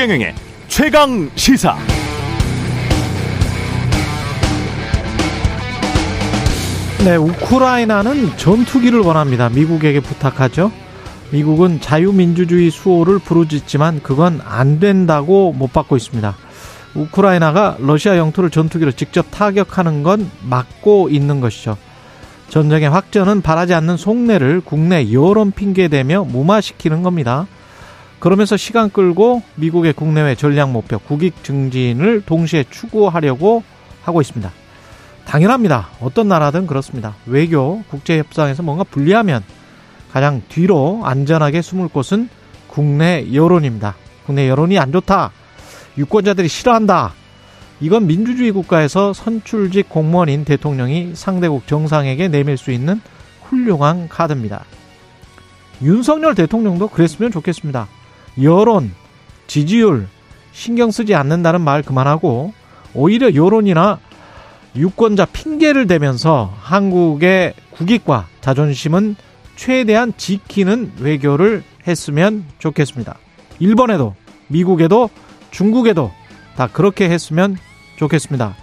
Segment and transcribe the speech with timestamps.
[0.00, 0.34] 최경영의
[0.66, 1.76] 최강 시사.
[7.04, 9.50] 네, 우크라이나는 전투기를 원합니다.
[9.50, 10.72] 미국에게 부탁하죠.
[11.32, 16.34] 미국은 자유민주주의 수호를 부르짖지만 그건 안 된다고 못 받고 있습니다.
[16.94, 21.76] 우크라이나가 러시아 영토를 전투기로 직접 타격하는 건 막고 있는 것이죠.
[22.48, 27.46] 전쟁의 확전은 바라지 않는 속내를 국내 여론 핑계대며 무마시키는 겁니다.
[28.20, 33.64] 그러면서 시간 끌고 미국의 국내외 전략 목표 국익 증진을 동시에 추구하려고
[34.02, 34.52] 하고 있습니다.
[35.24, 35.88] 당연합니다.
[36.00, 37.14] 어떤 나라든 그렇습니다.
[37.24, 39.42] 외교, 국제협상에서 뭔가 불리하면
[40.12, 42.28] 가장 뒤로 안전하게 숨을 곳은
[42.66, 43.94] 국내 여론입니다.
[44.26, 45.32] 국내 여론이 안 좋다.
[45.96, 47.14] 유권자들이 싫어한다.
[47.80, 53.00] 이건 민주주의 국가에서 선출직 공무원인 대통령이 상대국 정상에게 내밀 수 있는
[53.44, 54.64] 훌륭한 카드입니다.
[55.82, 57.88] 윤석열 대통령도 그랬으면 좋겠습니다.
[58.42, 58.92] 여론,
[59.46, 60.06] 지지율,
[60.52, 62.52] 신경 쓰지 않는다는 말 그만하고
[62.94, 63.98] 오히려 여론이나
[64.76, 69.16] 유권자 핑계를 대면서 한국의 국익과 자존심은
[69.56, 73.18] 최대한 지키는 외교를 했으면 좋겠습니다.
[73.58, 74.14] 일본에도
[74.48, 75.10] 미국에도
[75.50, 76.10] 중국에도
[76.56, 77.56] 다 그렇게 했으면
[77.96, 78.54] 좋겠습니다.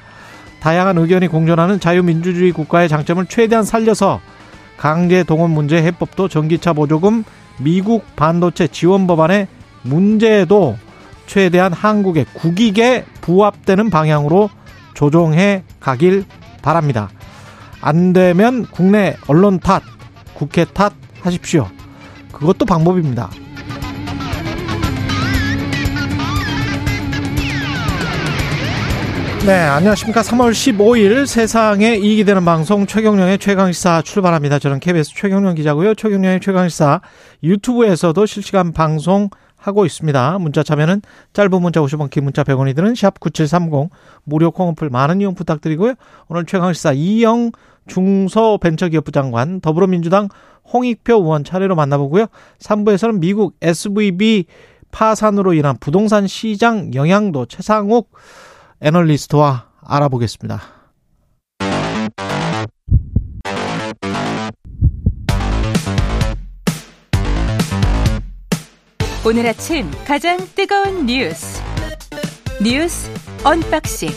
[0.60, 4.20] 다양한 의견이 공존하는 자유민주주의 국가의 장점을 최대한 살려서
[4.78, 7.24] 강제 동원 문제 해법도 전기차 보조금
[7.60, 9.48] 미국 반도체 지원 법안의
[9.84, 10.78] 문제도
[11.26, 14.50] 최대한 한국의 국익에 부합되는 방향으로
[14.94, 16.26] 조정해 가길
[16.62, 17.10] 바랍니다.
[17.82, 19.84] 안 되면 국내 언론 탓,
[20.34, 21.68] 국회 탓 하십시오.
[22.32, 23.30] 그것도 방법입니다.
[29.46, 30.24] 네, 안녕하십니까.
[30.24, 34.60] 3월 15일 세상에 이익이 되는 방송 최경령의 최강시사 출발합니다.
[34.60, 35.96] 저는 KBS 최경령 기자고요.
[35.96, 37.00] 최경령의 최강시사
[37.44, 40.40] 유튜브에서도 실시간 방송 하고 있습니다.
[40.40, 41.02] 문자 참여는
[41.34, 43.90] 짧은 문자 50원, 긴 문자 100원이 드는 샵 9730
[44.24, 45.96] 무료 콩어플 많은 이용 부탁드리고요.
[46.30, 47.52] 오늘 최강시사 이영
[47.88, 50.30] 중소벤처기업부 장관 더불어민주당
[50.72, 52.28] 홍익표 의원 차례로 만나보고요.
[52.60, 54.46] 3부에서는 미국 SVB
[54.92, 58.12] 파산으로 인한 부동산 시장 영향도 채상욱
[58.82, 60.77] 애널리스트와 알아보겠습니다.
[69.28, 71.62] 오늘 아침 가장 뜨거운 뉴스
[72.64, 73.12] 뉴스
[73.44, 74.08] unboxing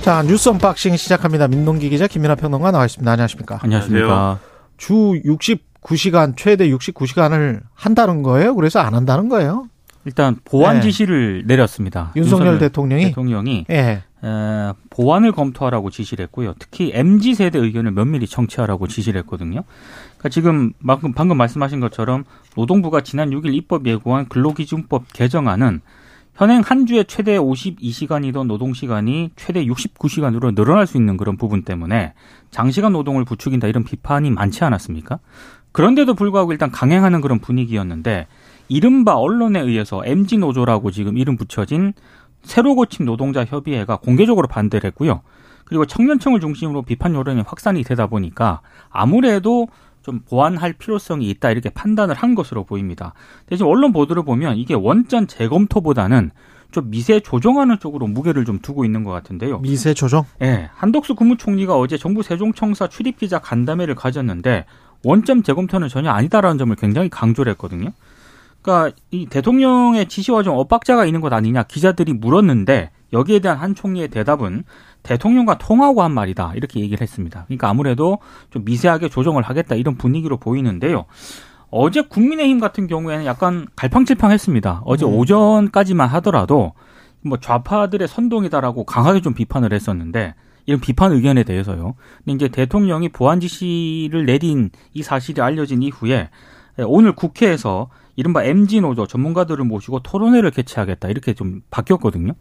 [0.00, 1.48] 자 뉴스 unboxing 시작합니다.
[1.48, 3.12] 민동기 기자 김민아 평론가 나와 있습니다.
[3.12, 3.58] 안녕하십니까?
[3.60, 4.38] 안녕하십니까?
[4.78, 8.54] 주 69시간 최대 69시간을 한다는 거예요?
[8.54, 9.68] 그래서 안 한다는 거예요?
[10.06, 10.82] 일단 보완 네.
[10.82, 12.12] 지시를 내렸습니다.
[12.16, 14.02] 윤석열, 대통령이 대통령이 예.
[14.24, 16.54] 에, 보완을 검토하라고 지시를 했고요.
[16.58, 19.64] 특히 MZ 세대 의견을 면밀히 청취하라고 지시를 했거든요.
[20.16, 22.24] 그러니까 지금 방금, 방금 말씀하신 것처럼
[22.56, 25.82] 노동부가 지난 6일 입법 예고한 근로기준법 개정안은
[26.34, 32.12] 현행 한 주에 최대 52시간이던 노동 시간이 최대 69시간으로 늘어날 수 있는 그런 부분 때문에
[32.50, 35.18] 장시간 노동을 부추긴다 이런 비판이 많지 않았습니까?
[35.72, 38.26] 그런데도 불구하고 일단 강행하는 그런 분위기였는데
[38.68, 41.92] 이른바 언론에 의해서 MG 노조라고 지금 이름 붙여진
[42.42, 45.22] 새로 고침 노동자 협의회가 공개적으로 반대를 했고요.
[45.64, 49.68] 그리고 청년층을 중심으로 비판 여론이 확산이 되다 보니까 아무래도
[50.06, 53.12] 좀 보완할 필요성이 있다 이렇게 판단을 한 것으로 보입니다.
[53.46, 56.30] 대신 언론 보도를 보면 이게 원전 재검토보다는
[56.70, 59.58] 좀 미세 조정하는 쪽으로 무게를 좀 두고 있는 것 같은데요.
[59.58, 60.24] 미세 조정?
[60.42, 64.66] 예, 한덕수 국무총리가 어제 정부 세종청사 출입 기자 간담회를 가졌는데
[65.02, 67.90] 원점 재검토는 전혀 아니다라는 점을 굉장히 강조를 했거든요.
[68.62, 74.06] 그러니까 이 대통령의 지시와 좀 엇박자가 있는 것 아니냐 기자들이 물었는데 여기에 대한 한 총리의
[74.08, 74.62] 대답은
[75.06, 77.44] 대통령과 통하고 한 말이다 이렇게 얘기를 했습니다.
[77.46, 78.18] 그러니까 아무래도
[78.50, 81.06] 좀 미세하게 조정을 하겠다 이런 분위기로 보이는데요.
[81.70, 84.82] 어제 국민의힘 같은 경우에는 약간 갈팡질팡했습니다.
[84.84, 85.14] 어제 음.
[85.14, 86.72] 오전까지만 하더라도
[87.22, 90.34] 뭐 좌파들의 선동이다라고 강하게 좀 비판을 했었는데
[90.66, 91.94] 이런 비판 의견에 대해서요.
[92.24, 96.30] 근데 이제 대통령이 보안 지시를 내린 이 사실이 알려진 이후에
[96.86, 102.32] 오늘 국회에서 이른바 MG 노조 전문가들을 모시고 토론회를 개최하겠다 이렇게 좀 바뀌었거든요.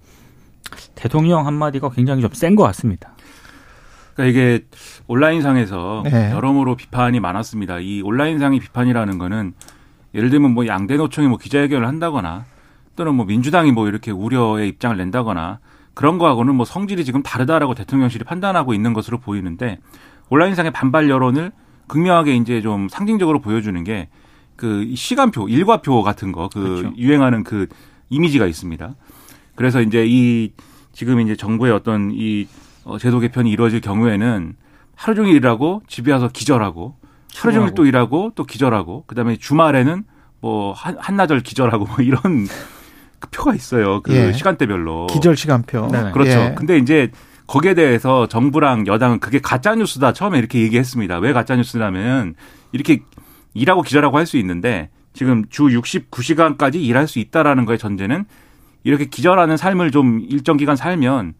[0.96, 3.16] 대통령 한마디가 굉장히 좀 센 것 같습니다.
[4.16, 4.66] 그러니까 이게
[5.08, 6.32] 온라인상에서 네.
[6.32, 7.80] 여러모로 비판이 많았습니다.
[7.80, 9.54] 이 온라인상의 비판이라는 거는
[10.14, 12.46] 예를 들면 뭐 양대 노총이 뭐 기자회견을 한다거나
[12.96, 15.60] 또는 뭐 민주당이 뭐 이렇게 우려의 입장을 낸다거나
[15.94, 19.80] 그런 거하고는 뭐 성질이 지금 다르다라고 대통령실이 판단하고 있는 것으로 보이는데
[20.30, 21.52] 온라인상의 반발 여론을
[21.88, 24.08] 극명하게 이제 좀 상징적으로 보여주는 게
[24.56, 26.94] 그 시간표, 일과표 같은 거, 그 그렇죠.
[26.98, 27.68] 유행하는 그
[28.10, 28.96] 이미지가 있습니다.
[29.56, 30.52] 그래서 이제 이
[30.94, 32.48] 지금 이제 정부의 어떤 이
[32.84, 34.56] 어, 제도 개편이 이루어질 경우에는
[34.96, 36.96] 하루 종일 일하고 집에 와서 기절하고
[37.36, 37.74] 하루 종일.
[37.74, 40.04] 또 일하고 또 기절하고 그다음에 주말에는
[40.42, 42.22] 뭐 한, 한나절 기절하고 뭐 이런
[43.20, 44.02] 그 표가 있어요.
[44.02, 44.32] 그 예.
[44.34, 45.08] 시간대별로.
[45.08, 45.88] 기절 시간표.
[45.92, 46.12] 네네.
[46.12, 46.32] 그렇죠.
[46.32, 46.56] 예.
[46.56, 47.10] 근데 이제
[47.48, 51.18] 거기에 대해서 정부랑 여당은 그게 가짜 뉴스다 처음에 이렇게 얘기했습니다.
[51.20, 52.36] 왜 가짜 뉴스냐면
[52.72, 53.02] 이렇게
[53.54, 58.26] 일하고 기절하고 할 수 있는데 지금 주 69시간까지 일할 수 있다라는 거의 전제는
[58.86, 61.34] 이렇게 기절하는 삶을 좀 일정 기간 살면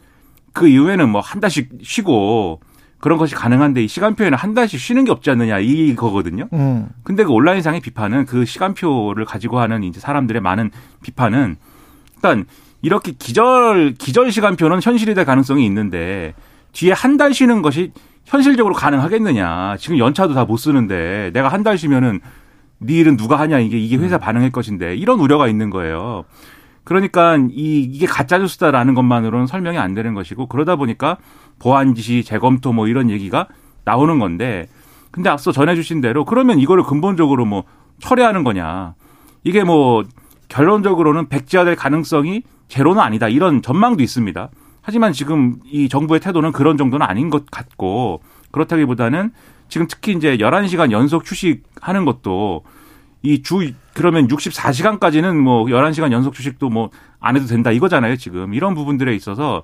[0.52, 2.60] 그 이후에는 뭐 한 달씩 쉬고
[3.00, 6.48] 그런 것이 가능한데 이 시간표에는 한 달씩 쉬는 게 없지 않느냐 이거거든요.
[6.54, 6.90] 음.
[7.04, 10.72] 근데 그 온라인상의 비판은 그 시간표를 가지고 하는 이제 사람들의 많은
[11.04, 11.56] 비판은
[12.16, 12.46] 일단
[12.82, 16.34] 이렇게 기절 기절 시간표는 현실이 될 가능성이 있는데
[16.74, 17.92] 뒤에 한 달 쉬는 것이
[18.26, 19.76] 현실적으로 가능하겠느냐.
[19.78, 22.22] 지금 연차도 다 못 쓰는데 내가 한 달 쉬면은
[22.80, 26.26] 네 일은 누가 하냐 이게 이게 회사 반응일 것인데 이런 우려가 있는 거예요.
[26.86, 31.18] 그러니까 이 이게 가짜 뉴스다라는 것만으로는 설명이 안 되는 것이고 그러다 보니까
[31.60, 33.48] 보안 지시 재검토 뭐 이런 얘기가
[33.84, 34.68] 나오는 건데
[35.12, 37.64] 근데 앞서 전해주신 대로 그러면 이거를 근본적으로 뭐
[38.00, 38.94] 철회하는 거냐
[39.44, 40.04] 이게 뭐
[40.48, 44.50] 결론적으로는 백지화될 가능성이 제로는 아니다 이런 전망도 있습니다.
[44.82, 48.22] 하지만 지금 이 정부의 태도는 그런 정도는 아닌 것 같고
[48.52, 49.32] 그렇다기보다는
[49.68, 52.64] 지금 특히 이제 11시간 연속 휴식하는 것도
[53.26, 56.90] 이 주 그러면 64시간까지는 뭐 11시간 연속 휴식도 뭐
[57.20, 58.54] 안 해도 된다 이거잖아요, 지금.
[58.54, 59.64] 이런 부분들에 있어서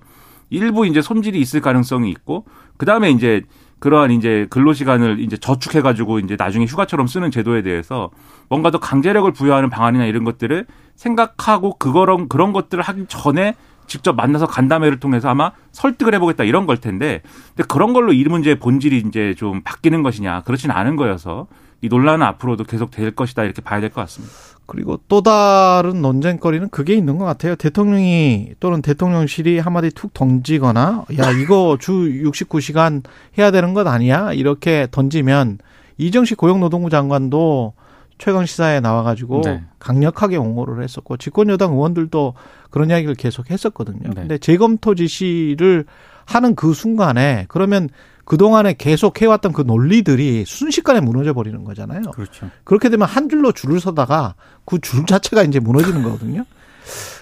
[0.49, 2.45] 일부 이제 손질이 있을 가능성이 있고
[2.77, 3.43] 그다음에 이제
[3.79, 8.09] 그러한 이제 근로 시간을 이제 저축해 가지고 이제 나중에 휴가처럼 쓰는 제도에 대해서
[8.49, 10.65] 뭔가 더 강제력을 부여하는 방안이나 이런 것들을
[10.95, 13.53] 생각하고 그거런 그런 것들을 하기 전에
[13.85, 17.21] 직접 만나서 간담회를 통해서 아마 설득을 해보겠다 이런 걸 텐데
[17.55, 21.47] 근데 그런 걸로 이 문제의 본질이 이제 좀 바뀌는 것이냐 그렇지는 않은 거여서
[21.81, 24.33] 이 논란은 앞으로도 계속 될 것이다 이렇게 봐야 될 것 같습니다.
[24.67, 27.55] 그리고 또 다른 논쟁거리는 그게 있는 것 같아요.
[27.55, 33.03] 대통령이 또는 대통령실이 한마디 툭 던지거나 야 이거 주 69시간
[33.37, 34.31] 해야 되는 것 아니야?
[34.31, 35.57] 이렇게 던지면
[35.97, 37.73] 이정식 고용노동부 장관도
[38.17, 39.63] 최강 시사에 나와가지고 네.
[39.79, 42.35] 강력하게 옹호를 했었고 집권 여당 의원들도
[42.69, 44.09] 그런 이야기를 계속 했었거든요.
[44.09, 44.13] 네.
[44.13, 45.85] 근데 재검토 지시를
[46.25, 47.89] 하는 그 순간에 그러면
[48.31, 51.99] 그 동안에 계속 해왔던 그 논리들이 순식간에 무너져 버리는 거잖아요.
[52.13, 52.49] 그렇죠.
[52.63, 56.45] 그렇게 되면 한 줄로 줄을 서다가 그 줄 자체가 이제 무너지는 거거든요.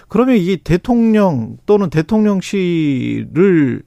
[0.06, 3.82] 그러면 이 대통령 또는 대통령실의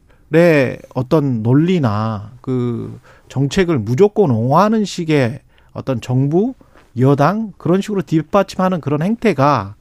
[0.94, 3.00] 어떤 논리나 그
[3.30, 5.40] 정책을 무조건 옹호하는 식의
[5.72, 6.56] 어떤 정부,
[7.00, 9.76] 여당 그런 식으로 뒷받침하는 그런 행태가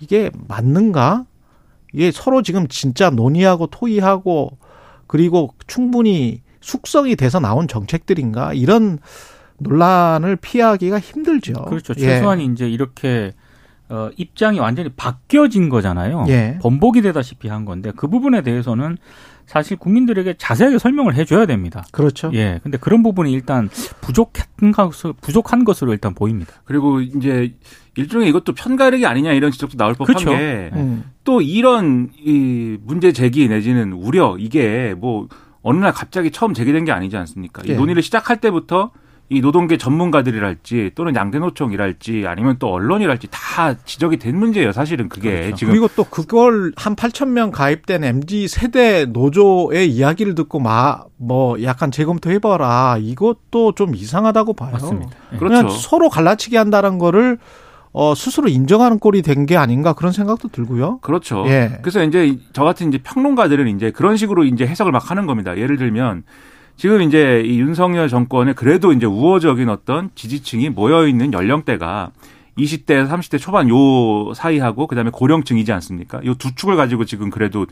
[0.00, 1.24] 이게 맞는가?
[1.92, 4.58] 이게 서로 지금 진짜 논의하고 토의하고
[5.06, 8.54] 그리고 충분히 숙성이 돼서 나온 정책들인가?
[8.54, 8.98] 이런
[9.58, 11.52] 논란을 피하기가 힘들죠.
[11.66, 11.92] 그렇죠.
[11.98, 12.00] 예.
[12.00, 13.32] 최소한 이제 이렇게
[13.90, 16.24] 어, 입장이 완전히 바뀌어진 거잖아요.
[16.28, 16.58] 예.
[16.62, 18.96] 번복이 되다시피 한 건데 그 부분에 대해서는
[19.44, 21.84] 사실 국민들에게 자세하게 설명을 해줘야 됩니다.
[21.92, 22.30] 그렇죠.
[22.32, 22.60] 예.
[22.62, 23.68] 근데 그런 부분이 일단
[24.00, 26.54] 부족한 것을 부족한 것으로 일단 보입니다.
[26.64, 27.54] 그리고 이제
[27.94, 30.30] 일종의 이것도 편가르기 아니냐 이런 지적도 나올 법한 그렇죠.
[30.30, 31.42] 게또 음.
[31.42, 35.28] 이런 이 문제 제기 내지는 우려 이게 뭐
[35.64, 37.62] 어느 날 갑자기 처음 제기된 게 아니지 않습니까?
[37.64, 37.74] 이 예.
[37.74, 38.92] 논의를 시작할 때부터
[39.30, 44.72] 이 노동계 전문가들이랄지 또는 양대노총이랄지 아니면 또 언론이랄지 다 지적이 된 문제예요.
[44.72, 45.56] 사실은 그게 그렇죠.
[45.56, 51.62] 지금 그리고 또 그걸 한 8천 명 가입된 MZ 세대 노조의 이야기를 듣고 막 뭐
[51.62, 54.72] 약간 재검토 해봐라 이것도 좀 이상하다고 봐요.
[54.72, 55.10] 맞습니다.
[55.32, 55.36] 예.
[55.38, 55.62] 그렇죠.
[55.62, 57.38] 그냥 서로 갈라치기 한다는 거를
[57.96, 60.98] 어 스스로 인정하는 꼴이 된 게 아닌가 그런 생각도 들고요.
[61.00, 61.44] 그렇죠.
[61.46, 61.78] 예.
[61.82, 65.56] 그래서 이제 저 같은 이제 평론가들은 이제 그런 식으로 이제 해석을 막 하는 겁니다.
[65.56, 66.24] 예를 들면
[66.76, 72.10] 지금 이제 이 윤석열 정권에 그래도 이제 우호적인 어떤 지지층이 모여 있는 연령대가
[72.58, 76.20] 20대에서 30대 초반 요 사이하고 그다음에 고령층이지 않습니까?
[76.24, 77.66] 요 두 축을 가지고 지금 그래도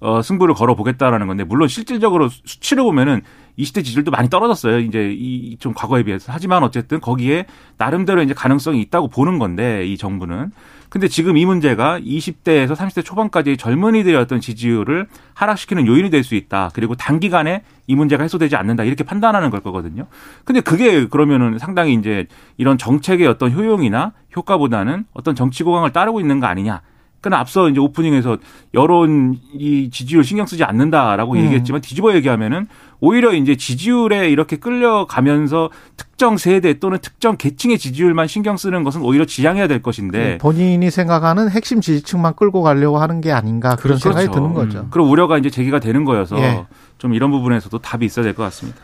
[0.00, 3.22] 어 승부를 걸어 보겠다라는 건데 물론 실질적으로 수치를 보면은
[3.58, 4.80] 20대 지지율도 많이 떨어졌어요.
[4.80, 6.32] 이제 이 좀 과거에 비해서.
[6.32, 7.46] 하지만 어쨌든 거기에
[7.78, 10.50] 나름대로 이제 가능성이 있다고 보는 건데 이 정부는.
[10.90, 16.70] 근데 지금 이 문제가 20대에서 30대 초반까지 젊은이들의 어떤 지지율을 하락시키는 요인이 될 수 있다.
[16.74, 18.84] 그리고 단기간에 이 문제가 해소되지 않는다.
[18.84, 20.06] 이렇게 판단하는 걸 거거든요.
[20.44, 26.40] 근데 그게 그러면은 상당히 이제 이런 정책의 어떤 효용이나 효과보다는 어떤 정치 고강을 따르고 있는
[26.40, 26.80] 거 아니냐.
[27.24, 28.36] 그러나 앞서 이제 오프닝에서
[28.74, 31.38] 여론 이 지지율 신경 쓰지 않는다라고 음.
[31.38, 32.66] 얘기했지만 뒤집어 얘기하면은
[33.00, 39.24] 오히려 이제 지지율에 이렇게 끌려가면서 특정 세대 또는 특정 계층의 지지율만 신경 쓰는 것은 오히려
[39.24, 44.12] 지양해야 될 것인데 본인이 생각하는 핵심 지지층만 끌고 가려고 하는 게 아닌가 그런 그렇죠.
[44.12, 44.86] 생각이 드는 거죠.
[44.90, 46.66] 그런 우려가 이제 제기가 되는 거여서 예.
[46.98, 48.78] 좀 이런 부분에서도 답이 있어야 될 것 같습니다.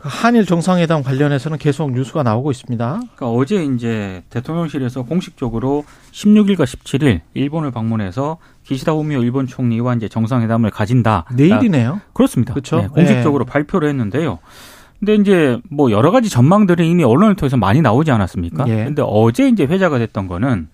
[0.00, 2.86] 그 한일 정상회담 관련해서는 계속 뉴스가 나오고 있습니다.
[2.94, 10.70] 그러니까 어제 이제 대통령실에서 공식적으로 16일과 17일 일본을 방문해서 기시다 후미오 일본 총리와 이제 정상회담을
[10.70, 11.26] 가진다.
[11.34, 12.00] 내일이네요.
[12.14, 12.54] 그렇습니다.
[12.54, 12.78] 그렇죠.
[12.80, 14.38] 네, 공식적으로 발표를 했는데요.
[15.00, 18.68] 근데 이제 뭐 여러 가지 전망들이 이미 언론을 통해서 많이 나오지 않았습니까?
[18.68, 18.84] 예.
[18.84, 20.68] 근데 어제 이제 회자가 됐던 거는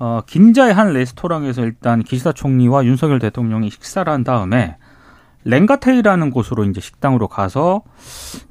[0.00, 4.76] 어 긴자의 한 레스토랑에서 일단 기시다 총리와 윤석열 대통령이 식사를 한 다음에
[5.48, 7.82] 렌가테이라는 곳으로 이제 식당으로 가서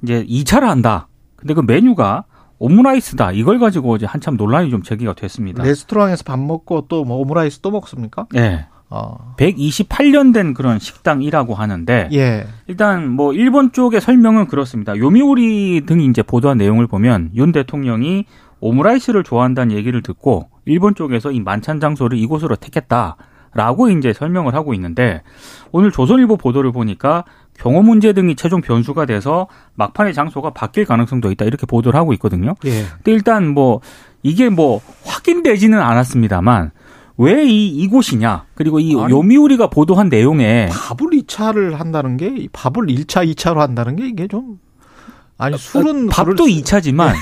[0.03, 1.07] 이제 2차를 한다.
[1.35, 2.25] 근데 그 메뉴가
[2.59, 3.33] 오므라이스다.
[3.33, 5.63] 이걸 가지고 이제 한참 논란이 좀 제기가 됐습니다.
[5.63, 8.25] 레스토랑에서 밥 먹고 또 뭐 오므라이스 또 먹습니까?
[8.33, 8.65] 네.
[8.89, 9.35] 어.
[9.37, 12.47] 128년 된 그런 식당이라고 하는데 예.
[12.67, 14.97] 일단 뭐 일본 쪽의 설명은 그렇습니다.
[14.97, 18.25] 요미우리 등이 이제 보도한 내용을 보면 윤 대통령이
[18.59, 23.17] 오므라이스를 좋아한다는 얘기를 듣고 일본 쪽에서 이 만찬 장소를 이곳으로 택했다
[23.57, 25.23] 라고 이제 설명을 하고 있는데
[25.71, 27.25] 오늘 조선일보 보도를 보니까
[27.59, 32.53] 경호 문제 등이 최종 변수가 돼서 막판의 장소가 바뀔 가능성도 있다 이렇게 보도를 하고 있거든요.
[32.65, 32.83] 예.
[32.97, 33.81] 근데 일단 뭐
[34.21, 36.69] 이게 뭐 확인되지는 않았습니다만
[37.17, 39.11] 왜 이 이곳이냐 그리고 이 아니.
[39.11, 44.59] 요미우리가 보도한 내용에 밥을 2차를 한다는 게, 이 밥을 1차, 2차로 한다는 게 이게 좀,
[45.39, 46.09] 아니, 술은.
[46.09, 47.13] 밥도 그럴 수- 2차지만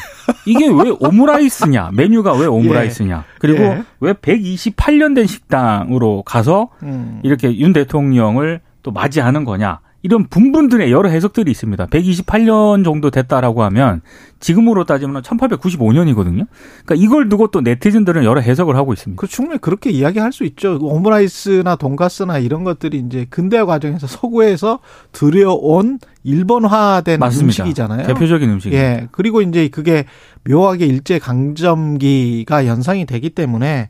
[0.45, 3.83] 이게 왜 오므라이스냐 메뉴가 왜 오므라이스냐 그리고 예.
[3.99, 7.19] 왜 128년 된 식당으로 가서 음.
[7.23, 11.87] 이렇게 윤 대통령을 또 맞이하는 거냐 이런 분분들의 여러 해석들이 있습니다.
[11.87, 14.01] 128년 정도 됐다라고 하면
[14.39, 16.45] 지금으로 따지면 1895년이거든요.
[16.85, 19.19] 그러니까 이걸 두고 또 네티즌들은 여러 해석을 하고 있습니다.
[19.19, 20.77] 그 충분히 그렇게 이야기할 수 있죠.
[20.79, 24.77] 오므라이스나 돈가스나 이런 것들이 이제 근대화 과정에서 서구에서
[25.11, 27.63] 들여온 일본화된 맞습니다.
[27.63, 28.05] 음식이잖아요.
[28.05, 28.79] 대표적인 음식이에요.
[28.79, 29.07] 예.
[29.11, 30.05] 그리고 이제 그게
[30.47, 33.89] 묘하게 일제 강점기가 연상이 되기 때문에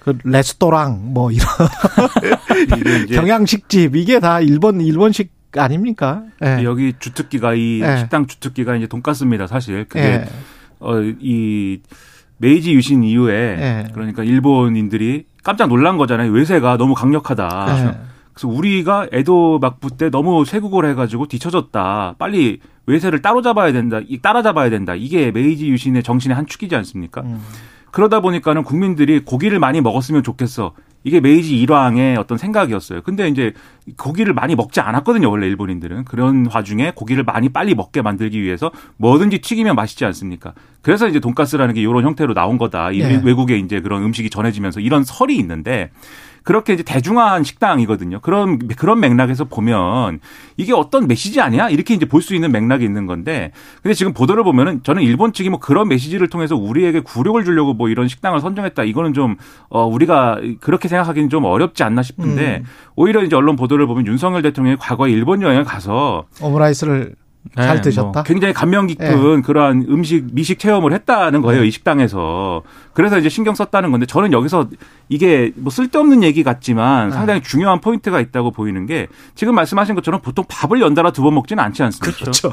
[0.00, 1.46] 그 레스토랑 뭐 이런
[3.10, 6.22] 경양식집 이게 다 일본 일본식 아닙니까?
[6.44, 6.62] 예.
[6.64, 7.98] 여기 주특기가 이 예.
[7.98, 9.46] 식당 주특기가 이제 돈가스입니다.
[9.46, 10.28] 사실 그게 예.
[10.78, 11.80] 어이
[12.38, 13.86] 메이지 유신 이후에 예.
[13.92, 16.30] 그러니까 일본인들이 깜짝 놀란 거잖아요.
[16.32, 17.66] 외세가 너무 강력하다.
[17.68, 18.10] 예.
[18.32, 22.14] 그래서 우리가 에도 막부 때 너무 쇄국을 해가지고 뒤처졌다.
[22.18, 24.00] 빨리 외세를 따로 잡아야 된다.
[24.06, 24.94] 이 따라잡아야 된다.
[24.94, 27.20] 이게 메이지 유신의 정신의 한 축이지 않습니까?
[27.22, 27.40] 음.
[27.90, 30.72] 그러다 보니까는 국민들이 고기를 많이 먹었으면 좋겠어.
[31.02, 33.00] 이게 메이지 일왕의 어떤 생각이었어요.
[33.02, 33.54] 근데 이제
[33.96, 35.30] 고기를 많이 먹지 않았거든요.
[35.30, 36.04] 원래 일본인들은.
[36.04, 40.52] 그런 와중에 고기를 많이 빨리 먹게 만들기 위해서 뭐든지 튀기면 맛있지 않습니까?
[40.82, 42.92] 그래서 이제 돈가스라는 게 이런 형태로 나온 거다.
[42.92, 43.20] 이 네.
[43.24, 45.90] 외국에 이제 그런 음식이 전해지면서 이런 설이 있는데
[46.42, 48.20] 그렇게 이제 대중화한 식당이거든요.
[48.20, 50.20] 그런 그런 맥락에서 보면
[50.56, 51.68] 이게 어떤 메시지 아니야?
[51.68, 55.48] 이렇게 이제 볼 수 있는 맥락이 있는 건데, 근데 지금 보도를 보면은 저는 일본 측이
[55.50, 58.84] 뭐 그런 메시지를 통해서 우리에게 굴욕을 주려고 뭐 이런 식당을 선정했다.
[58.84, 59.36] 이거는 좀
[59.68, 62.66] 어, 우리가 그렇게 생각하기는 좀 어렵지 않나 싶은데 음.
[62.96, 67.14] 오히려 이제 언론 보도를 보면 윤석열 대통령이 과거에 일본 여행을 가서 오므라이스를
[67.56, 68.22] 네, 잘뭐 드셨다.
[68.24, 73.90] 굉장히 감명 깊은 그러한 음식 미식 체험을 했다는 거예요 이 식당에서 그래서 이제 신경 썼다는
[73.90, 74.68] 건데 저는 여기서
[75.08, 77.14] 이게 뭐 쓸데없는 얘기 같지만 네.
[77.14, 81.62] 상당히 중요한 포인트가 있다고 보이는 게 지금 말씀하신 것처럼 보통 밥을 연달아 두 번 먹지는
[81.64, 82.18] 않지 않습니까?
[82.18, 82.52] 그렇죠.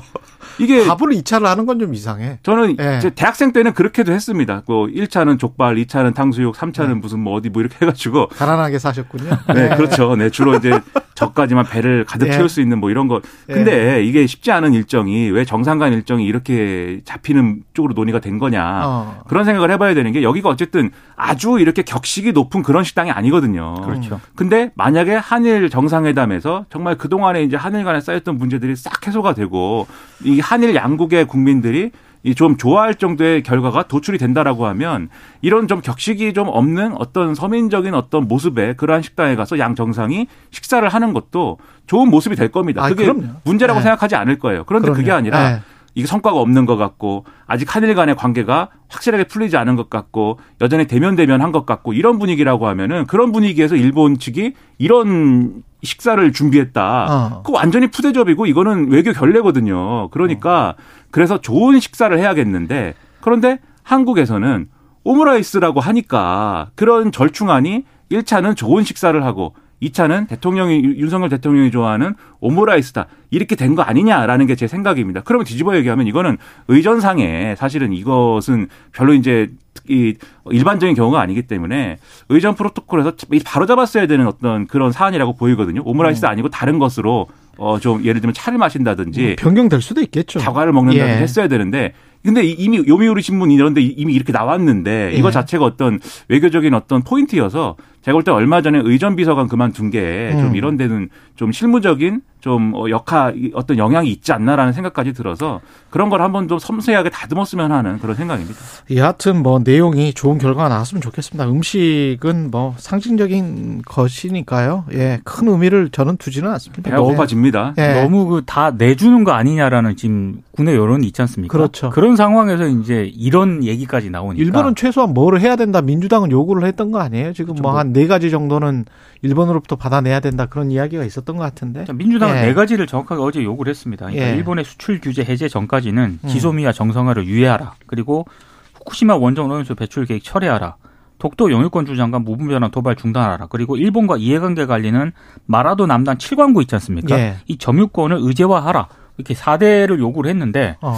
[0.60, 2.40] 이게 밥을 2차를 하는 건 좀 이상해.
[2.42, 2.98] 저는 예.
[2.98, 4.64] 이제 대학생 때는 그렇게도 했습니다.
[4.66, 6.94] 뭐 1차는 족발, 2차는 탕수육, 3차는 네.
[6.96, 9.30] 무슨 뭐 어디 뭐 이렇게 해 가지고 가난하게 사셨군요.
[9.54, 10.16] 네, 그렇죠.
[10.16, 10.80] 네, 주로 이제
[11.14, 12.32] 저까지만 배를 가득 예.
[12.32, 13.22] 채울 수 있는 뭐 이런 거.
[13.46, 18.82] 근데 이게 쉽지 않은 일정이 왜 정상 간 일정이 이렇게 잡히는 쪽으로 논의가 된 거냐.
[18.86, 19.22] 어.
[19.28, 23.76] 그런 생각을 해 봐야 되는 게 여기가 어쨌든 아주 이렇게 격식이 높은 그런 식당이 아니거든요.
[23.82, 24.20] 그렇죠.
[24.36, 29.88] 근데 만약에 한일 정상회담에서 정말 그동안에 이제 한일 간에 쌓였던 문제들이 싹 해소가 되고
[30.24, 31.92] 이 한일 양국의 국민들이
[32.24, 35.08] 이좀 좋아할 정도의 결과가 도출이 된다라고 하면
[35.42, 40.88] 이런 좀 격식이 좀 없는 어떤 서민적인 어떤 모습의 그러한 식당에 가서 양 정상이 식사를
[40.90, 42.84] 하는 것도 좋은 모습이 될 겁니다.
[42.84, 43.28] 아, 그게 그럼요.
[43.44, 43.84] 문제라고 네.
[43.84, 44.66] 생각하지 않을 거예요.
[44.66, 45.18] 그런데 그게 그럼요.
[45.20, 45.60] 아니라 네.
[45.98, 50.86] 이게 성과가 없는 것 같고 아직 한일 간의 관계가 확실하게 풀리지 않은 것 같고 여전히
[50.86, 57.08] 대면 대면 한 것 같고 이런 분위기라고 하면은 그런 분위기에서 일본 측이 이런 식사를 준비했다.
[57.10, 57.42] 어.
[57.44, 60.10] 그 완전히 푸대접이고 이거는 외교 결례거든요.
[60.10, 60.76] 그러니까
[61.10, 64.68] 그래서 좋은 식사를 해야겠는데 그런데 한국에서는
[65.04, 73.08] 오므라이스라고 하니까 그런 절충안이 1차는 좋은 식사를 하고 2차는 대통령이 윤석열 대통령이 좋아하는 오므라이스다.
[73.30, 75.22] 이렇게 된 거 아니냐라는 게 제 생각입니다.
[75.24, 79.50] 그러면 뒤집어 얘기하면 이거는 의전상에 사실은 이것은 별로 이제
[79.88, 80.16] 이
[80.50, 81.98] 일반적인 경우가 아니기 때문에
[82.30, 83.14] 의전 프로토콜에서
[83.46, 85.82] 바로 잡았어야 되는 어떤 그런 사안이라고 보이거든요.
[85.86, 87.28] 오므라이스 아니고 다른 것으로
[87.60, 90.40] 어 좀 예를 들면 차를 마신다든지 변경될 수도 있겠죠.
[90.40, 91.22] 사과를 먹는다든지 예.
[91.22, 91.94] 했어야 되는데
[92.24, 95.32] 근데 이미 요미우리 신문 이런데 이미 이렇게 나왔는데 이거 예.
[95.32, 97.76] 자체가 어떤 외교적인 어떤 포인트여서
[98.08, 100.56] 제가 볼 때 얼마 전에 의전 비서관 그만둔 게좀 음.
[100.56, 105.60] 이런 데는 좀 실무적인 좀 어, 역할 어떤 영향이 있지 않나라는 생각까지 들어서
[105.90, 108.56] 그런 걸 한번 좀 섬세하게 다듬었으면 하는 그런 생각입니다.
[108.96, 111.50] 여하튼 뭐 내용이 좋은 결과가 나왔으면 좋겠습니다.
[111.50, 114.86] 음식은 뭐 상징적인 것이니까요.
[114.94, 116.84] 예, 큰 의미를 저는 두지는 않습니다.
[116.90, 117.74] 배가 고파집니다.
[117.78, 118.02] 예.
[118.02, 121.52] 너무 그 다 내주는 거 아니냐라는 지금 국내 여론이 있지 않습니까?
[121.52, 121.90] 그렇죠.
[121.90, 125.82] 그런 상황에서 이제 이런 얘기까지 나오니까 일본은 최소한 뭐를 해야 된다.
[125.82, 127.34] 민주당은 요구를 했던 거 아니에요?
[127.34, 128.86] 지금 뭐한 네 가지 정도는
[129.24, 130.46] 일본으로부터 받아내야 된다.
[130.46, 131.86] 그런 이야기가 있었던 것 같은데.
[131.86, 132.42] 자, 민주당은 예.
[132.42, 134.06] 네 가지를 정확하게 어제 요구를 했습니다.
[134.06, 134.36] 그러니까 예.
[134.36, 136.28] 일본의 수출 규제 해제 전까지는 음.
[136.28, 137.74] 지소미아 정상화를 유예하라.
[137.88, 138.28] 그리고
[138.76, 140.76] 후쿠시마 원전 오염수 배출 계획 철회하라.
[141.18, 143.48] 독도 영유권 주장과 무분별한 도발 중단하라.
[143.48, 145.12] 그리고 일본과 이해관계 관리는
[145.48, 147.18] 마라도 남단 7광구 있지 않습니까?
[147.18, 147.38] 예.
[147.48, 148.88] 이 점유권을 의제화하라.
[149.18, 150.96] 이렇게 4대를 요구를 했는데 어,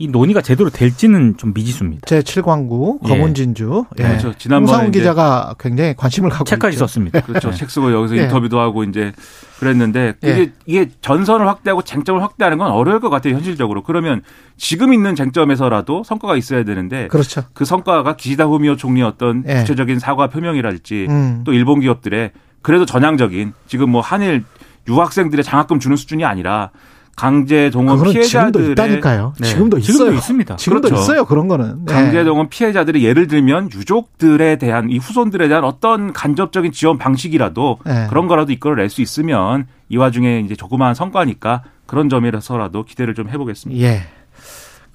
[0.00, 2.06] 이 논의가 제대로 될지는 좀 미지수입니다.
[2.06, 3.08] 제 7광구 예.
[3.08, 3.84] 검은 진주.
[3.98, 4.04] 예.
[4.04, 4.32] 그렇죠.
[4.38, 6.86] 지난번에 홍상훈 이제 기자가 굉장히 관심을 갖고 책까지 있죠.
[6.86, 7.20] 썼습니다.
[7.20, 7.50] 그렇죠.
[7.52, 8.22] 책 쓰고 여기서 예.
[8.22, 9.12] 인터뷰도 하고 이제
[9.58, 10.30] 그랬는데 예.
[10.30, 13.82] 이게 이게 전선을 확대하고 쟁점을 확대하는 건 어려울 것 같아요 현실적으로.
[13.82, 14.22] 그러면
[14.56, 17.42] 지금 있는 쟁점에서라도 성과가 있어야 되는데 그렇죠.
[17.52, 19.56] 그 성과가 기시다 후미오 총리의 어떤 예.
[19.56, 21.42] 구체적인 사과 표명이랄지 음.
[21.44, 22.30] 또 일본 기업들의
[22.62, 24.44] 그래도 전향적인 지금 뭐 한일
[24.86, 26.70] 유학생들의 장학금 주는 수준이 아니라
[27.18, 29.32] 강제 동원 피해자들의 있다니까요.
[29.40, 29.48] 네.
[29.48, 29.92] 지금도 있어요.
[29.92, 30.56] 지금도 있습니다.
[30.56, 31.02] 지금도 그렇죠.
[31.02, 31.24] 있어요.
[31.24, 31.84] 그런 거는.
[31.84, 31.92] 네.
[31.92, 38.06] 강제 동원 피해자들이 예를 들면 유족들에 대한 이 후손들에 대한 어떤 간접적인 지원 방식이라도 네.
[38.08, 43.82] 그런 거라도 이끌어낼 수 있으면 이 와중에 이제 조그마한 성과니까 그런 점에서라도 기대를 좀 해보겠습니다.
[43.82, 44.02] 예.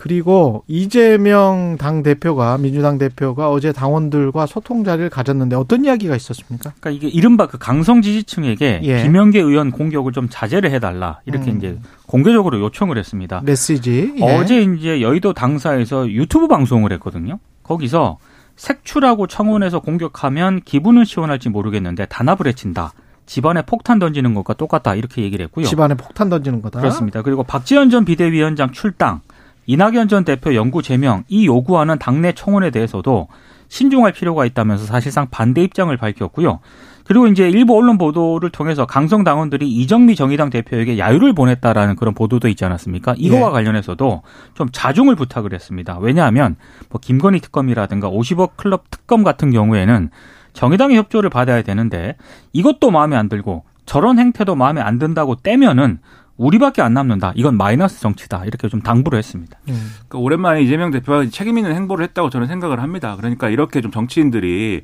[0.03, 6.73] 그리고 이재명 당 대표가 민주당 대표가 어제 당원들과 소통 자리를 가졌는데 어떤 이야기가 있었습니까?
[6.77, 9.01] 그러니까 이게 이른바 그 강성 지지층에게 예.
[9.01, 11.57] 김영계 의원 공격을 좀 자제를 해달라 이렇게 음.
[11.57, 13.43] 이제 공개적으로 요청을 했습니다.
[13.45, 14.13] 메시지.
[14.17, 14.21] 예.
[14.21, 17.39] 어제 이제 여의도 당사에서 유튜브 방송을 했거든요.
[17.63, 18.17] 거기서
[18.57, 22.91] 색출하고 청원에서 공격하면 기분은 시원할지 모르겠는데 단합을 해친다.
[23.25, 25.65] 집안에 폭탄 던지는 것과 똑같다 이렇게 얘기를 했고요.
[25.65, 26.81] 집안에 폭탄 던지는 거다.
[26.81, 27.21] 그렇습니다.
[27.21, 29.21] 그리고 박지원 전 비대위원장 출당,
[29.65, 33.27] 이낙연 전 대표 연구 제명 이 요구하는 당내 청원에 대해서도
[33.69, 36.59] 신중할 필요가 있다면서 사실상 반대 입장을 밝혔고요.
[37.05, 42.47] 그리고 이제 일부 언론 보도를 통해서 강성 당원들이 이정미 정의당 대표에게 야유를 보냈다라는 그런 보도도
[42.47, 43.15] 있지 않았습니까?
[43.17, 43.51] 이거와 예.
[43.51, 44.21] 관련해서도
[44.53, 45.97] 좀 자중을 부탁을 했습니다.
[45.99, 46.55] 왜냐하면
[46.89, 50.11] 뭐 김건희 특검이라든가 50억 클럽 특검 같은 경우에는
[50.53, 52.15] 정의당의 협조를 받아야 되는데
[52.53, 55.99] 이것도 마음에 안 들고 저런 행태도 마음에 안 든다고 떼면은
[56.37, 57.33] 우리밖에 안 남는다.
[57.35, 58.45] 이건 마이너스 정치다.
[58.45, 59.57] 이렇게 좀 당부를 했습니다.
[59.69, 59.91] 음.
[60.07, 63.15] 그러니까 오랜만에 이재명 대표가 책임 있는 행보를 했다고 저는 생각을 합니다.
[63.15, 64.81] 그러니까 이렇게 좀 정치인들이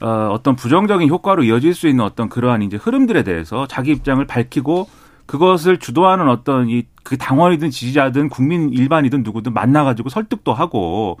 [0.00, 4.88] 어, 어떤 부정적인 효과로 이어질 수 있는 어떤 그러한 이제 흐름들에 대해서 자기 입장을 밝히고
[5.26, 11.18] 그것을 주도하는 어떤 이 그 당원이든 지지자든 국민 일반이든 누구든 만나가지고 설득도 하고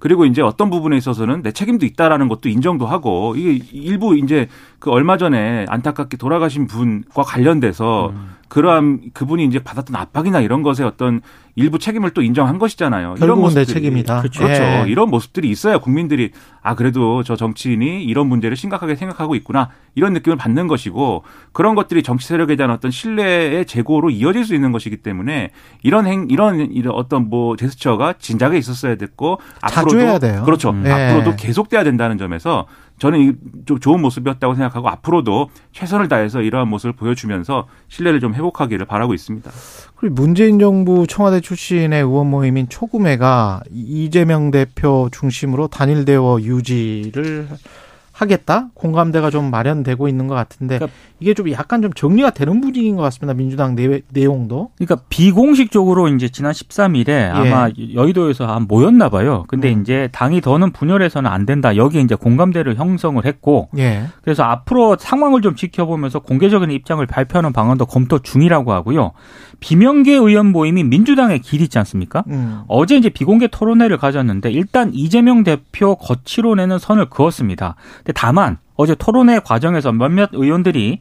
[0.00, 4.48] 그리고 이제 어떤 부분에 있어서는 내 책임도 있다라는 것도 인정도 하고 이게 일부 이제
[4.80, 8.12] 그 얼마 전에 안타깝게 돌아가신 분과 관련돼서
[8.48, 11.20] 그러한 그분이 이제 받았던 압박이나 이런 것에 어떤
[11.54, 13.16] 일부 책임을 또 인정한 것이잖아요.
[13.18, 13.66] 이런 모습들이.
[13.66, 14.20] 책임이다.
[14.20, 14.44] 그렇죠.
[14.44, 14.84] 예.
[14.86, 16.30] 이런 모습들이 있어야 국민들이
[16.62, 22.02] 아 그래도 저 정치인이 이런 문제를 심각하게 생각하고 있구나 이런 느낌을 받는 것이고 그런 것들이
[22.04, 25.50] 정치 세력에 대한 어떤 신뢰의 재고로 이어질 수 있는 것이기 때문에
[25.82, 30.42] 이런 행 이런 이런 어떤 뭐 제스처가 진작에 있었어야 됐고 자주 해야 돼요.
[30.44, 30.70] 그렇죠.
[30.70, 30.84] 음.
[30.86, 30.90] 예.
[30.90, 32.66] 앞으로도 계속돼야 된다는 점에서
[32.98, 39.14] 저는 이좀 좋은 모습이었다고 생각하고 앞으로도 최선을 다해서 이러한 모습을 보여주면서 신뢰를 좀 회복하기를 바라고
[39.14, 39.50] 있습니다.
[39.96, 47.48] 그리고 문재인 정부 청와대 출신의 의원 모임인 초구매가 이재명 대표 중심으로 단일 대화 유지를
[48.18, 52.96] 하겠다 공감대가 좀 마련되고 있는 것 같은데 그러니까 이게 좀 약간 좀 정리가 되는 분위기인
[52.96, 59.44] 것 같습니다 민주당 내, 내용도 그러니까 비공식적으로 이제 지난 13일에 아마 여의도에서 한 모였나 봐요.
[59.48, 59.74] 근데 예.
[59.74, 59.80] 음.
[59.82, 61.76] 이제 당이 더는 분열해서는 안 된다.
[61.76, 67.86] 여기에 이제 공감대를 형성을 했고 예 그래서 앞으로 상황을 좀 지켜보면서 공개적인 입장을 발표하는 방안도
[67.86, 69.12] 검토 중이라고 하고요.
[69.60, 72.24] 비명계 의원 모임이 민주당의 길 있지 않습니까?
[72.28, 72.62] 음.
[72.68, 77.74] 어제 이제 비공개 토론회를 가졌는데 일단 이재명 대표 거치로 내는 선을 그었습니다.
[78.08, 81.00] 근데 다만 어제 토론회 과정에서 몇몇 의원들이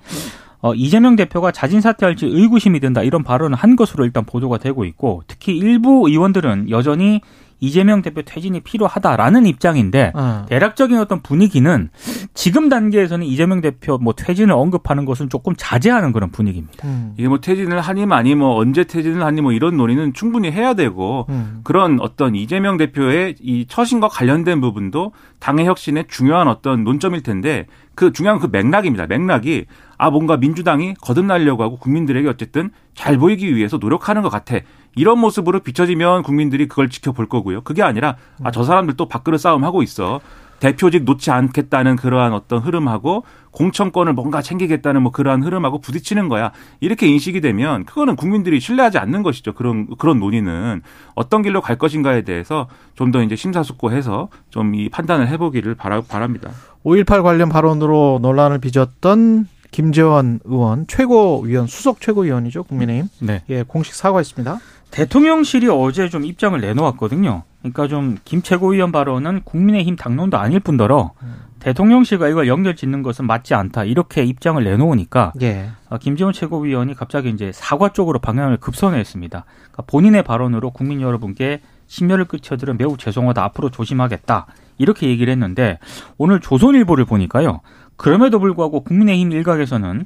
[0.60, 5.24] 어, 이재명 대표가 자진 사퇴할지 의구심이 든다 이런 발언을 한 것으로 일단 보도가 되고 있고
[5.26, 7.22] 특히 일부 의원들은 여전히
[7.60, 10.46] 이재명 대표 퇴진이 필요하다라는 입장인데 어.
[10.48, 11.90] 대략적인 어떤 분위기는
[12.34, 16.88] 지금 단계에서는 이재명 대표 뭐 퇴진을 언급하는 것은 조금 자제하는 그런 분위기입니다.
[16.88, 17.14] 음.
[17.18, 21.26] 이게 뭐 퇴진을 하니 마니 뭐 언제 퇴진을 하니 뭐 이런 논의는 충분히 해야 되고
[21.30, 21.62] 음.
[21.64, 27.66] 그런 어떤 이재명 대표의 이 처신과 관련된 부분도 당의 혁신의 중요한 어떤 논점일 텐데
[27.96, 29.08] 그 중요한 그 맥락입니다.
[29.08, 29.66] 맥락이
[29.98, 34.58] 아 뭔가 민주당이 거듭나려고 하고 국민들에게 어쨌든 잘 보이기 위해서 노력하는 것 같아.
[34.98, 37.62] 이런 모습으로 비춰지면 국민들이 그걸 지켜볼 거고요.
[37.62, 40.20] 그게 아니라 아 저 사람들 또 밥그릇 싸움 하고 있어.
[40.60, 46.52] 대표직 놓지 않겠다는 그러한 어떤 흐름하고 공천권을 뭔가 챙기겠다는 뭐 그러한 흐름하고 부딪히는 거야.
[46.80, 49.54] 이렇게 인식이 되면 그거는 국민들이 신뢰하지 않는 것이죠.
[49.54, 50.82] 그런 그런 논의는
[51.14, 56.50] 어떤 길로 갈 것인가에 대해서 좀 더 이제 심사숙고해서 좀 이 판단을 해보기를 바라, 바랍니다.
[56.84, 63.44] 5.18 관련 발언으로 논란을 빚었던 김재원 의원 최고위원 수석 최고위원이죠 국민의힘 네.
[63.50, 64.58] 예 공식 사과했습니다.
[64.92, 67.44] 대통령실이 어제 좀 입장을 내놓았거든요.
[67.60, 71.12] 그러니까 좀 김 최고위원 발언은 국민의힘 당론도 아닐 뿐더러
[71.60, 73.84] 대통령실과 이걸 연결 짓는 것은 맞지 않다.
[73.84, 75.70] 이렇게 입장을 내놓으니까 예.
[75.90, 79.46] 아, 김재원 최고위원이 갑자기 이제 사과 쪽으로 방향을 급선회했습니다.
[79.46, 83.44] 그러니까 본인의 발언으로 국민 여러분께 심려를 끼쳐드려 매우 죄송하다.
[83.44, 84.46] 앞으로 조심하겠다.
[84.78, 85.80] 이렇게 얘기를 했는데
[86.18, 87.62] 오늘 조선일보를 보니까요.
[87.96, 90.06] 그럼에도 불구하고 국민의힘 일각에서는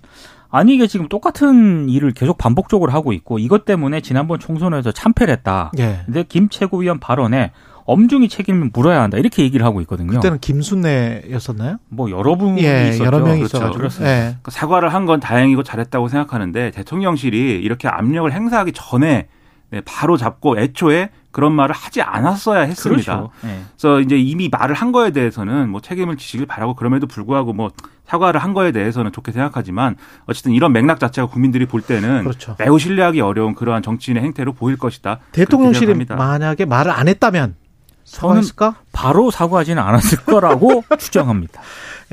[0.52, 5.72] 아니 이게 지금 똑같은 일을 계속 반복적으로 하고 있고 이것 때문에 지난번 총선에서 참패를 했다.
[5.80, 6.02] 예.
[6.06, 7.52] 근데 김 최고위원 발언에
[7.86, 9.18] 엄중히 책임을 물어야 한다.
[9.18, 10.12] 이렇게 얘기를 하고 있거든요.
[10.12, 11.78] 그때는 김순례였었나요?
[11.90, 13.06] 뭐 여러 분이 예, 있었죠.
[13.06, 13.58] 여러 명이 그렇죠.
[13.58, 13.78] 있어가지고.
[13.78, 14.14] 그렇습니다.
[14.14, 14.20] 예.
[14.22, 19.28] 그러니까 사과를 한 건 다행이고 잘했다고 생각하는데 대통령실이 이렇게 압력을 행사하기 전에
[19.72, 23.18] 네, 바로 잡고 애초에 그런 말을 하지 않았어야 했습니다.
[23.18, 23.32] 그렇죠.
[23.46, 23.62] 예.
[23.72, 27.72] 그래서 이제 이미 말을 한 거에 대해서는 뭐 책임을 지시길 바라고 그럼에도 불구하고 뭐
[28.06, 32.56] 사과를 한 거에 대해서는 좋게 생각하지만 어쨌든 이런 맥락 자체가 국민들이 볼 때는 그렇죠.
[32.60, 35.20] 매우 신뢰하기 어려운 그러한 정치인의 행태로 보일 것이다.
[35.32, 35.92] 대통령실이.
[36.10, 37.56] 만약에 말을 안 했다면
[38.12, 38.76] 사과했을까?
[38.92, 41.62] 바로 사과하지는 않았을 거라고 추정합니다.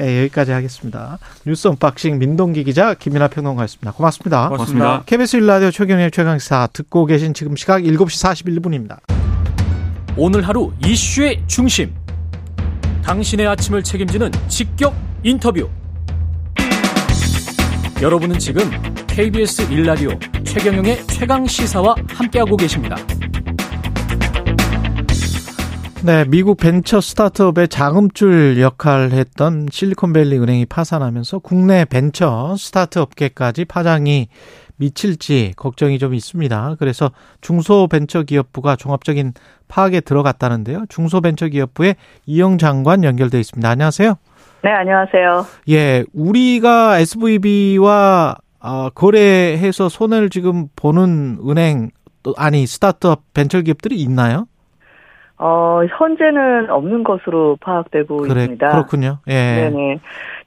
[0.00, 1.18] 예, 여기까지 하겠습니다.
[1.44, 3.92] 뉴스 unboxing 민동기 기자 김민아 평론가였습니다.
[3.92, 4.48] 고맙습니다.
[4.48, 5.02] 고맙습니다.
[5.06, 8.98] KBS 1라디오 최경영의 최강시사 듣고 계신 지금 시각 7시 41분입니다.
[10.16, 11.94] 오늘 하루 이슈의 중심.
[13.04, 15.68] 당신의 아침을 책임지는 직격 인터뷰.
[18.00, 18.70] 여러분은 지금
[19.08, 22.96] KBS 1라디오 최경영의 최강 시사와 함께하고 계십니다.
[26.04, 34.28] 네, 미국 벤처 스타트업의 자금줄 역할을 했던 실리콘밸리 은행이 파산하면서 국내 벤처 스타트업계까지 파장이
[34.76, 36.76] 미칠지 걱정이 좀 있습니다.
[36.78, 39.32] 그래서 중소벤처기업부가 종합적인
[39.66, 40.84] 파악에 들어갔다는데요.
[40.88, 43.68] 중소벤처기업부의 이영 장관 연결돼 있습니다.
[43.68, 44.14] 안녕하세요.
[44.62, 45.46] 네, 안녕하세요.
[45.70, 51.90] 예, 우리가 SVB와 어, 거래해서 손해를 지금 보는 은행
[52.22, 54.46] 또 아니 스타트업 벤처기업들이 있나요?
[55.38, 58.70] 어, 현재는 없는 것으로 파악되고 그래 있습니다.
[58.72, 59.18] 그렇군요.
[59.28, 59.32] 예.
[59.70, 60.00] 네네.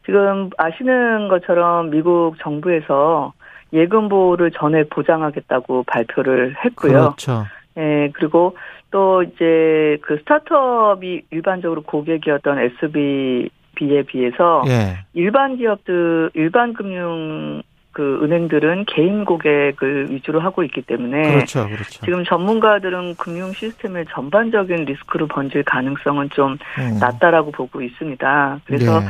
[0.05, 3.33] 지금 아시는 것처럼 미국 정부에서
[3.73, 6.91] 예금 보호를 전액 보장하겠다고 발표를 했고요.
[6.91, 7.45] 그렇죠.
[7.77, 8.57] 예, 그리고
[8.89, 15.05] 또 이제 그 스타트업이 일반적으로 고객이었던 SBB에 비해서 예.
[15.13, 21.65] 일반 기업들, 일반 금융 그 은행들은 개인 고객을 위주로 하고 있기 때문에 그렇죠.
[21.65, 22.05] 그렇죠.
[22.05, 26.97] 지금 전문가들은 금융 시스템의 전반적인 리스크로 번질 가능성은 좀 음.
[26.99, 28.59] 낮다라고 보고 있습니다.
[28.65, 29.05] 그래서 예.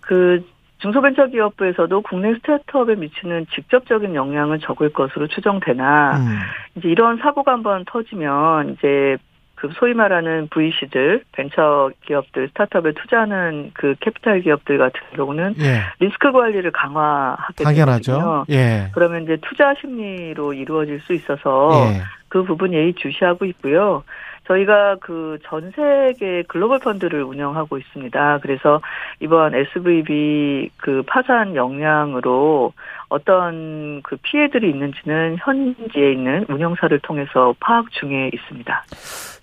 [0.00, 0.44] 그
[0.78, 6.38] 중소벤처기업부에서도 국내 스타트업에 미치는 직접적인 영향은 적을 것으로 추정되나 음.
[6.76, 9.16] 이제 이런 사고가 한번 터지면 이제
[9.64, 15.80] 그 소위 말하는 VC들 벤처 기업들 스타트업에 투자하는 그 캐피탈 기업들 같은 경우는 예.
[16.00, 18.12] 리스크 관리를 강화하게 당연하죠.
[18.12, 18.44] 되거든요.
[18.50, 18.90] 예.
[18.92, 22.02] 그러면 이제 투자 심리로 이루어질 수 있어서 예.
[22.28, 24.04] 그 부분 예의 주시하고 있고요.
[24.46, 28.38] 저희가 그 전 세계 글로벌 펀드를 운영하고 있습니다.
[28.42, 28.80] 그래서
[29.20, 32.72] 이번 SVB 그 파산 영향으로
[33.08, 38.84] 어떤 그 피해들이 있는지는 현지에 있는 운영사를 통해서 파악 중에 있습니다.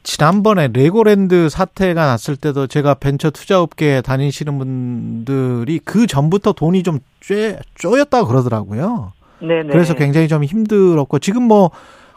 [0.04, 7.36] 지난번에 레고랜드 사태가 났을 때도 제가 벤처 투자업계에 다니시는 분들이 그 전부터 돈이 좀 쪼,
[7.76, 9.14] 쪼였다고 그러더라고요.
[9.40, 9.70] 네네.
[9.72, 11.72] 그래서 굉장히 좀 힘들었고 지금 뭐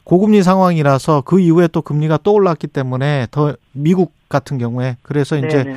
[0.04, 5.64] 고금리 상황이라서 그 이후에 또 금리가 또 올랐기 때문에 더 미국 같은 경우에 그래서 이제
[5.64, 5.76] 네네.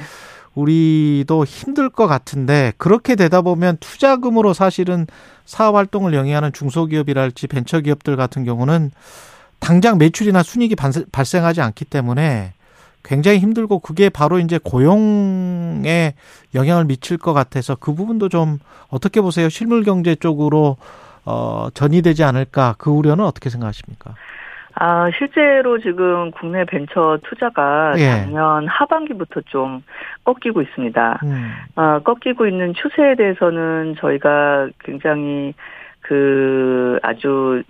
[0.55, 5.05] 우리도 힘들 것 같은데 그렇게 되다 보면 투자금으로 사실은
[5.45, 8.91] 사업 활동을 영위하는 중소기업이랄지 벤처기업들 같은 경우는
[9.59, 12.53] 당장 매출이나 순이익이 반세- 발생하지 않기 때문에
[13.03, 16.15] 굉장히 힘들고 그게 바로 이제 고용에
[16.55, 18.59] 영향을 미칠 것 같아서 그 부분도 좀
[18.89, 19.49] 어떻게 보세요?
[19.49, 20.77] 실물 경제 쪽으로
[21.27, 24.15] 어 전이되지 않을까 그 우려는 어떻게 생각하십니까?
[24.79, 28.21] 아, 실제로 지금 국내 벤처 투자가 예.
[28.21, 29.81] 작년 하반기부터 좀
[30.23, 31.19] 꺾이고 있습니다.
[31.23, 31.51] 음.
[31.75, 35.55] 아, 꺾이고 있는 추세에 대해서는 저희가 굉장히
[36.01, 37.63] 그 아주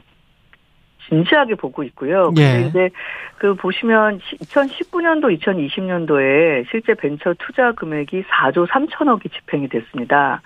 [1.08, 2.34] 진지하게 보고 있고요.
[2.38, 2.42] 예.
[2.42, 2.90] 근데 이제
[3.38, 10.42] 그 보시면 2019년도, 2020년도에 실제 벤처 투자 금액이 4조 3천억이 집행이 됐습니다.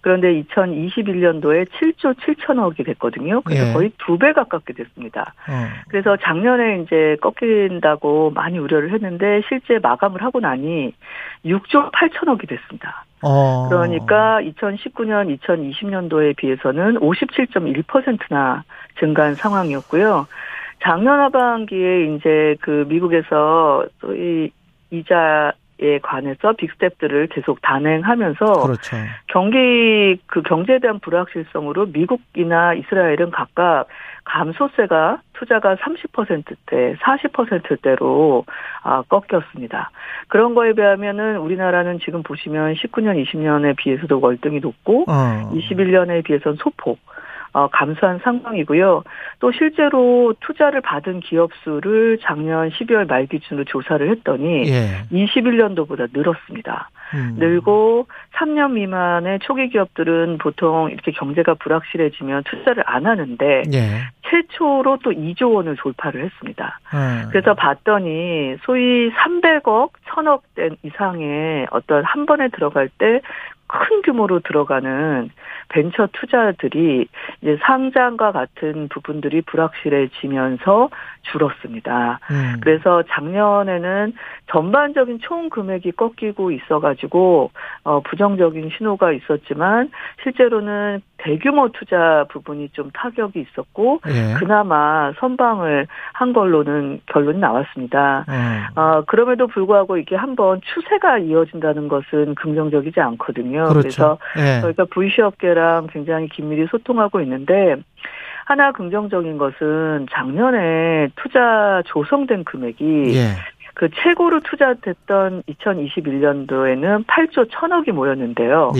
[0.00, 3.40] 그런데 2021년도에 7조 7천억이 됐거든요.
[3.42, 3.72] 그래서 예.
[3.72, 5.34] 거의 두 배 가깝게 됐습니다.
[5.48, 5.68] 어.
[5.88, 10.92] 그래서 작년에 이제 꺾인다고 많이 우려를 했는데 실제 마감을 하고 나니
[11.44, 13.04] 6조 8천억이 됐습니다.
[13.22, 13.68] 어.
[13.68, 18.64] 그러니까 2019년, 2020년도에 비해서는 57.1%나
[18.98, 20.26] 증가한 상황이었고요.
[20.82, 24.50] 작년 하반기에 이제 그 미국에서 소위
[24.90, 28.96] 이자 에 관해서 빅스텝들을 계속 단행하면서 그렇죠.
[29.28, 33.86] 경기 그 경제에 대한 불확실성으로 미국이나 이스라엘은 각각
[34.24, 38.44] 감소세가 투자가 30%대, 40%대로
[38.82, 39.90] 아, 꺾였습니다.
[40.26, 45.50] 그런 거에 비하면은 우리나라는 지금 보시면 19년, 20년에 비해서도 월등히 높고 어.
[45.54, 46.98] 21년에 비해서는 소폭
[47.52, 49.02] 어, 감소한 상황이고요.
[49.40, 55.04] 또 실제로 투자를 받은 기업 수를 작년 12월 말 기준으로 조사를 했더니 예.
[55.12, 56.90] 21년도보다 늘었습니다.
[57.14, 57.36] 음.
[57.38, 58.06] 늘고
[58.36, 64.02] 3년 미만의 초기 기업들은 보통 이렇게 경제가 불확실해지면 투자를 안 하는데 예.
[64.28, 66.78] 최초로 또 2조 원을 돌파를 했습니다.
[66.92, 67.28] 어.
[67.30, 73.20] 그래서 봤더니 소위 300억, 1000억 된 이상의 어떤 한 번에 들어갈 때
[73.68, 75.30] 큰 규모로 들어가는
[75.68, 77.06] 벤처 투자들이
[77.42, 80.88] 이제 상장과 같은 부분들이 불확실해지면서
[81.22, 82.20] 줄었습니다.
[82.30, 82.56] 음.
[82.62, 84.14] 그래서 작년에는
[84.50, 87.50] 전반적인 총 금액이 꺾이고 있어가지고
[87.84, 89.90] 어, 부정적인 신호가 있었지만
[90.22, 94.34] 실제로는 대규모 투자 부분이 좀 타격이 있었고 예.
[94.38, 98.24] 그나마 선방을 한 걸로는 결론이 나왔습니다.
[98.28, 98.80] 어.
[98.80, 103.72] 어, 그럼에도 불구하고 이게 한번 추세가 이어진다는 것은 긍정적이지 않거든요.
[103.74, 104.18] 래서 그렇죠.
[104.38, 104.60] 예.
[104.60, 107.76] 저희가 VC업계랑 굉장히 긴밀히 소통하고 있는데
[108.44, 113.34] 하나 긍정적인 것은 작년에 투자 조성된 금액이 예.
[113.74, 118.72] 그 최고로 투자됐던 2021년도에는 8조 1000억이 모였는데요.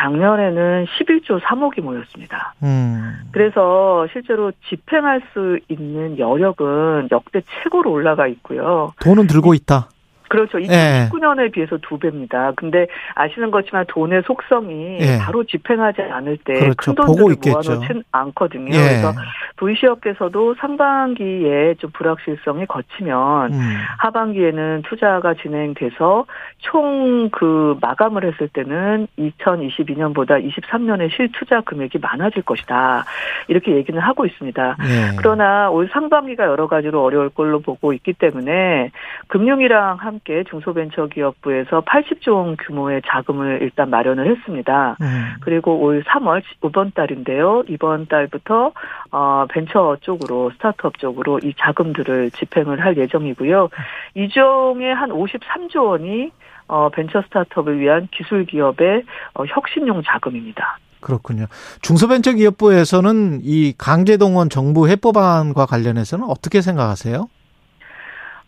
[0.00, 0.02] 예.
[0.02, 2.54] 작년에는 11조 3억이 모였습니다.
[2.62, 3.14] 음.
[3.32, 8.92] 그래서 실제로 집행할 수 있는 여력은 역대 최고로 올라가 있고요.
[9.00, 9.88] 돈은 들고 있다.
[10.30, 10.60] 그렇죠.
[10.62, 11.08] 예.
[11.10, 12.52] 2019년에 비해서 두 배입니다.
[12.56, 15.18] 근데 아시는 것지만 돈의 속성이 예.
[15.20, 16.94] 바로 집행하지 않을 때 그렇죠.
[16.94, 17.36] 돈들을.
[17.44, 18.74] 모아놓진 않거든요.
[18.74, 18.80] 예.
[18.80, 19.12] 그래서
[19.56, 23.76] VC업계에서도 상반기에 좀 불확실성이 거치면 음.
[23.98, 26.24] 하반기에는 투자가 진행돼서
[26.58, 33.04] 총 그 마감을 했을 때는 2022년보다 23년에 실투자 금액이 많아질 것이다.
[33.48, 34.76] 이렇게 얘기는 하고 있습니다.
[34.82, 35.16] 예.
[35.16, 38.90] 그러나 올 상반기가 여러 가지로 어려울 걸로 보고 있기 때문에
[39.28, 40.19] 금융이랑 함께
[40.50, 44.96] 중소벤처기업부에서 80조 원 규모의 자금을 일단 마련을 했습니다.
[45.00, 45.34] 음.
[45.40, 47.64] 그리고 올 3월 이번 달인데요.
[47.68, 48.72] 이번 달부터
[49.12, 53.68] 어 벤처 쪽으로 스타트업 쪽으로 이 자금들을 집행을 할 예정이고요.
[54.14, 56.30] 이 중에 한 53조 원이
[56.68, 59.04] 어 벤처 스타트업을 위한 기술 기업의
[59.34, 60.78] 어, 혁신용 자금입니다.
[61.00, 61.46] 그렇군요.
[61.82, 67.28] 중소벤처기업부에서는 이 강제동원 정부 해법안과 관련해서는 어떻게 생각하세요?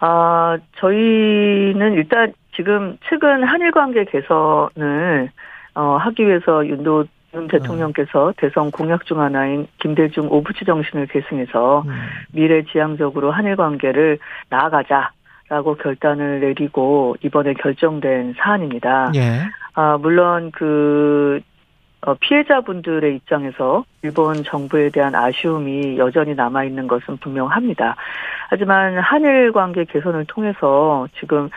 [0.05, 5.31] 아, 저희는 일단 지금 최근 한일 관계 개선을
[5.77, 11.93] 어, 하기 위해서 윤도 윤 대통령께서 대선 공약 중 하나인 김대중 오부치 정신을 계승해서 음.
[12.33, 14.19] 미래지향적으로 한일 관계를
[14.51, 19.13] 나아가자라고 결단을 내리고 이번에 결정된 사안입니다.
[19.15, 19.45] 예.
[19.75, 21.52] 아, 물론 그 어,
[22.21, 27.97] 피해자분들의 입장에서 일본 정부에 대한 아쉬움이 여전히 남아 있는 것은 분명합니다.
[28.49, 31.49] 하지만 한일 관계 개선을 통해서 지금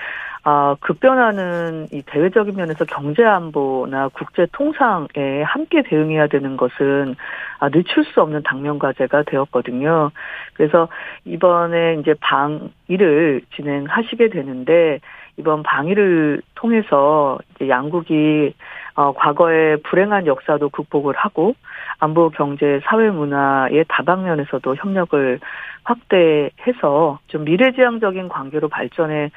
[0.48, 7.16] 아, 급변하는 이 대외적인 면에서 경제 안보나 국제 통상에 함께 대응해야 되는 것은
[7.58, 10.12] 아, 늦출 수 없는 당면 과제가 되었거든요.
[10.54, 10.88] 그래서
[11.26, 15.00] 이번에 이제 방일을 진행하시게 되는데
[15.38, 18.54] 이번 방일을 통해서 이제 양국이
[18.96, 21.56] 어, 과거의 불행한 역사도 극복을 하고
[22.00, 25.40] 안보 경제 사회 문화의 다방면에서도 협력을
[25.84, 29.32] 확대해서 좀 미래지향적인 관계로 발전해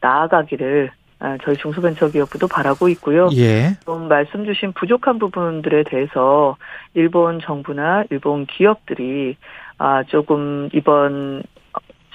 [0.00, 3.28] 나아가기를 아, 저희 중소벤처기업부도 바라고 있고요.
[3.36, 3.76] 예.
[3.84, 6.56] 좀 말씀 주신 부족한 부분들에 대해서
[6.94, 9.36] 일본 정부나 일본 기업들이
[9.78, 11.61] 아 조금 이번 어,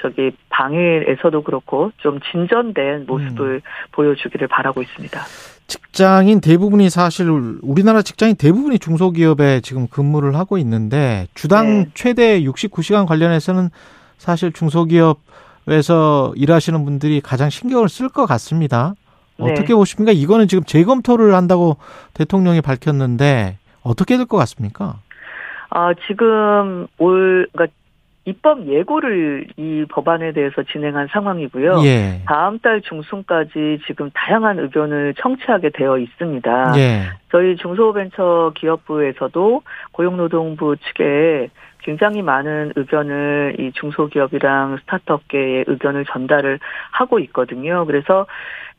[0.01, 5.19] 저기 방일에서도 그렇고 좀 진전된 모습을 보여주기를 바라고 있습니다.
[5.67, 7.29] 직장인 대부분이 사실
[7.61, 11.89] 우리나라 직장인 대부분이 중소기업에 지금 근무를 하고 있는데 주당 네.
[11.93, 13.69] 최대 69시간 관련해서는
[14.17, 18.93] 사실 중소기업에서 일하시는 분들이 가장 신경을 쓸 것 같습니다.
[19.37, 19.51] 네.
[19.51, 20.11] 어떻게 보십니까?
[20.13, 21.77] 이거는 지금 재검토를 한다고
[22.13, 24.99] 대통령이 밝혔는데 어떻게 될 것 같습니까?
[25.69, 27.75] 아 지금 올 그러니까
[28.27, 31.81] 입법 예고를 이 법안에 대해서 진행한 상황이고요.
[31.85, 32.21] 예.
[32.27, 36.73] 다음 달 중순까지 지금 다양한 의견을 청취하게 되어 있습니다.
[36.77, 37.03] 예.
[37.31, 39.61] 저희 중소벤처기업부에서도
[39.93, 46.59] 고용노동부 측에 굉장히 많은 의견을 이 중소기업이랑 스타트업계의 의견을 전달을
[46.91, 47.85] 하고 있거든요.
[47.85, 48.25] 그래서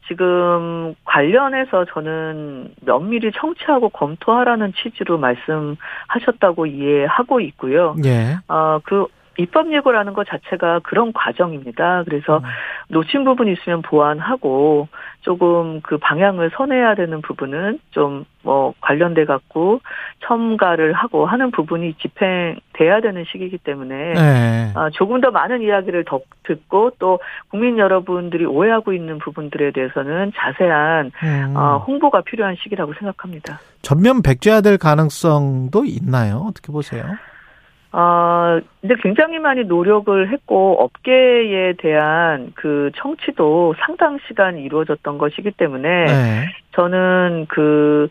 [0.08, 7.96] 지금 관련해서 저는 면밀히 청취하고 검토하라는 취지로 말씀하셨다고 이해하고 있고요.
[8.04, 8.36] 예.
[8.48, 9.06] 어, 그
[9.38, 12.02] 입법 예고라는 것 자체가 그런 과정입니다.
[12.04, 12.42] 그래서
[12.88, 14.88] 놓친 부분이 있으면 보완하고
[15.22, 19.80] 조금 그 방향을 선해야 되는 부분은 좀 뭐 관련돼 갖고
[20.26, 24.72] 첨가를 하고 하는 부분이 집행돼야 되는 시기이기 때문에 예.
[24.74, 27.18] 아, 조금 더 많은 이야기를 더 듣고 또
[27.50, 31.56] 국민 여러분들이 오해하고 있는 부분들에 대해서는 자세한 음.
[31.56, 33.58] 어, 홍보가 필요한 시기라고 생각합니다.
[33.82, 36.46] 전면 백제화될 가능성도 있나요?
[36.48, 37.04] 어떻게 보세요?
[37.90, 46.04] 아, 근데 굉장히 많이 노력을 했고 업계에 대한 그 청취도 상당 시간 이루어졌던 것이기 때문에
[46.04, 46.46] 네.
[46.72, 48.08] 저는 그,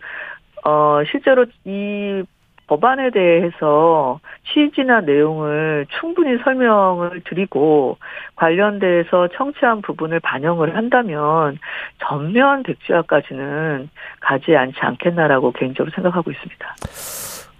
[0.65, 2.23] 어, 실제로 이
[2.67, 4.19] 법안에 대해서
[4.51, 7.97] 취지나 내용을 충분히 설명을 드리고
[8.35, 11.57] 관련돼서 청취한 부분을 반영을 한다면
[11.99, 16.75] 전면 백지화까지는 가지 않지 않겠나라고 개인적으로 생각하고 있습니다.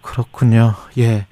[0.02, 0.72] 그렇군요.
[0.98, 1.26] 예.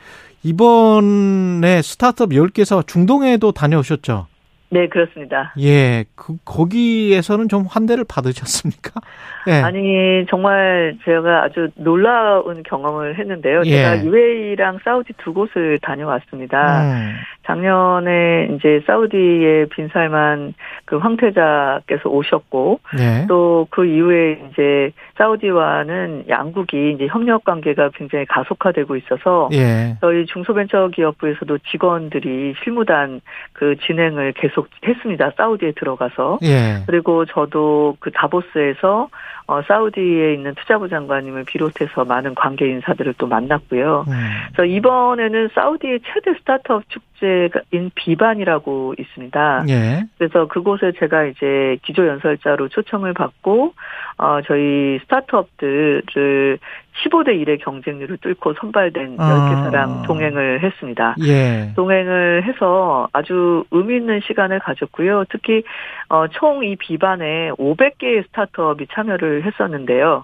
[0.45, 4.27] 이번에 스타트업 10개사 중동에도 다녀오셨죠?
[4.69, 5.53] 네, 그렇습니다.
[5.60, 6.05] 예.
[6.15, 9.01] 그, 거기에서는 좀 환대를 받으셨습니까?
[9.47, 9.53] 예.
[9.53, 13.63] 아니 정말 제가 아주 놀라운 경험을 했는데요.
[13.65, 13.71] 예.
[13.71, 16.81] 제가 UAE랑 사우디 두 곳을 다녀왔습니다.
[16.84, 17.15] 음.
[17.45, 20.53] 작년에 이제 사우디의 빈살만
[20.86, 23.27] 그 황태자께서 오셨고 예.
[23.27, 29.95] 또그 이후에 이제 사우디와는 양국이 이제 협력 관계가 굉장히 가속화되고 있어서 예.
[30.01, 33.21] 저희 중소벤처기업부에서도 직원들이 실무단
[33.53, 35.31] 그 진행을 계속 했습니다.
[35.38, 36.39] 사우디에 들어가서.
[36.43, 36.84] 예.
[36.88, 39.10] 그리고 저도 그 다보스에서
[39.47, 44.05] 어, 사우디에 있는 투자부 장관님을 비롯해서 많은 관계 인사들을 또 만났고요.
[44.08, 44.13] 음.
[44.53, 49.65] 그래서 이번에는 사우디의 최대 스타트업 축제인 비반이라고 있습니다.
[49.69, 50.04] 예.
[50.17, 53.73] 그래서 그곳에 제가 이제 기조 연설자로 초청을 받고
[54.17, 56.60] 어 저희 스타트업들을
[57.04, 59.69] 15대 1의 경쟁률을 뚫고 선발된 아.
[59.71, 61.15] 10개사랑 동행을 했습니다.
[61.25, 61.73] 예.
[61.75, 65.25] 동행을 해서 아주 의미 있는 시간을 가졌고요.
[65.30, 65.63] 특히
[66.10, 70.23] 어, 총 이 비반에 500개의 스타트업이 참여를 했었는데요.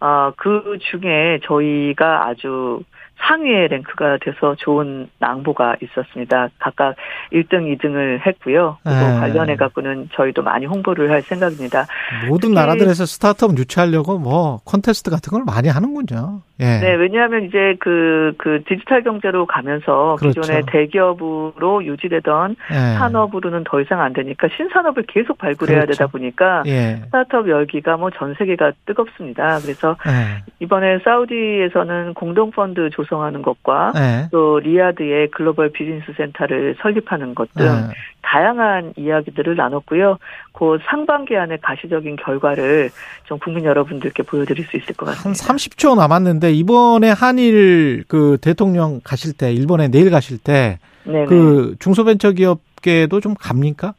[0.00, 2.82] 어, 그 중에 저희가 아주
[3.20, 6.48] 상위의 랭크가 돼서 좋은 낭보가 있었습니다.
[6.58, 6.96] 각각
[7.32, 8.78] 1등, 2등을 했고요.
[8.82, 9.18] 그리고 네.
[9.18, 11.86] 관련해 갖고는 저희도 많이 홍보를 할 생각입니다.
[12.28, 16.42] 모든 나라들에서 스타트업 유치하려고 뭐 콘테스트 같은 걸 많이 하는군요.
[16.60, 16.78] 예.
[16.78, 20.40] 네, 왜냐하면 이제 그, 그 디지털 경제로 가면서 그렇죠.
[20.40, 22.74] 기존의 대기업으로 유지되던 예.
[22.98, 25.92] 산업으로는 더 이상 안 되니까 신산업을 계속 발굴해야 그렇죠.
[25.98, 27.00] 되다 보니까 예.
[27.06, 29.58] 스타트업 열기가 뭐 전 세계가 뜨겁습니다.
[29.58, 30.44] 그래서 예.
[30.60, 34.28] 이번에 사우디에서는 공동펀드 조성하는 것과 예.
[34.30, 37.94] 또 리야드의 글로벌 비즈니스 센터를 설립하는 것등 예.
[38.24, 40.18] 다양한 이야기들을 나눴고요.
[40.52, 42.90] 그 상반기 안에 가시적인 결과를
[43.24, 45.44] 좀 국민 여러분들께 보여드릴 수 있을 것한 같습니다.
[45.44, 50.78] 30초 남았는데 이번에 한일 그 대통령 가실 때 일본에 내일 가실 때.
[51.04, 53.92] 그 중소벤처기업계도 좀 갑니까?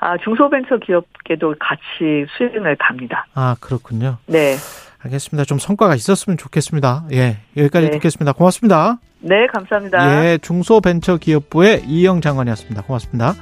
[0.00, 3.26] 아 중소벤처기업계도 같이 수행을 갑니다.
[3.34, 4.18] 아 그렇군요.
[4.26, 4.56] 네,
[5.04, 5.44] 알겠습니다.
[5.44, 7.04] 좀 성과가 있었으면 좋겠습니다.
[7.12, 7.90] 예 여기까지 네.
[7.92, 8.32] 듣겠습니다.
[8.32, 8.98] 고맙습니다.
[9.20, 10.24] 네 감사합니다.
[10.26, 12.82] 예 중소벤처기업부의 이영 장관이었습니다.
[12.82, 13.34] 고맙습니다.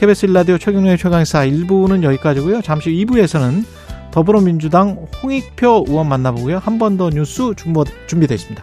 [0.00, 2.62] KBS 일라디오 최경영의 최강사 1부는 여기까지고요.
[2.62, 3.64] 잠시 후 2부에서는
[4.12, 6.58] 더불어민주당 홍익표 의원 만나보고요.
[6.58, 8.62] 한 번 더 뉴스 준비, 준비되어 있습니다.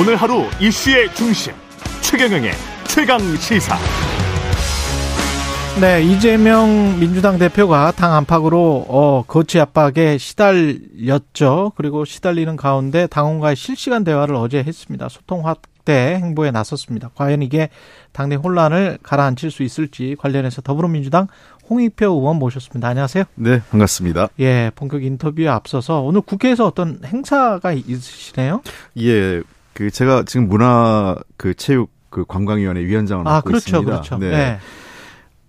[0.00, 1.52] 오늘 하루 이슈의 중심
[2.02, 2.52] 최경영의
[2.86, 3.76] 최강 시사.
[5.80, 11.72] 네, 이재명 민주당 대표가 당 안팎으로 어, 거치 압박에 시달렸죠.
[11.74, 15.08] 그리고 시달리는 가운데 당원과의 실시간 대화를 어제 했습니다.
[15.08, 17.10] 소통 확대 행보에 나섰습니다.
[17.16, 17.68] 과연 이게
[18.12, 21.26] 당내 혼란을 가라앉힐 수 있을지 관련해서 더불어민주당
[21.68, 22.86] 홍익표 의원 모셨습니다.
[22.86, 23.24] 안녕하세요.
[23.34, 24.28] 네, 반갑습니다.
[24.38, 28.62] 예, 본격 인터뷰에 앞서서 오늘 국회에서 어떤 행사가 있으시네요?
[29.00, 29.42] 예,
[29.78, 33.92] 그 제가 지금 문화 그 체육 그 관광위원회 위원장을 아, 맡고 그렇죠, 있습니다.
[33.92, 34.18] 그렇죠.
[34.18, 34.30] 네.
[34.30, 34.58] 네.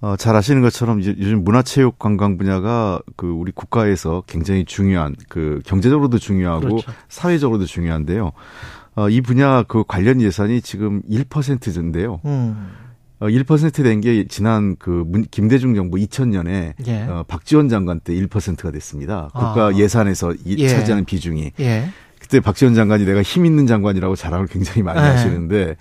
[0.01, 5.61] 어, 잘 아시는 것처럼 이제 요즘 문화체육 관광 분야가 그 우리 국가에서 굉장히 중요한 그
[5.65, 6.91] 경제적으로도 중요하고 그렇죠.
[7.09, 8.31] 사회적으로도 중요한데요.
[8.97, 12.21] 어, 이 분야 그 관련 예산이 지금 1%인데요.
[12.25, 12.69] 음,
[13.19, 17.01] 어, 1%된 게 지난 그 문, 김대중 정부 2000년에 예.
[17.05, 19.29] 어, 박지원 장관 때 1%가 됐습니다.
[19.33, 19.73] 국가 아.
[19.73, 20.67] 예산에서 이, 예.
[20.69, 21.53] 차지하는 비중이.
[21.59, 21.89] 예.
[22.29, 25.07] 그때 박지원 장관이 내가 힘 있는 장관이라고 자랑을 굉장히 많이 네.
[25.07, 25.77] 하시는데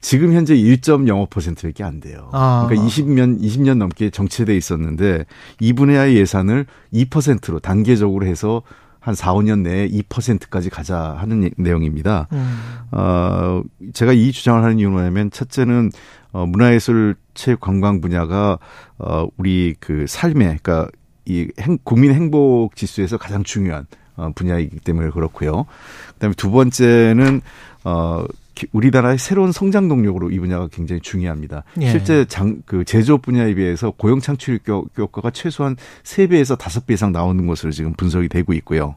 [0.00, 2.30] 지금 현재 1.05%밖에 안 돼요.
[2.32, 2.66] 아.
[2.68, 5.24] 그러니까 20년 20년 넘게 정체돼 있었는데
[5.60, 8.62] 2분의 예산을 2%로 단계적으로 해서
[8.98, 12.26] 한 4, 5년 내에 2%까지 가자 하는 내용입니다.
[12.32, 12.58] 음.
[12.90, 15.90] 어, 제가 이 주장을 하는 이유는 뭐냐면 첫째는
[16.32, 18.58] 어, 문화예술 체육 관광 분야가
[18.98, 20.88] 어, 우리 그 삶에 그러니까
[21.24, 23.94] 이 행, 국민 행복 지수에서 가장 중요한 어,
[24.34, 25.66] 분야이기 때문에 그렇고요.
[26.14, 27.40] 그다음에 두 번째는
[27.84, 31.64] 어 기- 우리나라의 새로운 성장 동력으로 이 분야가 굉장히 중요합니다.
[31.80, 31.90] 예.
[31.90, 37.44] 실제 장, 그 제조업 분야에 비해서 고용 창출 효- 효과가 최소한 3배에서 5배 이상 나오는
[37.46, 38.94] 것으로 지금 분석이 되고 있고요.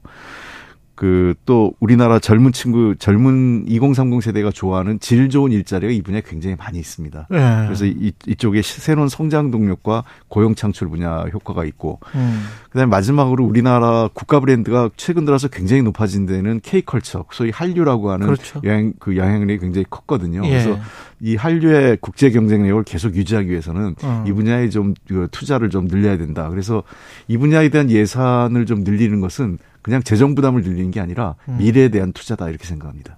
[0.98, 6.56] 그 또 우리나라 젊은 친구 젊은 2030 세대가 좋아하는 질 좋은 일자리가 이 분야에 굉장히
[6.58, 7.28] 많이 있습니다.
[7.32, 7.38] 예.
[7.66, 12.44] 그래서 이, 이쪽에 시- 새로운 성장 동력과 고용 창출 분야 효과가 있고 음.
[12.72, 18.60] 그다음에 마지막으로 우리나라 국가 브랜드가 최근 들어서 굉장히 높아진 데는 K컬처, 소위 한류라고 하는 그렇죠.
[18.64, 20.42] 영향 그 영향력이 굉장히 컸거든요.
[20.46, 20.50] 예.
[20.50, 20.80] 그래서
[21.22, 24.26] 이 한류의 국제 경쟁력을 계속 유지하기 위해서는 어.
[24.28, 26.50] 이 분야에 좀그 투자를 좀 늘려야 된다.
[26.50, 26.84] 그래서
[27.28, 31.58] 이 분야에 대한 예산을 좀 늘리는 것은 그냥 재정 부담을 늘리는 게 아니라 음.
[31.58, 33.18] 미래에 대한 투자다 이렇게 생각합니다.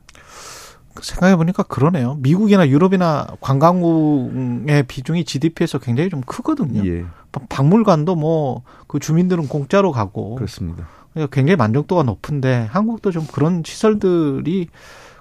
[1.01, 2.15] 생각해 보니까 그러네요.
[2.19, 6.85] 미국이나 유럽이나 관광국의 비중이 GDP에서 굉장히 좀 크거든요.
[6.85, 7.05] 예,
[7.49, 10.87] 박물관도 뭐 그 주민들은 공짜로 가고 그렇습니다.
[11.13, 14.67] 그러니까 굉장히 만족도가 높은데 한국도 좀 그런 시설들이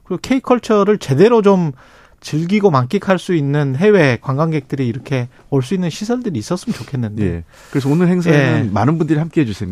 [0.05, 1.73] 그리고 K컬처를 제대로 좀
[2.21, 7.25] 즐기고 만끽할 수 있는 해외 관광객들이 이렇게 올 수 있는 시설들이 있었으면 좋겠는데.
[7.25, 7.45] 예.
[7.71, 8.71] 그래서 오늘 행사에는 예.
[8.71, 9.69] 많은 분들이 함께 해주세요.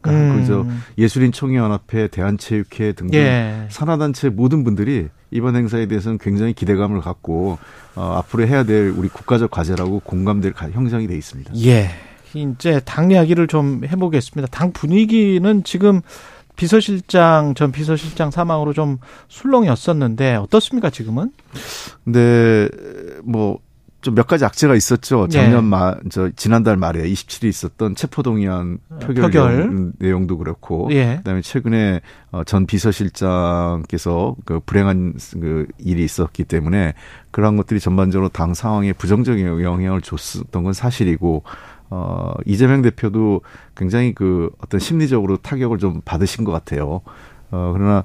[0.00, 0.40] 그러니까 음.
[0.40, 0.66] 그저
[0.98, 3.66] 예술인 총회연합회, 대한체육회 등등 예.
[3.70, 7.58] 산하단체 모든 분들이 이번 행사에 대해서는 굉장히 기대감을 갖고
[7.94, 11.52] 어, 앞으로 해야 될 우리 국가적 과제라고 공감될 가- 형성이 돼 있습니다.
[11.64, 11.90] 예.
[12.34, 14.48] 이제 당 이야기를 좀 해보겠습니다.
[14.52, 16.00] 당 분위기는 지금
[16.60, 18.98] 비서실장 전 비서실장 사망으로 좀
[19.28, 21.32] 술렁이었었는데 어떻습니까 지금은?
[22.04, 22.68] 근데
[23.24, 25.26] 뭐좀 몇 가지 악재가 있었죠.
[25.30, 25.38] 네.
[25.40, 29.56] 작년 말, 저 지난달 말에 27일 있었던 체포동의안 표결, 표결.
[29.56, 31.16] 내용- 내용도 그렇고, 예.
[31.16, 36.92] 그다음에 최근에 어, 전 비서실장께서 그 불행한 그 일이 있었기 때문에
[37.30, 41.42] 그러한 것들이 전반적으로 당 상황에 부정적인 영향을 줬었던 건 사실이고,
[41.90, 43.42] 어, 이재명 대표도
[43.76, 47.00] 굉장히 그 어떤 심리적으로 타격을 좀 받으신 것 같아요.
[47.50, 48.04] 어, 그러나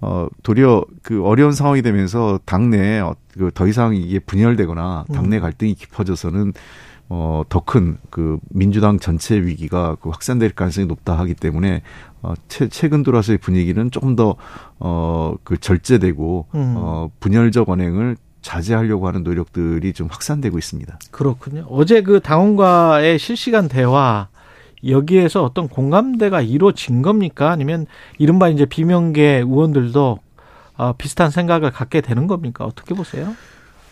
[0.00, 6.52] 어, 도리어 그 어려운 상황이 되면서 당내에 어, 그더 이상 이게 분열되거나 당내 갈등이 깊어져서는
[7.08, 11.82] 어, 더 큰 그 민주당 전체 위기가 그 확산될 가능성이 높다 하기 때문에
[12.22, 14.36] 어, 최, 최근 들어서의 분위기는 조금 더
[14.78, 16.74] 어, 그 절제되고 음.
[16.76, 20.98] 어, 분열적 언행을 자제하려고 하는 노력들이 좀 확산되고 있습니다.
[21.10, 21.66] 그렇군요.
[21.70, 24.28] 어제 그 당원과의 실시간 대화
[24.86, 27.50] 여기에서 어떤 공감대가 이루어진 겁니까?
[27.50, 27.86] 아니면
[28.18, 30.18] 이른바 이제 비명계 의원들도
[30.76, 32.64] 어, 비슷한 생각을 갖게 되는 겁니까?
[32.64, 33.34] 어떻게 보세요?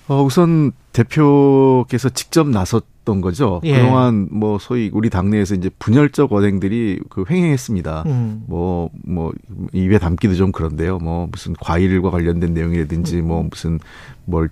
[0.09, 3.61] 어, 우선 대표께서 직접 나섰던 거죠.
[3.64, 3.76] 예.
[3.76, 8.05] 그동안 뭐 소위 우리 당내에서 이제 분열적 언행들이 그 횡행했습니다.
[8.07, 8.44] 음.
[8.46, 9.32] 뭐, 뭐,
[9.72, 10.98] 입에 담기도 좀 그런데요.
[10.98, 13.28] 뭐, 무슨 과일과 관련된 내용이라든지, 음.
[13.28, 13.78] 뭐, 무슨
[14.24, 14.50] 뭘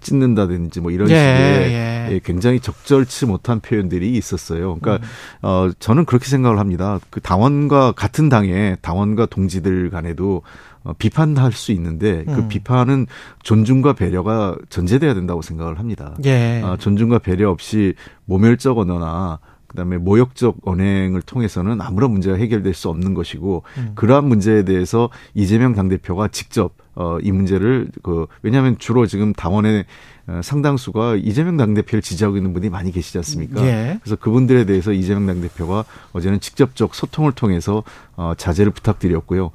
[0.00, 2.08] 찢는다든지, 뭐, 이런 예, 식의 예.
[2.12, 4.74] 예, 굉장히 적절치 못한 표현들이 있었어요.
[4.74, 4.78] 음.
[4.80, 5.06] 그러니까,
[5.42, 6.98] 어, 저는 그렇게 생각을 합니다.
[7.10, 10.42] 그 당원과, 같은 당의 당원과 동지들 간에도
[10.77, 12.48] 어, 비판할 수 있는데, 그 음.
[12.48, 13.06] 비판은
[13.42, 16.14] 존중과 배려가 전제돼야 된다고 생각을 합니다.
[16.24, 16.62] 예.
[16.64, 23.14] 아, 존중과 배려 없이 모멸적 언어나 그다음에 모욕적 언행을 통해서는 아무런 문제가 해결될 수 없는
[23.14, 23.92] 것이고 음.
[23.94, 29.84] 그러한 문제에 대해서 이재명 당대표가 직접 어, 이 문제를 그 왜냐하면 주로 지금 당원의
[30.26, 33.64] 어, 상당수가 이재명 당대표를 지지하고 있는 분이 많이 계시지 않습니까?
[33.64, 33.98] 예.
[34.02, 37.84] 그래서 그분들에 대해서 이재명 당대표가 어제는 직접적 소통을 통해서
[38.16, 39.52] 어, 자제를 부탁드렸고요.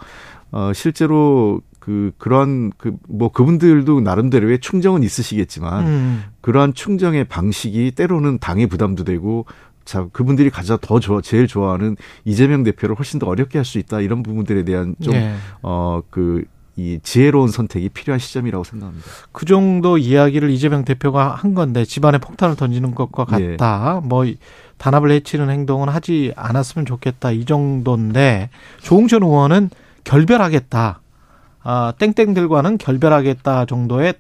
[0.53, 6.23] 어, 실제로 그 그러한 그 뭐 그분들도 나름대로의 충정은 있으시겠지만 음.
[6.41, 9.45] 그러한 충정의 방식이 때로는 당의 부담도 되고
[9.83, 13.99] 자 그분들이 가장 더 좋아 제일 좋아하는 이재명 대표를 훨씬 더 어렵게 할 수 있다
[13.99, 15.35] 이런 부분들에 대한 예.
[15.61, 19.05] 좀어그이 지혜로운 선택이 필요한 시점이라고 생각합니다.
[19.33, 23.57] 그 정도 이야기를 이재명 대표가 한 건데 집안에 폭탄을 던지는 것과 예.
[23.57, 24.01] 같다.
[24.03, 24.25] 뭐
[24.77, 27.31] 단합을 해치는 행동은 하지 않았으면 좋겠다.
[27.31, 28.49] 이 정도인데
[28.81, 29.69] 조홍천 의원은
[30.03, 31.01] 결별하겠다.
[31.63, 34.15] 아, 땡땡들과는 결별하겠다 정도의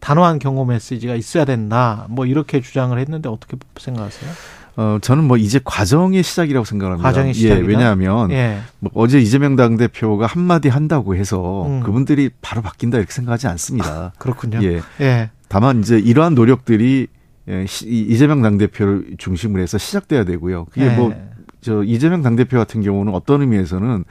[0.00, 2.06] 단호한 경고 메시지가 있어야 된다.
[2.08, 4.30] 뭐 이렇게 주장을 했는데 어떻게 생각하세요?
[4.74, 7.06] 어 저는 뭐 이제 과정의 시작이라고 생각합니다.
[7.06, 7.62] 과정의 시작이다?
[7.62, 8.60] 예, 왜냐하면 예.
[8.78, 11.80] 뭐 어제 이재명 당 대표가 한마디 한다고 해서 음.
[11.82, 14.12] 그분들이 바로 바뀐다 이렇게 생각하지 않습니다.
[14.18, 14.60] 그렇군요.
[14.62, 14.80] 예.
[15.00, 15.30] 예.
[15.48, 17.06] 다만 이제 이러한 노력들이
[17.48, 20.64] 예, 이재명 당대표를 중심으로 해서 시작돼야 되고요.
[20.66, 20.96] 그게 네.
[20.96, 24.04] 뭐저 이재명 당대표 같은 경우는 어떤 의미에서는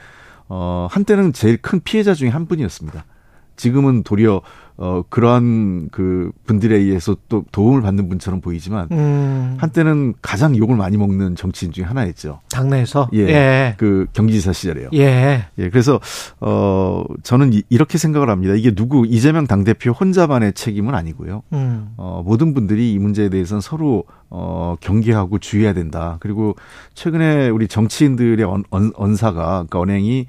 [0.54, 3.06] 어 한때는 제일 큰 피해자 중에 한 분이었습니다.
[3.56, 4.42] 지금은 도리어
[4.76, 9.56] 어 그러한 그 분들에 의해서 또 도움을 받는 분처럼 보이지만 음.
[9.58, 12.40] 한때는 가장 욕을 많이 먹는 정치인 중에 하나였죠.
[12.50, 13.74] 당내에서 예, 예.
[13.78, 14.88] 그 경기지사 시절에요.
[14.94, 15.46] 예.
[15.58, 15.70] 예.
[15.70, 16.00] 그래서
[16.40, 18.54] 어 저는 이, 렇게 생각을 합니다.
[18.54, 21.42] 이게 누구 이재명 당 대표 혼자만의 책임은 아니고요.
[21.52, 21.92] 음.
[21.96, 26.16] 어 모든 분들이 이 문제에 대해서는 서로 어 경계하고 주의해야 된다.
[26.20, 26.56] 그리고
[26.94, 30.26] 최근에 우리 정치인들의 언, 언, 언사가 그러니까 언행이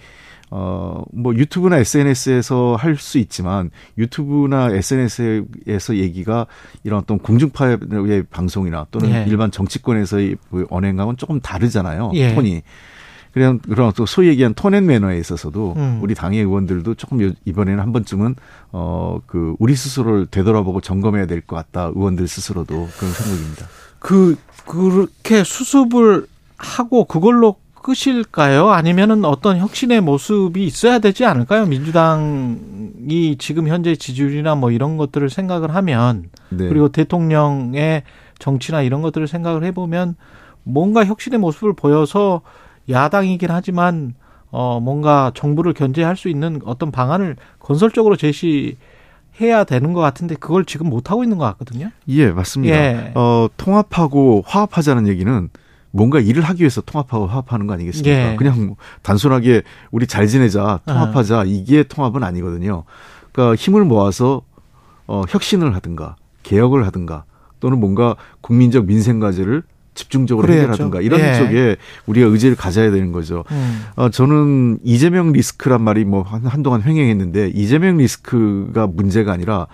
[0.55, 6.45] 어, 뭐 유튜브나 SNS에서 할 수 있지만 유튜브나 SNS에서 얘기가
[6.83, 7.79] 이런 어떤 공중파의
[8.29, 9.25] 방송이나 또는 예.
[9.27, 12.11] 일반 정치권에서의 그 언행과는 조금 다르잖아요.
[12.13, 12.35] 예.
[12.35, 12.61] 톤이.
[13.33, 15.99] 그런 그런 또 소위 얘기한 톤앤 매너에 있어서도 음.
[16.03, 18.35] 우리 당의 의원들도 조금 이번에는 한 번쯤은
[18.73, 21.91] 어 그 우리 스스로를 되돌아보고 점검해야 될 것 같다.
[21.95, 23.65] 의원들 스스로도 그런 생각입니다.
[23.97, 24.37] 그
[24.67, 26.27] 그렇게 수습을
[26.57, 28.71] 하고 그걸로 끝일까요?
[28.71, 31.65] 아니면은 어떤 혁신의 모습이 있어야 되지 않을까요?
[31.67, 36.67] 민주당이 지금 현재 지지율이나 뭐 이런 것들을 생각을 하면 네.
[36.67, 38.03] 그리고 대통령의
[38.39, 40.15] 정치나 이런 것들을 생각을 해보면
[40.63, 42.41] 뭔가 혁신의 모습을 보여서
[42.89, 44.15] 야당이긴 하지만
[44.49, 48.77] 어 뭔가 정부를 견제할 수 있는 어떤 방안을 건설적으로 제시
[49.41, 51.89] 해야 되는 것 같은데 그걸 지금 못 하고 있는 것 같거든요.
[52.07, 52.75] 예, 맞습니다.
[52.75, 53.11] 예.
[53.15, 55.49] 어, 통합하고 화합하자는 얘기는
[55.95, 58.31] 뭔가 일을 하기 위해서 통합하고 화합하는 거 아니겠습니까?
[58.31, 58.35] 예.
[58.35, 61.43] 그냥 뭐 단순하게 우리 잘 지내자, 통합하자 아.
[61.45, 62.83] 이게 통합은 아니거든요.
[63.31, 64.41] 그러니까 힘을 모아서
[65.05, 67.25] 어 혁신을 하든가 개혁을 하든가
[67.59, 69.63] 또는 뭔가 국민적 민생 과제를
[69.93, 70.63] 집중적으로 그래야죠.
[70.63, 71.37] 해결하든가 이런 예.
[71.37, 71.75] 쪽에
[72.05, 73.43] 우리가 의지를 가져야 되는 거죠.
[73.51, 73.83] 음.
[73.95, 79.67] 어, 저는 이재명 리스크란 말이 뭐 한동안 횡행했는데 이재명 리스크가 문제가 아니라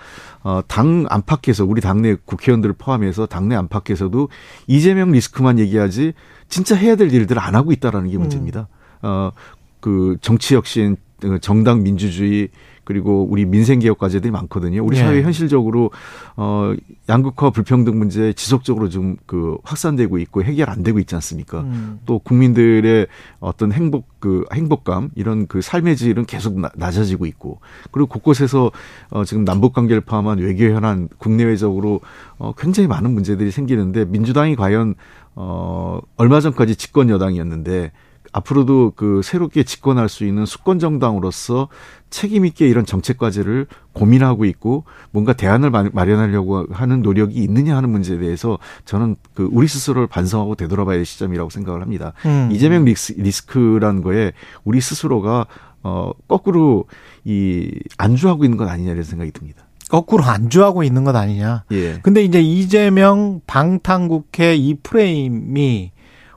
[0.44, 4.30] 어, 당 안팎에서 우리 당내 국회의원들을 포함해서 당내 안팎에서도
[4.68, 6.14] 이재명 리스크만 얘기하지
[6.48, 8.22] 진짜 해야 될 일들을 안 하고 있다라는 게 음.
[8.22, 8.68] 문제입니다.
[9.02, 9.08] 음.
[9.08, 9.32] 어,
[9.80, 10.98] 그 정치 혁신,
[11.42, 12.50] 정당 민주주의
[12.90, 14.84] 그리고 우리 민생 개혁 과제들이 많거든요.
[14.84, 15.04] 우리 네.
[15.04, 15.92] 사회 현실적으로
[16.36, 16.74] 어
[17.08, 21.62] 양극화 불평등 문제 지속적으로 좀 그 확산되고 있고 해결 안 되고 있지 않습니까?
[21.62, 22.00] 음.
[22.08, 23.06] 또 국민들의
[23.40, 27.60] 어떤 행복 그 행복감 이런 그 삶의 질은 계속 나, 낮아지고 있고
[27.92, 28.72] 그리고 곳곳에서
[29.12, 32.02] 어 지금 남북 관계를 포함한 외교 현안 국내외적으로
[32.38, 34.96] 어 굉장히 많은 문제들이 생기는데 민주당이 과연
[35.36, 37.92] 어 얼마 전까지 집권 여당이었는데
[38.32, 41.68] 앞으로도 그 새롭게 집권할 수 있는 수권 정당으로서
[42.10, 48.18] 책임 있게 이런 정책 과제를 고민하고 있고 뭔가 대안을 마련하려고 하는 노력이 있느냐 하는 문제에
[48.18, 52.14] 대해서 저는 그 우리 스스로를 반성하고 되돌아봐야 할 시점이라고 생각을 합니다.
[52.26, 52.50] 음.
[52.52, 55.48] 이재명 리스, 리스크라는 거에 우리 스스로가
[55.82, 56.86] 어 거꾸로
[57.24, 59.66] 이 안주하고 있는 것 아니냐 이런 생각이 듭니다.
[59.90, 61.64] 거꾸로 안주하고 있는 것 아니냐.
[61.72, 62.00] 예.
[62.02, 65.92] 근데 이제 이재명 방탄국회 이 프레임이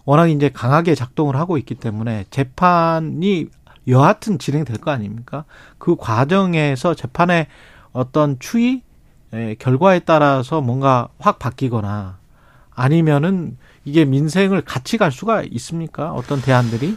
[0.04, 3.48] 워낙 이제 강하게 작동을 하고 있기 때문에 재판이
[3.88, 5.44] 여하튼 진행될 거 아닙니까?
[5.78, 7.46] 그 과정에서 재판의
[7.92, 8.82] 어떤 추이
[9.34, 12.18] 예, 결과에 따라서 뭔가 확 바뀌거나
[12.74, 16.12] 아니면은 이게 민생을 같이 갈 수가 있습니까?
[16.12, 16.96] 어떤 대안들이?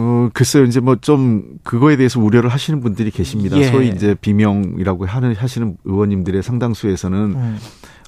[0.00, 3.56] 어, 글쎄요, 이제 뭐 좀 그거에 대해서 우려를 하시는 분들이 계십니다.
[3.58, 3.64] 예.
[3.64, 7.58] 소위 이제 비명이라고 하는, 하시는 의원님들의 상당수에서는 음.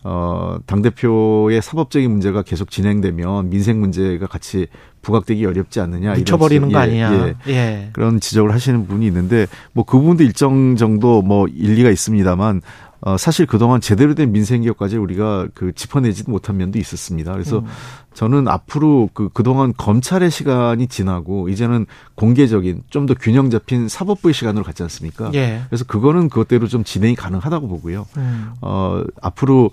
[0.02, 4.66] 어, 당대표의 사법적인 문제가 계속 진행되면 민생 문제가 같이
[5.02, 6.14] 부각되기 어렵지 않느냐.
[6.14, 7.34] 묻혀버리는 거 예, 아니냐.
[7.48, 7.90] 예, 예.
[7.92, 12.62] 그런 지적을 하시는 분이 있는데 뭐 그 부분도 일정 정도 뭐 일리가 있습니다만
[13.02, 17.32] 어, 사실 그동안 제대로 된 민생 기업까지 우리가 그 짚어내지도 못한 면도 있었습니다.
[17.32, 17.66] 그래서 음.
[18.14, 24.64] 저는 앞으로 그, 그동안 검찰의 시간이 지나고 이제는 공개적인 좀 더 균형 잡힌 사법부의 시간으로
[24.64, 25.30] 갔지 않습니까?
[25.34, 25.62] 예.
[25.68, 28.06] 그래서 그거는 그것대로 좀 진행이 가능하다고 보고요.
[28.18, 28.52] 음.
[28.60, 29.70] 어, 앞으로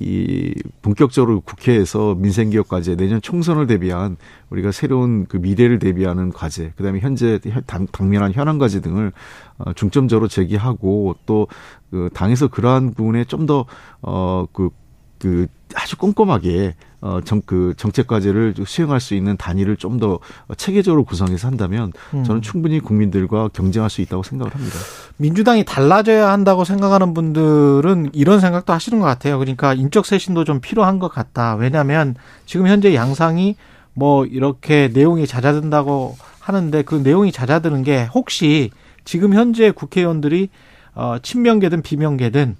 [0.00, 4.16] 이 본격적으로 국회에서 민생기업 과제 내년 총선을 대비한
[4.48, 9.12] 우리가 새로운 그 미래를 대비하는 과제 그다음에 현재 당, 당면한 현안 과제 등을
[9.58, 11.46] 어, 중점적으로 제기하고 또
[11.92, 19.14] 그 당에서 그러한 부분에 좀 더어그그 아주 꼼꼼하게 어, 정, 그 정책 과제를 수행할 수
[19.14, 20.20] 있는 단위를 좀 더
[20.56, 22.24] 체계적으로 구성해서 한다면 음.
[22.24, 24.76] 저는 충분히 국민들과 경쟁할 수 있다고 생각을 합니다.
[25.18, 29.38] 민주당이 달라져야 한다고 생각하는 분들은 이런 생각도 하시는 것 같아요.
[29.38, 31.56] 그러니까 인적 쇄신도 좀 필요한 것 같다.
[31.56, 32.14] 왜냐하면
[32.46, 33.56] 지금 현재 양상이
[33.92, 38.70] 뭐 이렇게 내용이 잦아든다고 하는데 그 내용이 잦아드는 게 혹시
[39.04, 40.48] 지금 현재 국회의원들이
[40.94, 42.56] 어, 친명계든 비명계든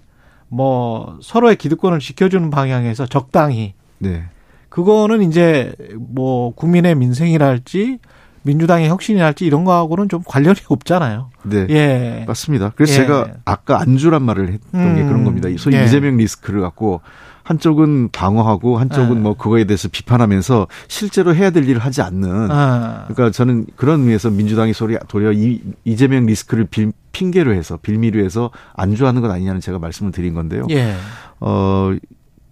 [0.48, 4.24] 뭐 서로의 기득권을 지켜주는 방향에서 적당히 네.
[4.68, 7.98] 그거는 이제 뭐 국민의 민생이랄지
[8.42, 11.30] 민주당의 혁신이 할지 이런 거하고는 좀 관련이 없잖아요.
[11.44, 11.66] 네.
[11.70, 12.24] 예.
[12.26, 12.72] 맞습니다.
[12.74, 12.96] 그래서 예.
[12.96, 15.08] 제가 아까 안주란 말을 했던 게 음.
[15.08, 15.48] 그런 겁니다.
[15.58, 15.84] 소위 예.
[15.84, 17.00] 이재명 리스크를 갖고
[17.44, 19.20] 한쪽은 방어하고 한쪽은 예.
[19.20, 23.04] 뭐 그거에 대해서 비판하면서 실제로 해야 될 일을 하지 않는 아.
[23.08, 28.50] 그러니까 저는 그런 의미에서 민주당이 소리 도리어 이, 이재명 리스크를 빌, 핑계로 해서 빌미로 해서
[28.74, 30.66] 안주하는 것 아니냐는 제가 말씀을 드린 건데요.
[30.70, 30.94] 예.
[31.40, 31.92] 어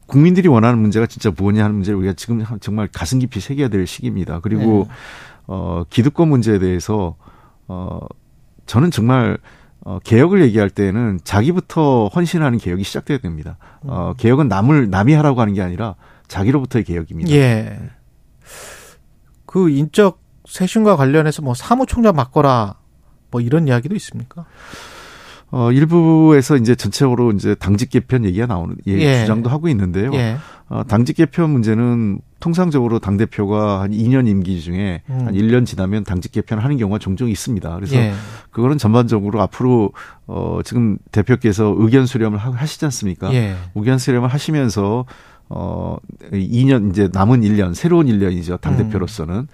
[0.07, 4.41] 국민들이 원하는 문제가 진짜 무엇냐 하는 문제를 우리가 지금 정말 가슴 깊이 새겨야 될 시기입니다.
[4.41, 4.95] 그리고 네.
[5.47, 7.17] 어 기득권 문제에 대해서
[7.69, 8.01] 어
[8.67, 9.39] 저는 정말
[9.83, 13.57] 어, 개혁을 얘기할 때는 자기부터 헌신하는 개혁이 시작돼야 됩니다.
[13.83, 15.95] 어, 개혁은 남을 남이 하라고 하는 게 아니라
[16.29, 17.31] 자기로부터의 개혁입니다.
[17.31, 17.79] 예.
[19.47, 22.77] 그 인적 쇄신과 관련해서 뭐 사무총장 바꿔라
[23.31, 24.45] 뭐 이런 이야기도 있습니까?
[25.53, 29.21] 어, 일부에서 이제 전체적으로 이제 당직 개편 얘기가 나오는 예, 예.
[29.23, 30.13] 주장도 하고 있는데요.
[30.15, 30.37] 예.
[30.69, 35.27] 어, 당직 개편 문제는 통상적으로 당 대표가 한 2년 임기 중에 음.
[35.27, 37.75] 한 1년 지나면 당직 개편을 하는 경우가 종종 있습니다.
[37.75, 38.13] 그래서 예.
[38.53, 39.93] 그거는 전반적으로 앞으로
[40.29, 43.35] 어 지금 대표께서 의견 수렴을 하- 하시지 않습니까?
[43.35, 43.57] 예.
[43.75, 45.05] 의견 수렴을 하시면서
[45.49, 45.97] 어
[46.33, 48.61] 2년 이제 남은 1년 새로운 1년이죠.
[48.61, 48.85] 당 음.
[48.85, 49.49] 대표로서는 나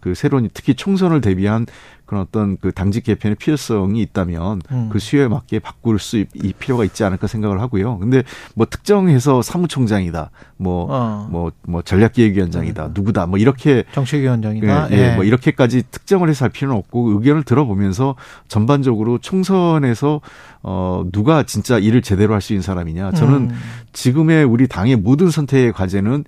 [0.00, 1.66] 그 새로운 특히 총선을 대비한
[2.06, 4.88] 그런 어떤 그 당직 개편의 필요성이 있다면 음.
[4.92, 7.98] 그 수요에 맞게 바꿀 수 있- 이 필요가 있지 않을까 생각을 하고요.
[7.98, 8.22] 근데
[8.54, 10.30] 뭐 특정해서 사무총장이다.
[10.56, 11.26] 뭐 어.
[11.30, 14.88] 뭐, 뭐 전략기획위원장이다, 누구다, 뭐 이렇게 정책위원장이다.
[14.92, 18.14] 예, 예, 뭐 이렇게까지 특정을 해서 할 필요는 없고 의견을 들어보면서
[18.46, 20.20] 전반적으로 총선에서
[20.62, 23.12] 어 누가 진짜 일을 제대로 할 수 있는 사람이냐.
[23.12, 23.50] 저는 음.
[23.92, 26.24] 지금의 우리 당의 모든 선택의 과제는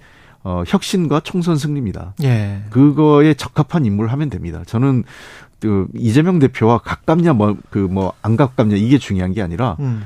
[0.48, 2.14] 어 혁신과 총선 승리입니다.
[2.22, 2.62] 예.
[2.70, 4.62] 그거에 적합한 임무를 하면 됩니다.
[4.66, 5.04] 저는
[5.60, 10.02] 그 이재명 대표와 가깝냐 뭐 그 뭐 안 가깝냐 이게 중요한 게 아니라 음.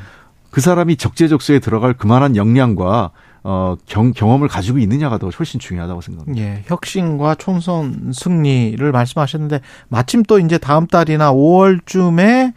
[0.50, 3.10] 그 사람이 적재적소에 들어갈 그만한 역량과
[3.44, 6.42] 어 경, 경험을 가지고 있느냐가 더 훨씬 중요하다고 생각합니다.
[6.44, 12.52] 예, 혁신과 총선 승리를 말씀하셨는데 마침 또 이제 다음 달이나 5월쯤에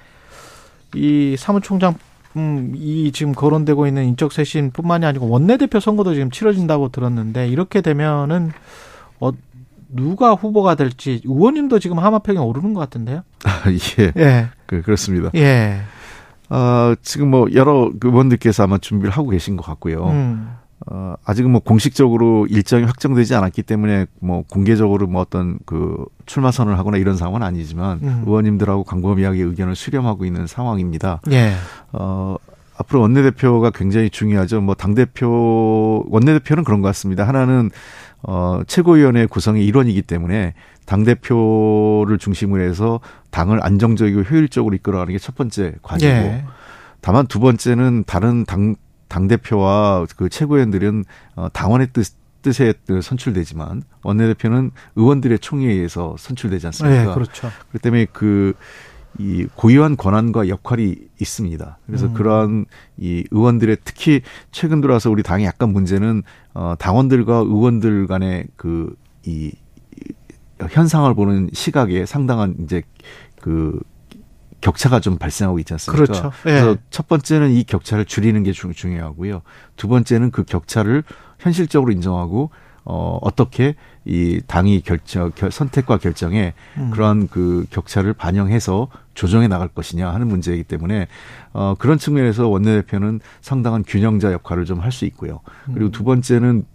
[0.96, 1.94] 이 사무총장
[2.38, 8.52] 음, 이 지금 거론되고 있는 인적 쇄신뿐만이 아니고 원내대표 선거도 지금 치러진다고 들었는데 이렇게 되면은
[9.20, 9.32] 어
[9.88, 13.24] 누가 후보가 될지 의원님도 지금 하마평에 오르는 것 같은데요.
[14.00, 15.32] 예, 예, 그, 그렇습니다.
[15.36, 15.82] 예,
[16.50, 20.08] 아, 지금 뭐 여러 그 의원들께서 아마 준비를 하고 계신 것 같고요.
[20.08, 20.50] 음,
[20.88, 26.78] 어, 아직은 뭐 공식적으로 일정이 확정되지 않았기 때문에 뭐 공개적으로 뭐 어떤 그 출마 선언을
[26.78, 28.24] 하거나 이런 상황은 아니지만 음.
[28.28, 31.22] 의원님들하고 광범위하게 의견을 수렴하고 있는 상황입니다.
[31.32, 31.54] 예,
[31.92, 32.36] 어,
[32.78, 34.62] 앞으로 원내대표가 굉장히 중요하죠.
[34.62, 37.28] 뭐 당대표, 원내대표는 그런 것 같습니다.
[37.28, 37.72] 하나는
[38.22, 40.54] 어, 최고위원회 구성의 일원이기 때문에
[40.86, 43.00] 당대표를 중심으로 해서
[43.32, 46.46] 당을 안정적이고 효율적으로 이끌어가는 게 첫 번째 과제고 예,
[47.02, 48.76] 다만 두 번째는 다른 당,
[49.16, 51.06] 당대표와 그 최고위원들은
[51.36, 57.10] 어, 당원의 뜻, 뜻에 선출되지만 원내대표는 의원들의 총회에 의해서 선출되지 않습니까?
[57.10, 57.50] 예, 그렇죠.
[57.70, 58.54] 그렇기 때문에 그,
[59.18, 61.78] 이 고유한 권한과 역할이 있습니다.
[61.86, 62.14] 그래서 음.
[62.14, 62.66] 그러한
[62.98, 68.94] 이 의원들의 특히 최근 들어와서 우리 당의 약간 문제는 어, 당원들과 의원들 간의 그,
[69.26, 69.54] 이,
[69.96, 70.14] 이
[70.70, 72.84] 현상을 보는 시각에 상당한 이제
[73.40, 73.80] 그
[74.66, 76.06] 격차가 좀 발생하고 있지 않습니까?
[76.06, 76.32] 그렇죠.
[76.48, 76.60] 예.
[76.60, 79.44] 그래서 첫 번째는 이 격차를 줄이는 게 중, 중요하고요.
[79.76, 81.04] 두 번째는 그 격차를
[81.38, 82.50] 현실적으로 인정하고
[82.84, 86.90] 어, 어떻게 이 당이 결정, 결, 선택과 결정에 음.
[86.92, 91.08] 그러한 그 격차를 반영해서 조정해 나갈 것이냐 하는 문제이기 때문에
[91.54, 95.42] 어, 그런 측면에서 원내대표는 상당한 균형자 역할을 좀 할 수 있고요.
[95.74, 96.66] 그리고 두 번째는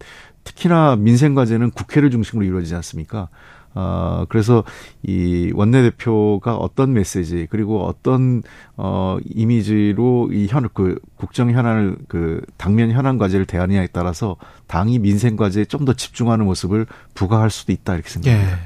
[0.45, 3.29] 특히나 민생 과제는 국회를 중심으로 이루어지지 않습니까?
[3.75, 4.65] 어, 그래서
[5.03, 8.43] 이 원내대표가 어떤 메시지 그리고 어떤
[8.77, 15.37] 어 이미지로 이 현 그 국정 현안을 그 당면 현안 과제를 대하느냐에 따라서 당이 민생
[15.37, 18.13] 과제에 좀 더 집중하는 모습을 부각할 수도 있다 이렇게 예.
[18.13, 18.59] 생각합니다.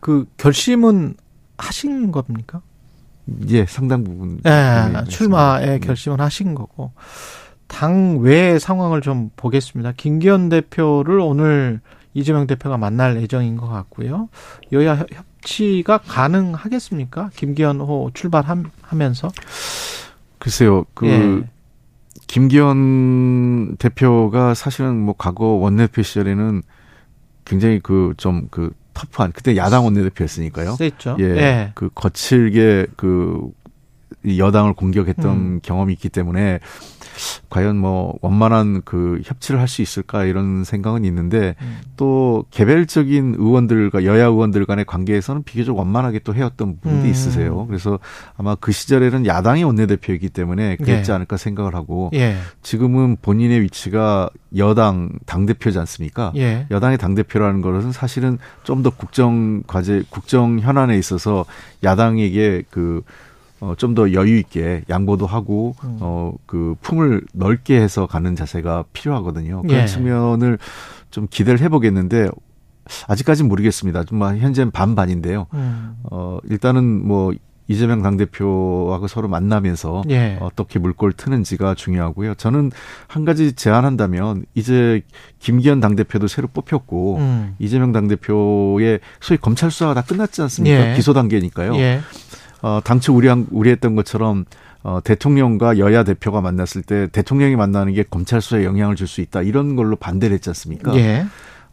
[0.00, 1.14] 그 결심은
[1.58, 2.60] 하신 겁니까?
[3.50, 5.78] 예, 상당 부분 예, 출마의 네.
[5.78, 6.90] 결심을 하신 거고
[7.68, 9.92] 당 외의 상황을 좀 보겠습니다.
[9.96, 11.80] 김기현 대표를 오늘
[12.14, 14.28] 이재명 대표가 만날 예정인 것 같고요.
[14.72, 17.30] 여야 협- 협치가 가능하겠습니까?
[17.34, 19.30] 김기현 호 출발하면서
[20.38, 21.42] 글쎄요, 그 예.
[22.26, 26.62] 김기현 대표가 사실은 뭐 과거 원내대표 시절에는
[27.44, 30.72] 굉장히 그 좀그 터프한 그때 야당 원내대표였으니까요.
[30.76, 31.16] 셌죠.
[31.20, 31.72] 예, 예.
[31.74, 35.60] 그 거칠게 그이 여당을 공격했던 음.
[35.62, 36.60] 경험이 있기 때문에
[37.50, 41.80] 과연 뭐 원만한 그 협치를 할 수 있을까 이런 생각은 있는데 음.
[41.96, 47.10] 또 개별적인 의원들과 여야 의원들 간의 관계에서는 비교적 원만하게 또 해왔던 부분도 음.
[47.10, 47.66] 있으세요.
[47.68, 47.98] 그래서
[48.36, 51.14] 아마 그 시절에는 야당이 원내대표이기 때문에 그랬지 예.
[51.14, 52.36] 않을까 생각을 하고 예.
[52.60, 56.32] 지금은 본인의 위치가 여당 당대표지 않습니까?
[56.36, 56.66] 예.
[56.70, 61.44] 여당의 당대표라는 것은 사실은 좀 더 국정 과제, 국정 현안에 있어서
[61.84, 63.02] 야당에게 그,
[63.62, 65.98] 어, 좀 더 여유 있게 양보도 하고, 음.
[66.00, 69.62] 어, 그 품을 넓게 해서 가는 자세가 필요하거든요.
[69.62, 69.86] 그런 예.
[69.86, 70.58] 측면을
[71.10, 72.28] 좀 기대를 해보겠는데,
[73.06, 74.02] 아직까지는 모르겠습니다.
[74.04, 75.46] 정말 현재는 반반인데요.
[75.54, 75.94] 음.
[76.10, 77.32] 어, 일단은 뭐,
[77.68, 80.36] 이재명 당대표하고 서로 만나면서 예.
[80.40, 82.34] 어떻게 물꼬를 트는지가 중요하고요.
[82.34, 82.72] 저는
[83.06, 85.02] 한 가지 제안한다면 이제
[85.38, 87.54] 김기현 당대표도 새로 뽑혔고 음.
[87.60, 90.90] 이재명 당대표의 소위 검찰 수사가 다 끝났지 않습니까?
[90.90, 90.94] 예.
[90.96, 91.76] 기소 단계니까요.
[91.76, 92.00] 예.
[92.62, 94.44] 어, 당초 우려한, 우려했던 것처럼
[94.84, 99.42] 어, 대통령과 여야 대표가 만났을 때 대통령이 만나는 게 검찰 수사에 영향을 줄 수 있다
[99.42, 100.94] 이런 걸로 반대를 했지 않습니까?
[100.96, 101.26] 예.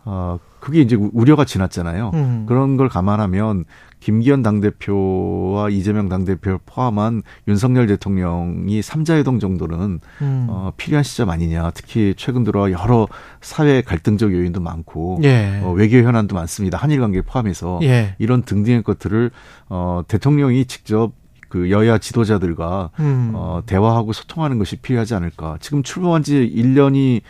[0.05, 2.11] 어, 그게 이제 우려가 지났잖아요.
[2.13, 2.45] 음.
[2.47, 3.65] 그런 걸 감안하면
[3.99, 10.47] 김기현 당대표와 이재명 당대표를 포함한 윤석열 대통령이 삼자회동 정도는 음.
[10.49, 11.71] 어, 필요한 시점 아니냐.
[11.71, 13.07] 특히 최근 들어 여러
[13.41, 15.59] 사회 갈등적 요인도 많고 예.
[15.63, 16.77] 어, 외교 현안도 많습니다.
[16.77, 18.15] 한일 관계 포함해서 예.
[18.19, 19.31] 이런 등등의 것들을
[19.67, 21.11] 어, 대통령이 직접
[21.49, 23.31] 그 여야 지도자들과 음.
[23.33, 25.57] 어, 대화하고 소통하는 것이 필요하지 않을까.
[25.59, 27.21] 지금 출범한 지 1년이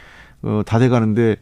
[0.42, 1.38] 어, 다 돼 가는데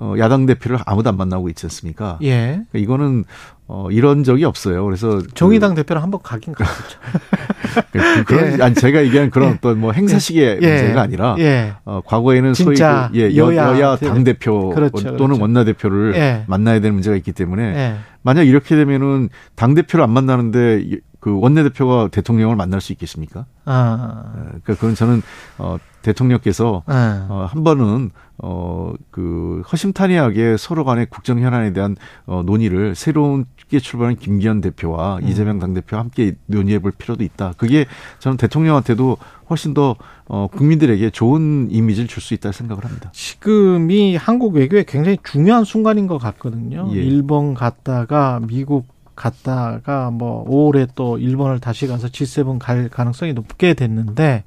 [0.00, 2.18] 어, 야당 대표를 아무도 안 만나고 있지 않습니까?
[2.22, 2.46] 예.
[2.70, 3.24] 그러니까 이거는
[3.66, 4.84] 어, 이런 적이 없어요.
[4.84, 6.98] 그래서 정의당 대표랑 한번 가긴 갔었죠.
[7.92, 8.62] 그, 그, 그런 예.
[8.62, 10.74] 아니 제가 얘기한 그런 어떤 뭐 행사식의 예.
[10.76, 11.74] 문제가 아니라 예.
[11.84, 12.82] 어, 과거에는 소위 그,
[13.14, 15.42] 예, 여, 여야 여야 대- 당 대표 그렇죠, 또는 그렇죠.
[15.42, 16.44] 원내 대표를 예.
[16.46, 17.96] 만나야 되는 문제가 있기 때문에 예.
[18.22, 23.46] 만약 이렇게 되면은 당 대표를 안 만나는데 이- 그 원내 대표가 대통령을 만날 수 있겠습니까?
[23.64, 24.32] 아.
[24.36, 25.22] 예, 그러니까 그건 저는
[25.58, 26.92] 어, 대통령께서 예.
[27.28, 31.96] 어, 한 번은 어, 그 허심탄회하게 서로 간의 국정 현안에 대한
[32.26, 35.28] 어, 논의를 새롭게 출발한 김기현 대표와 음.
[35.28, 37.54] 이재명 당대표와 함께 논의해 볼 필요도 있다.
[37.56, 37.86] 그게
[38.20, 39.16] 저는 대통령한테도
[39.50, 39.96] 훨씬 더
[40.26, 43.10] 어, 국민들에게 좋은 이미지를 줄 수 있다 생각을 합니다.
[43.12, 46.88] 지금이 한국 외교에 굉장히 중요한 순간인 것 같거든요.
[46.92, 46.96] 예.
[46.96, 48.86] 일본 갔다가 미국
[49.16, 54.44] 갔다가 뭐 5월에 또 일본을 다시 가서 G7 갈 가능성이 높게 됐는데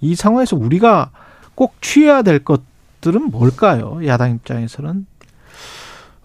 [0.00, 1.10] 이 상황에서 우리가
[1.54, 4.00] 꼭 취해야 될 것들은 뭘까요?
[4.06, 5.06] 야당 입장에서는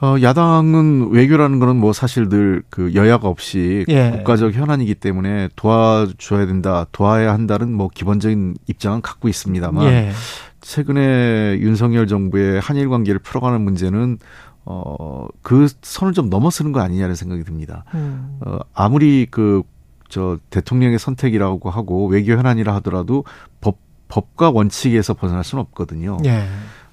[0.01, 4.11] 어, 야당은 외교라는 거는 뭐 사실 늘 그 여야가 없이 예.
[4.11, 10.11] 국가적 현안이기 때문에 도와줘야 된다, 도와야 한다는 뭐 기본적인 입장은 갖고 있습니다만 예.
[10.59, 14.17] 최근에 윤석열 정부의 한일 관계를 풀어가는 문제는
[14.65, 17.85] 어, 그 선을 좀 넘어서는 거 아니냐는 생각이 듭니다.
[17.93, 18.39] 음.
[18.45, 19.61] 어, 아무리 그,
[20.09, 23.23] 저, 대통령의 선택이라고 하고 외교 현안이라 하더라도
[23.61, 23.77] 법,
[24.07, 26.17] 법과 원칙에서 벗어날 수는 없거든요.
[26.25, 26.45] 예.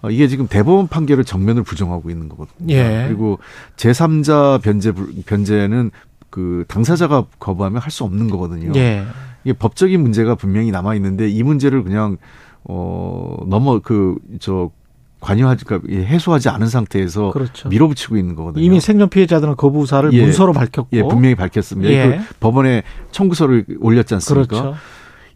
[0.02, 2.72] 어, 이게 지금 대법원 판결을 정면을 부정하고 있는 거거든요.
[2.74, 3.04] 예.
[3.06, 3.38] 그리고
[3.76, 5.90] 제3자 변제, 불- 변제는
[6.30, 8.72] 그 당사자가 거부하면 할 수 없는 거거든요.
[8.76, 9.04] 예.
[9.44, 12.16] 이게 법적인 문제가 분명히 남아 있는데 이 문제를 그냥
[12.64, 14.70] 어 넘어 그 저
[15.22, 17.68] 관여하지 그러니까 해소하지 않은 상태에서 그렇죠.
[17.68, 18.62] 밀어붙이고 있는 거거든요.
[18.62, 20.20] 이미 생존 피해자들은 거부 의사를 예.
[20.20, 21.90] 문서로 밝혔고 예, 분명히 밝혔습니다.
[21.90, 22.18] 예.
[22.28, 24.60] 그 법원에 청구서를 올렸지 않습니까?
[24.62, 24.76] 그렇죠.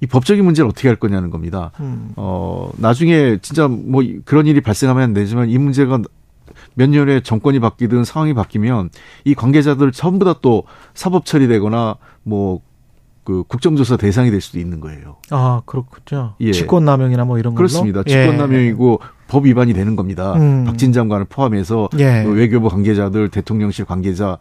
[0.03, 1.71] 이 법적인 문제를 어떻게 할 거냐는 겁니다.
[1.81, 2.11] 음.
[2.17, 6.01] 어, 나중에 진짜 뭐 그런 일이 발생하면 안 되지만 이 문제가
[6.75, 8.91] 몇 년에 정권이 바뀌든 상황이 바뀌면
[9.25, 10.65] 이 관계자들 전부 다 또
[10.95, 15.17] 사법 처리되거나 뭐그 국정조사 대상이 될 수도 있는 거예요.
[15.31, 16.35] 아 그렇군요.
[16.41, 16.53] 예.
[16.53, 18.03] 직권남용이나 뭐 이런 걸로 그렇습니다.
[18.09, 18.11] 예.
[18.27, 20.35] 직권남용이고 법 위반이 되는 겁니다.
[20.35, 20.65] 음.
[20.65, 22.23] 박진 장관을 포함해서 예.
[22.25, 24.39] 그 외교부 관계자들, 대통령실 관계자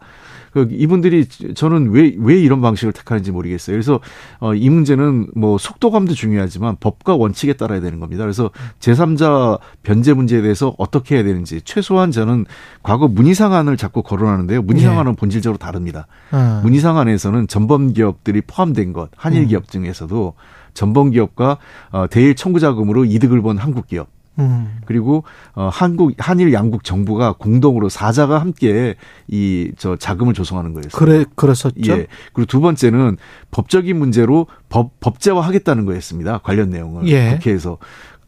[0.52, 3.74] 그 이분들이 저는 왜 왜 이런 방식을 택하는지 모르겠어요.
[3.74, 4.00] 그래서
[4.40, 8.22] 어, 이 문제는 뭐 속도감도 중요하지만 법과 원칙에 따라야 되는 겁니다.
[8.24, 12.46] 그래서 제3자 변제 문제에 대해서 어떻게 해야 되는지 최소한 저는
[12.82, 14.62] 과거 문희상안을 자꾸 거론하는데요.
[14.62, 15.16] 문희상안은 예.
[15.16, 16.06] 본질적으로 다릅니다.
[16.32, 16.60] 어.
[16.62, 19.48] 문희상안에서는 전범 기업들이 포함된 것, 한일 음.
[19.48, 20.34] 기업 중에서도
[20.72, 21.58] 전범 기업과
[21.90, 24.08] 어, 대일 청구 자금으로 이득을 본 한국 기업
[24.38, 24.78] 음.
[24.84, 25.24] 그리고
[25.54, 28.94] 어 한국 한일 양국 정부가 공동으로 사자가 함께
[29.28, 30.90] 이 저 자금을 조성하는 거였어요.
[30.92, 31.74] 그래 그랬었죠.
[31.92, 32.06] 예.
[32.32, 33.16] 그리고 두 번째는
[33.50, 36.38] 법적인 문제로 법 법제화하겠다는 거였습니다.
[36.38, 37.32] 관련 내용을 예.
[37.34, 37.78] 국회에서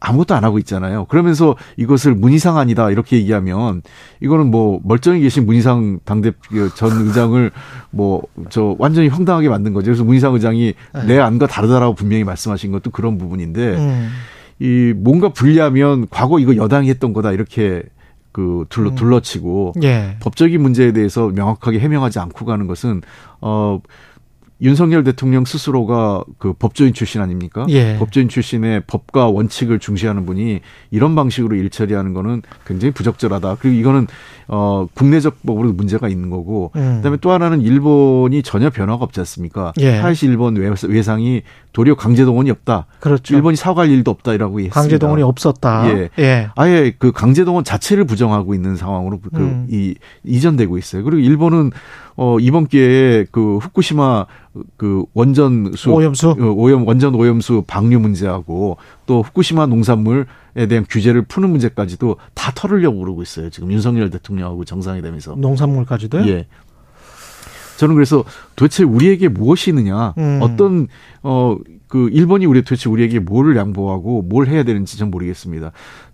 [0.01, 1.05] 아무것도 안 하고 있잖아요.
[1.05, 3.81] 그러면서 이것을 문희상 안이다 이렇게 얘기하면
[4.21, 7.51] 이거는 뭐 멀쩡히 계신 문희상 당대표 전 의장을
[7.91, 9.85] 뭐 저 완전히 황당하게 만든 거죠.
[9.87, 11.03] 그래서 문희상 의장이 네.
[11.05, 14.09] 내 안과 다르다라고 분명히 말씀하신 것도 그런 부분인데 음.
[14.59, 17.83] 이 뭔가 불리하면 과거 이거 여당이 했던 거다 이렇게
[18.31, 18.95] 그 둘러 음.
[18.95, 20.17] 둘러치고 예.
[20.19, 23.01] 법적인 문제에 대해서 명확하게 해명하지 않고 가는 것은
[23.41, 23.81] 어
[24.61, 27.65] 윤석열 대통령 스스로가 그 법조인 출신 아닙니까?
[27.69, 27.97] 예.
[27.97, 30.59] 법조인 출신의 법과 원칙을 중시하는 분이
[30.91, 33.55] 이런 방식으로 일 처리하는 거는 굉장히 부적절하다.
[33.61, 34.07] 그리고 이거는
[34.49, 36.95] 어 국내적 법으로 문제가 있는 거고 음.
[36.97, 39.71] 그다음에 또 하나는 일본이 전혀 변화가 없지 않습니까?
[39.79, 39.97] 예.
[40.01, 42.87] 사실 일본 외- 외상이 도리어 강제동원이 없다.
[42.99, 43.35] 그렇죠.
[43.35, 44.73] 일본이 사과할 일도 없다라고 했습니다.
[44.81, 45.87] 강제동원이 없었다.
[45.89, 46.09] 예.
[46.19, 46.49] 예.
[46.55, 49.67] 아예 그 강제동원 자체를 부정하고 있는 상황으로 그 음.
[49.69, 49.95] 이,
[50.25, 51.03] 이전되고 있어요.
[51.03, 51.71] 그리고 일본은
[52.21, 54.25] 어 이번 기회에 그 후쿠시마
[54.75, 56.31] 그 원전수 오염수?
[56.31, 60.25] 어, 오염 원전 오염수 방류 문제하고 또 후쿠시마 농산물에
[60.67, 63.49] 대한 규제를 푸는 문제까지도 다 털으려고 그러고 있어요.
[63.49, 65.35] 지금 윤석열 대통령하고 정상회담에서.
[65.35, 66.27] 농산물까지도요?
[66.27, 66.47] 예.
[67.77, 68.25] 저는 그래서
[68.57, 70.39] 도대체 우리에게 무엇이 있느냐, 음.
[70.41, 70.87] 어떤
[71.23, 71.57] 어
[71.89, 75.71] 그 일본이 우리 도대체 우리에게 뭘 양보하고 뭘 해야 되는지 전 모르겠습니다.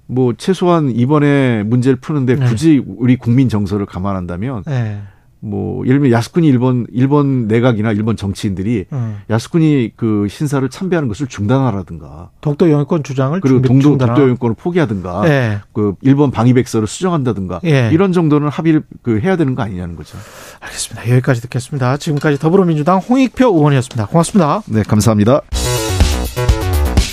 [0.08, 2.46] 뭐 최소한 이번에 문제를 푸는데 네.
[2.48, 5.02] 굳이 우리 국민 정서를 감안한다면 예.
[5.46, 9.18] 뭐 예를 들면 야스쿠니 일본 일본 내각이나 일본 정치인들이 음.
[9.30, 14.16] 야스쿠니 그 신사를 참배하는 것을 중단하라든가 독도 영유권 주장을 그리고 중단- 동독 중단하라.
[14.16, 15.60] 독도 영권을 포기하든가 예.
[15.72, 17.90] 그 일본 방위백서를 수정한다든가 예.
[17.94, 20.18] 이런 정도는 합의를 그 해야 되는 거 아니냐는 거죠.
[20.62, 21.10] 알겠습니다.
[21.12, 21.98] 여기까지 듣겠습니다.
[21.98, 24.08] 지금까지 더불어민주당 홍익표 의원이었습니다.
[24.08, 24.64] 고맙습니다.
[24.66, 25.42] 네, 감사합니다.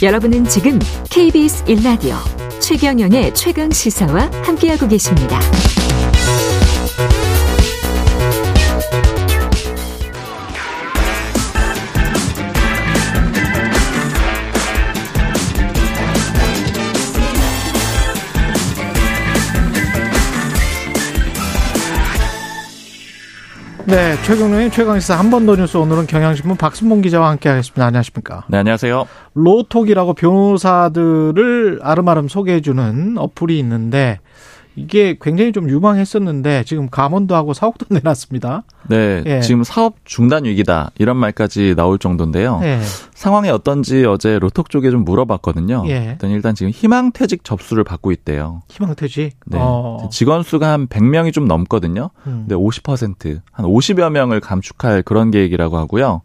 [0.03, 0.79] 여러분은 지금
[1.11, 2.15] KBS 1라디오
[2.61, 5.39] 최경영의 최강 시사와 함께하고 계십니다.
[23.87, 27.85] 네, 최경영의 최강시사 한 번 더 뉴스 오늘은 경향신문 박순봉 기자와 함께하겠습니다.
[27.87, 28.45] 안녕하십니까?
[28.49, 29.07] 네, 안녕하세요.
[29.35, 34.21] 로톡이라고 변호사들을 아름아름 소개해주는 어플이 있는데
[34.77, 38.65] 이게 굉장히 좀 유망했었는데 지금 감원도 하고 사옥도 내놨습니다.
[38.89, 39.41] 네, 예.
[39.41, 42.61] 지금 사업 중단 위기다 이런 말까지 나올 정도인데요.
[42.63, 42.81] 예.
[43.15, 45.85] 상황이 어떤지 어제 로톡 쪽에 좀 물어봤거든요.
[45.89, 46.11] 예.
[46.13, 48.63] 일단 일단 지금 희망퇴직 접수를 받고 있대요.
[48.69, 49.37] 희망퇴직.
[49.47, 50.09] 네, 어.
[50.11, 52.11] 직원 수가 한 100명이 좀 넘거든요.
[52.27, 52.47] 음.
[52.49, 56.23] 근데 50%한 50여 명을 감축할 그런 계획이라고 하고요.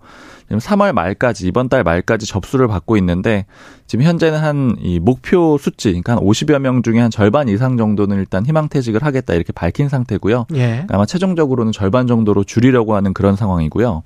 [0.47, 3.45] 지금 3월 말까지 이번 달 말까지 접수를 받고 있는데
[3.85, 8.17] 지금 현재는 한 이 목표 수치 그러니까 한 50여 명 중에 한 절반 이상 정도는
[8.17, 10.45] 일단 희망퇴직을 하겠다 이렇게 밝힌 상태고요.
[10.55, 10.85] 예.
[10.89, 14.03] 아마 최종적으로는 절반 정도로 줄이려고 하는 그런 상황이고요.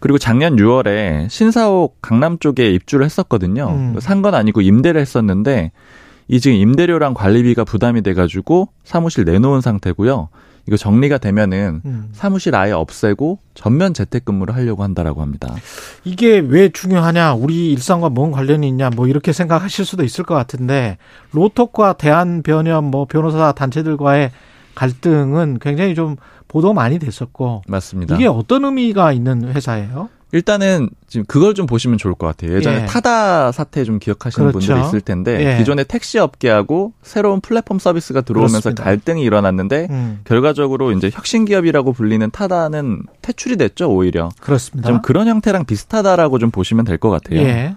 [0.00, 3.68] 그리고 작년 6월에 신사옥 강남 쪽에 입주를 했었거든요.
[3.68, 3.96] 음.
[4.00, 5.72] 산건 아니고 임대를 했었는데
[6.28, 10.28] 이 지금 임대료랑 관리비가 부담이 돼가지고 사무실 내놓은 상태고요.
[10.68, 12.08] 이거 정리가 되면은 음.
[12.12, 15.54] 사무실 아예 없애고 전면 재택근무를 하려고 한다라고 합니다.
[16.04, 20.98] 이게 왜 중요하냐, 우리 일상과 뭔 관련이 있냐, 뭐 이렇게 생각하실 수도 있을 것 같은데
[21.32, 24.30] 로톡과 대한변협 뭐 변호사 단체들과의
[24.74, 26.16] 갈등은 굉장히 좀
[26.48, 28.14] 보도 많이 됐었고 맞습니다.
[28.14, 30.10] 이게 어떤 의미가 있는 회사예요?
[30.32, 32.54] 일단은 지금 그걸 좀 보시면 좋을 것 같아요.
[32.56, 32.86] 예전에 예.
[32.86, 34.66] 타다 사태 좀 기억하시는 그렇죠.
[34.74, 35.58] 분들이 있을 텐데 예.
[35.58, 38.84] 기존의 택시 업계하고 새로운 플랫폼 서비스가 들어오면서 그렇습니다.
[38.84, 44.88] 갈등이 일어났는데 음, 결과적으로 이제 혁신 기업이라고 불리는 타다는 퇴출이 됐죠 오히려 그렇습니다.
[44.88, 47.40] 좀 그런 형태랑 비슷하다라고 좀 보시면 될 것 같아요.
[47.40, 47.76] 예.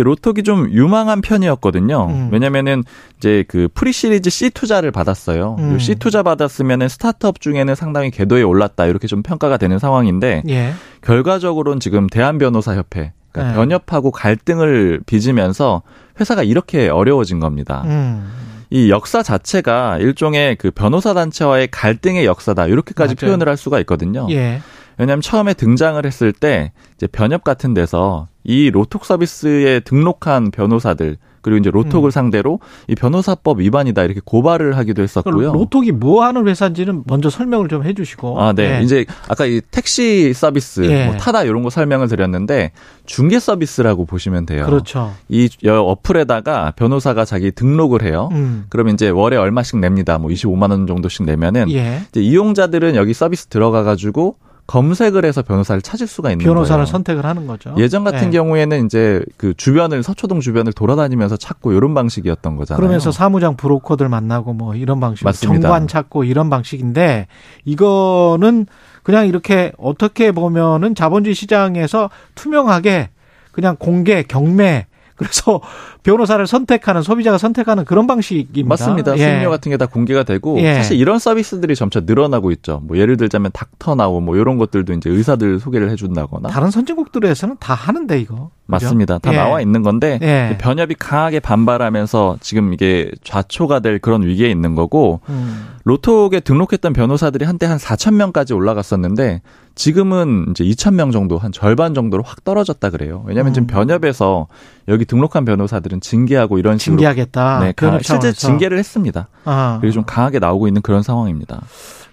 [0.00, 2.06] 로톡이 좀 유망한 편이었거든요.
[2.08, 2.28] 음.
[2.32, 2.82] 왜냐면은
[3.18, 5.56] 이제 그 pre-series C 투자를 받았어요.
[5.58, 5.78] 음.
[5.78, 10.72] C 투자 받았으면은 스타트업 중에는 상당히 궤도에 올랐다 이렇게 좀 평가가 되는 상황인데 예.
[11.02, 13.56] 결과적으로는 지금 대한 변호사 협회 그러니까 네.
[13.58, 15.82] 변협하고 갈등을 빚으면서
[16.20, 17.82] 회사가 이렇게 어려워진 겁니다.
[17.86, 18.30] 음.
[18.70, 23.28] 이 역사 자체가 일종의 그 변호사 단체와의 갈등의 역사다 이렇게까지 맞아요.
[23.28, 24.26] 표현을 할 수가 있거든요.
[24.30, 24.62] 예.
[24.98, 31.58] 왜냐하면 처음에 등장을 했을 때 이제 변협 같은 데서 이 로톡 서비스에 등록한 변호사들 그리고
[31.58, 32.10] 이제 로톡을 음.
[32.12, 35.52] 상대로 이 변호사법 위반이다 이렇게 고발을 하기도 했었고요.
[35.52, 38.40] 로톡이 뭐 하는 회사인지는 먼저 설명을 좀 해주시고.
[38.40, 38.78] 아, 네.
[38.78, 38.82] 예.
[38.84, 41.06] 이제 아까 이 택시 서비스, 예.
[41.06, 42.70] 뭐 타다 이런 거 설명을 드렸는데
[43.06, 44.64] 중개 서비스라고 보시면 돼요.
[44.66, 45.12] 그렇죠.
[45.28, 48.28] 이 여- 어플에다가 변호사가 자기 등록을 해요.
[48.30, 48.66] 음.
[48.68, 50.18] 그러면 이제 월에 얼마씩 냅니다.
[50.18, 52.02] 뭐 25만 원 정도씩 내면은 예.
[52.08, 54.36] 이제 이용자들은 여기 서비스 들어가 가지고
[54.72, 56.86] 검색을 해서 변호사를 찾을 수가 있는 변호사를 거예요.
[56.86, 57.74] 선택을 하는 거죠.
[57.76, 58.30] 예전 같은 예.
[58.30, 62.80] 경우에는 이제 그 주변을 서초동 주변을 돌아다니면서 찾고 이런 방식이었던 거잖아요.
[62.80, 65.60] 그러면서 사무장 브로커들 만나고 뭐 이런 방식, 맞습니다.
[65.60, 67.26] 정관 찾고 이런 방식인데
[67.66, 68.64] 이거는
[69.02, 73.10] 그냥 이렇게 어떻게 보면은 자본주의 시장에서 투명하게
[73.52, 74.86] 그냥 공개 경매
[75.16, 75.60] 그래서
[76.02, 78.68] 변호사를 선택하는 소비자가 선택하는 그런 방식입니다.
[78.68, 79.16] 맞습니다.
[79.18, 79.18] 예.
[79.18, 80.74] 수익료 같은 게 다 공개가 되고 예.
[80.74, 82.80] 사실 이런 서비스들이 점차 늘어나고 있죠.
[82.84, 88.18] 뭐 예를 들자면 닥터나우 뭐 이런 것들도 이제 의사들 소개를 해준다거나 다른 선진국들에서는 다 하는데
[88.20, 88.50] 이거 그죠?
[88.66, 89.18] 맞습니다.
[89.18, 89.36] 다 예.
[89.36, 90.56] 나와 있는 건데 예.
[90.60, 95.68] 변협이 강하게 반발하면서 지금 이게 좌초가 될 그런 위기에 있는 거고 음.
[95.84, 99.42] 로톡에 등록했던 변호사들이 한때 한 4천 명까지 올라갔었는데
[99.74, 103.22] 지금은 이제 2,000명 정도 한 절반 정도로 확 떨어졌다 그래요.
[103.26, 103.66] 왜냐하면 지금 음.
[103.68, 104.48] 변협에서
[104.88, 107.60] 여기 등록한 변호사들은 징계하고 이런 식으로 징계하겠다.
[107.60, 108.32] 네, 가- 실제.
[108.32, 109.28] 징계를 했습니다.
[109.44, 109.78] 아.
[109.80, 111.62] 그리고 좀 강하게 나오고 있는 그런 상황입니다.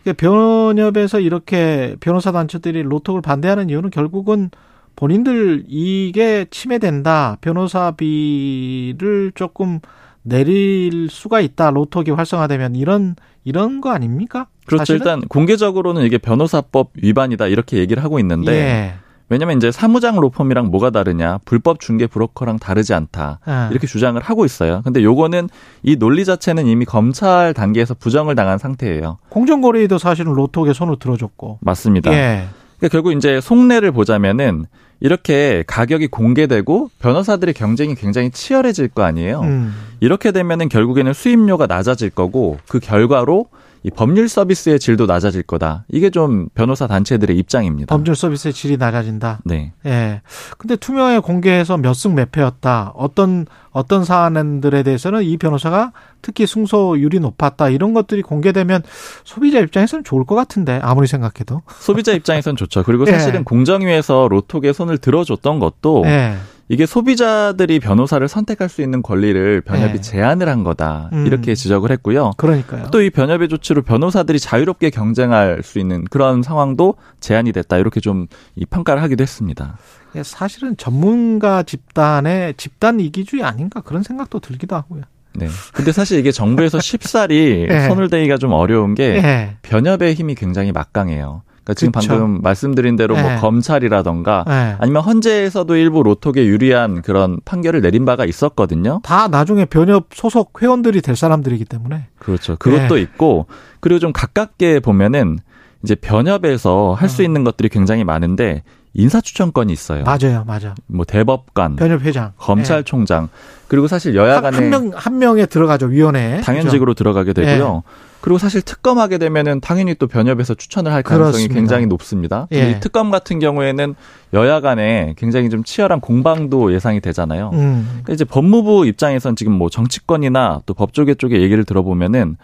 [0.03, 4.49] 그러니까 변협에서 이렇게 변호사 단체들이 로톡을 반대하는 이유는 결국은
[4.95, 7.37] 본인들 이게 침해된다.
[7.41, 9.79] 변호사비를 조금
[10.23, 11.71] 내릴 수가 있다.
[11.71, 14.47] 로톡이 활성화되면 이런 이런 거 아닙니까?
[14.65, 14.81] 그렇죠.
[14.81, 14.99] 사실은?
[14.99, 18.93] 일단 공개적으로는 이게 변호사법 위반이다 이렇게 얘기를 하고 있는데 예.
[19.29, 23.67] 왜냐면 이제 사무장 로펌이랑 뭐가 다르냐 불법 중개 브로커랑 다르지 않다 예.
[23.71, 24.81] 이렇게 주장을 하고 있어요.
[24.83, 25.49] 근데 요거는
[25.83, 29.19] 이 논리 자체는 이미 검찰 단계에서 부정을 당한 상태예요.
[29.29, 31.59] 공정거래도 사실은 로톡에 손을 들어줬고.
[31.61, 32.11] 맞습니다.
[32.11, 32.47] 예.
[32.77, 34.65] 그러니까 결국 이제 속내를 보자면은
[35.01, 39.41] 이렇게 가격이 공개되고 변호사들의 경쟁이 굉장히 치열해질 거 아니에요.
[39.41, 39.73] 음.
[40.01, 43.47] 이렇게 되면은 결국에는 수임료가 낮아질 거고 그 결과로
[43.83, 45.85] 이 법률 서비스의 질도 낮아질 거다.
[45.87, 47.95] 이게 좀 변호사 단체들의 입장입니다.
[47.95, 49.39] 법률 서비스의 질이 낮아진다.
[49.45, 49.71] 네.
[49.85, 50.21] 예.
[50.57, 52.91] 근데 투명하게 공개해서 몇 승 몇 패였다.
[52.95, 57.69] 어떤 어떤 사안들에 대해서는 이 변호사가 특히 승소율이 높았다.
[57.69, 58.81] 이런 것들이 공개되면
[59.23, 61.61] 소비자 입장에서는 좋을 것 같은데 아무리 생각해도.
[61.79, 62.83] 소비자 입장에선 좋죠.
[62.83, 63.11] 그리고 예.
[63.11, 66.35] 사실은 공정위에서 로톡에 손을 들어줬던 것도 예.
[66.71, 70.01] 이게 소비자들이 변호사를 선택할 수 있는 권리를 변협이 네.
[70.01, 71.09] 제한을 한 거다.
[71.13, 71.25] 음.
[71.25, 72.31] 이렇게 지적을 했고요.
[72.37, 72.89] 그러니까요.
[72.91, 77.77] 또 이 변협의 조치로 변호사들이 자유롭게 경쟁할 수 있는 그런 상황도 제한이 됐다.
[77.77, 79.77] 이렇게 좀 이 평가를 하기도 했습니다.
[80.15, 85.01] 예, 사실은 전문가 집단의 집단 이기주의 아닌가 그런 생각도 들기도 하고요.
[85.35, 85.47] 네.
[85.73, 87.87] 근데 사실 이게 정부에서 쉽사리 예.
[87.87, 89.55] 손을 대기가 좀 어려운 게 예.
[89.63, 91.43] 변협의 힘이 굉장히 막강해요.
[91.69, 92.07] 그러니까 지금 그쵸.
[92.09, 93.35] 방금 말씀드린 대로 뭐 예.
[93.37, 94.75] 검찰이라던가 예.
[94.79, 99.01] 아니면 헌재에서도 일부 로톡에 유리한 그런 판결을 내린 바가 있었거든요.
[99.03, 102.07] 다 나중에 변협 소속 회원들이 될 사람들이기 때문에.
[102.17, 102.55] 그렇죠.
[102.57, 103.01] 그것도 네.
[103.01, 103.45] 있고
[103.79, 105.39] 그리고 좀 가깝게 보면은
[105.83, 107.25] 이제 변협에서 할수 어.
[107.25, 108.63] 있는 것들이 굉장히 많은데
[108.93, 110.03] 인사추천권이 있어요.
[110.03, 110.75] 맞아요, 맞아.
[110.87, 113.29] 뭐 대법관, 변협 회장, 검찰총장
[113.67, 116.41] 그리고 사실 여야 간에 한명 한 명에 들어가죠 위원회.
[116.41, 117.83] 당연직으로 들어가게 되고요.
[118.21, 121.55] 그리고 사실 특검하게 되면은 당연히 또 변협에서 추천을 할 가능성이 그렇습니다.
[121.55, 122.47] 굉장히 높습니다.
[122.51, 122.71] 예.
[122.71, 123.95] 이 특검 같은 경우에는
[124.33, 127.51] 여야 간에 굉장히 좀 치열한 공방도 예상이 되잖아요.
[127.53, 127.85] 음.
[127.87, 132.35] 그러니까 이제 법무부 입장에선 지금 뭐 정치권이나 또 법조계 쪽의 얘기를 들어보면은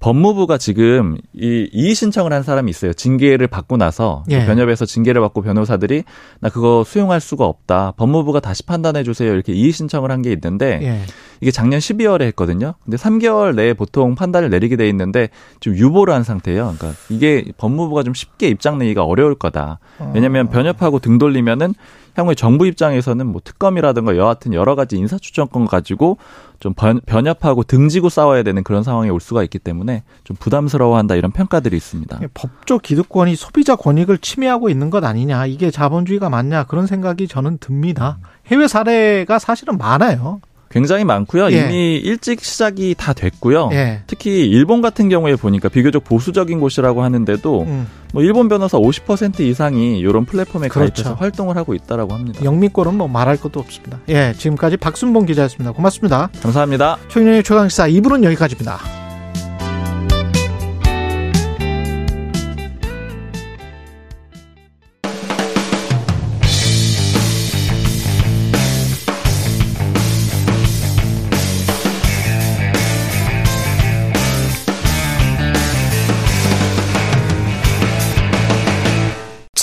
[0.00, 2.92] 법무부가 지금 이 이의 신청을 한 사람이 있어요.
[2.92, 4.46] 징계를 받고 나서 예.
[4.46, 6.04] 변협에서 징계를 받고 변호사들이
[6.40, 7.94] 나 그거 수용할 수가 없다.
[7.96, 9.32] 법무부가 다시 판단해 주세요.
[9.32, 11.00] 이렇게 이의 신청을 한 게 있는데 예.
[11.40, 12.74] 이게 작년 12월에 했거든요.
[12.84, 15.28] 근데 3개월 내에 보통 판단을 내리게 돼 있는데
[15.60, 16.74] 좀 유보를 한 상태예요.
[16.76, 19.78] 그러니까 이게 법무부가 좀 쉽게 입장 내기가 어려울 거다.
[20.14, 21.74] 왜냐하면 변협하고 등 돌리면은
[22.14, 26.18] 향후에 정부 입장에서는 뭐 특검이라든가 여하튼 여러 가지 인사추천권 가지고
[26.60, 31.30] 좀 변, 변협하고 등지고 싸워야 되는 그런 상황이 올 수가 있기 때문에 좀 부담스러워한다 이런
[31.30, 32.20] 평가들이 있습니다.
[32.34, 38.18] 법조 기득권이 소비자 권익을 침해하고 있는 것 아니냐 이게 자본주의가 맞냐 그런 생각이 저는 듭니다.
[38.46, 40.40] 해외 사례가 사실은 많아요.
[40.70, 41.50] 굉장히 많고요.
[41.50, 41.64] 예.
[41.64, 43.70] 이미 일찍 시작이 다 됐고요.
[43.72, 44.02] 예.
[44.06, 47.86] 특히 일본 같은 경우에 보니까 비교적 보수적인 곳이라고 하는데도 음.
[48.12, 50.92] 뭐 일본 변호사 50% 이상이 이런 플랫폼에 그렇죠.
[50.92, 52.44] 가입해서 활동을 하고 있다라고 합니다.
[52.44, 53.98] 영미권은 뭐 말할 것도 없습니다.
[54.08, 55.72] 예, 지금까지 박순봉 기자였습니다.
[55.72, 56.30] 고맙습니다.
[56.42, 56.98] 감사합니다.
[57.08, 59.07] 최경영의 최강시사 2부는 여기까지입니다.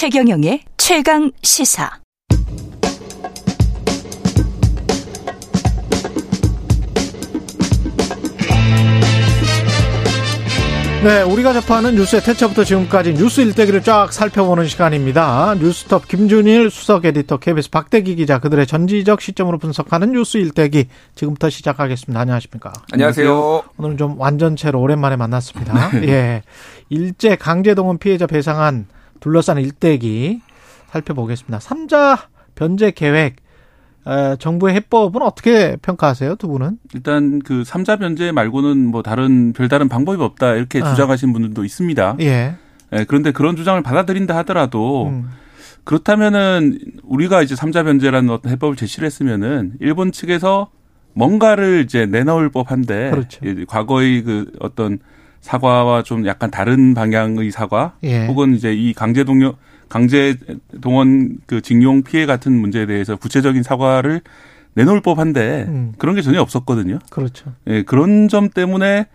[0.06, 1.90] 최경영의 최강 시사.
[11.04, 15.56] 네, 우리가 접하는 뉴스의 태초부터 지금까지 뉴스 일대기를 쫙 살펴보는 시간입니다.
[15.56, 20.86] 뉴스톱 김준일 수석 에디터 KBS 박대기 기자 그들의 전지적 시점으로 분석하는 뉴스 일대기
[21.16, 22.20] 지금부터 시작하겠습니다.
[22.20, 22.74] 안녕하십니까?
[22.92, 23.64] 안녕하세요.
[23.78, 25.90] 오늘은 좀 완전체로 오랜만에 만났습니다.
[26.06, 26.44] 예.
[26.90, 28.86] 일제 강제동원 피해자 배상안
[29.26, 30.42] 둘러싼 일대기
[30.92, 31.60] 살펴보겠습니다.
[31.60, 33.38] 삼자 변제 계획
[34.08, 36.78] 에, 정부의 해법은 어떻게 평가하세요, 두 분은?
[36.94, 40.92] 일단 그 삼자 변제 말고는 뭐 다른 별다른 방법이 없다 이렇게 아.
[40.92, 42.18] 주장하시는 분들도 있습니다.
[42.20, 42.56] 예.
[42.94, 45.32] 예, 그런데 그런 주장을 받아들인다 하더라도 음.
[45.86, 50.70] 그렇다면은 우리가 이제 삼자 변제라는 어떤 해법을 제시를 했으면은 일본 측에서
[51.14, 53.40] 뭔가를 이제 내놓을 법한데 그렇죠.
[53.44, 55.00] 예, 과거의 그 어떤
[55.46, 58.26] 사과와 좀 약간 다른 방향의 사과 예.
[58.26, 59.54] 혹은 이제 이 강제 동료
[59.88, 60.36] 강제
[60.82, 64.22] 동원 그 징용 피해 같은 문제에 대해서 구체적인 사과를
[64.74, 65.94] 내놓을 법한데 음.
[66.00, 66.98] 그런 게 전혀 없었거든요.
[67.12, 67.54] 그렇죠.
[67.68, 69.06] 예, 그런 점 때문에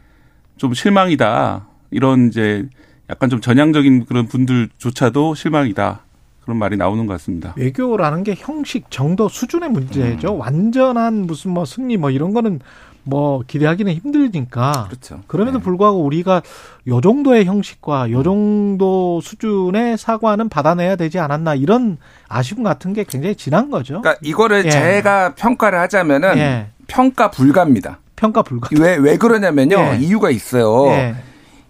[0.57, 1.66] 좀 실망이다.
[1.91, 2.64] 이런 이제
[3.11, 6.05] 약간 좀 전향적인 그런 분들조차도 실망이다.
[6.43, 7.55] 그런 말이 나오는 것 같습니다.
[7.57, 10.35] 외교라는 게 형식, 정도, 수준의 문제죠.
[10.35, 10.41] 음.
[10.41, 12.61] 완전한 무슨 뭐 승리 뭐 이런 거는
[13.03, 14.86] 뭐 기대하기는 힘들니까.
[14.88, 15.20] 그렇죠.
[15.26, 15.64] 그럼에도 네.
[15.64, 16.42] 불구하고 우리가
[16.88, 21.98] 요 정도의 형식과 요 정도 수준의 사과는 받아내야 되지 않았나 이런
[22.28, 24.01] 아쉬움 같은 게 굉장히 진한 거죠.
[24.01, 24.70] 그러니까 이거를 예.
[24.70, 26.66] 제가 평가를 하자면은 예.
[26.86, 27.98] 평가 불가입니다.
[28.16, 28.68] 평가 불가.
[28.78, 29.76] 왜, 왜 그러냐면요.
[29.76, 29.98] 예.
[30.01, 30.88] 이유가 있어요.
[30.88, 31.14] 예.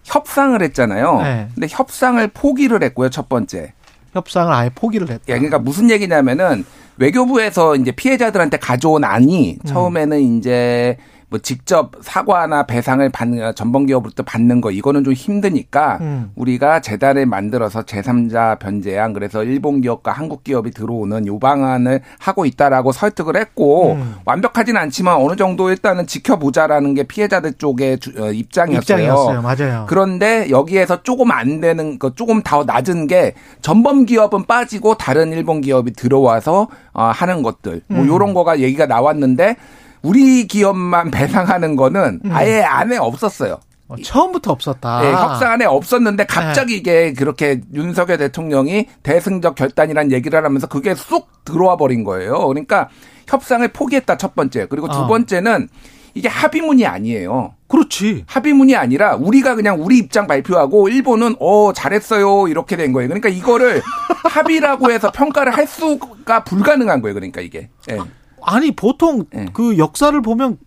[0.04, 1.20] 협상을 했잖아요.
[1.22, 1.48] 예.
[1.54, 3.08] 근데 협상을 포기를 했고요.
[3.10, 3.72] 첫 번째.
[4.12, 5.22] 협상을 아예 포기를 했다.
[5.28, 6.64] 예, 그러니까 무슨 얘기냐면은
[6.96, 9.66] 외교부에서 이제 피해자들한테 가져온 안이 음.
[9.66, 10.96] 처음에는 이제
[11.30, 16.32] 뭐 직접 사과나 배상을 받는 전범 기업으로부터 받는 거 이거는 좀 힘드니까 음.
[16.34, 22.90] 우리가 재단을 만들어서 제3자 변제안 그래서 일본 기업과 한국 기업이 들어오는 요 방안을 하고 있다라고
[22.90, 24.16] 설득을 했고 음.
[24.24, 28.80] 완벽하진 않지만 어느 정도 일단은 지켜보자라는 게 피해자들 쪽의 어, 입장이었어요.
[28.80, 29.42] 입장이었어요.
[29.42, 29.86] 맞아요.
[29.88, 35.60] 그런데 여기에서 조금 안 되는 거 조금 더 낮은 게 전범 기업은 빠지고 다른 일본
[35.60, 38.08] 기업이 들어와서 어, 하는 것들 뭐 음.
[38.08, 39.54] 요런 거가 얘기가 나왔는데
[40.02, 42.30] 우리 기업만 배상하는 거는 음.
[42.32, 43.58] 아예 안에 없었어요.
[43.88, 45.02] 어, 처음부터 없었다.
[45.02, 46.78] 네, 협상 안에 없었는데 갑자기 네.
[46.78, 52.46] 이게 그렇게 윤석열 대통령이 대승적 결단이란 얘기를 하면서 그게 쑥 들어와 버린 거예요.
[52.46, 52.88] 그러니까
[53.26, 54.66] 협상을 포기했다 첫 번째.
[54.70, 55.06] 그리고 두 어.
[55.08, 55.68] 번째는
[56.14, 57.54] 이게 합의문이 아니에요.
[57.68, 58.24] 그렇지.
[58.26, 63.08] 합의문이 아니라 우리가 그냥 우리 입장 발표하고 일본은 어 잘했어요 이렇게 된 거예요.
[63.08, 63.82] 그러니까 이거를
[64.24, 67.14] 합의라고 해서 평가를 할 수가 불가능한 거예요.
[67.14, 67.70] 그러니까 이게.
[67.86, 67.98] 네.
[68.42, 69.46] 아니 보통 네.
[69.52, 70.58] 그 역사를 보면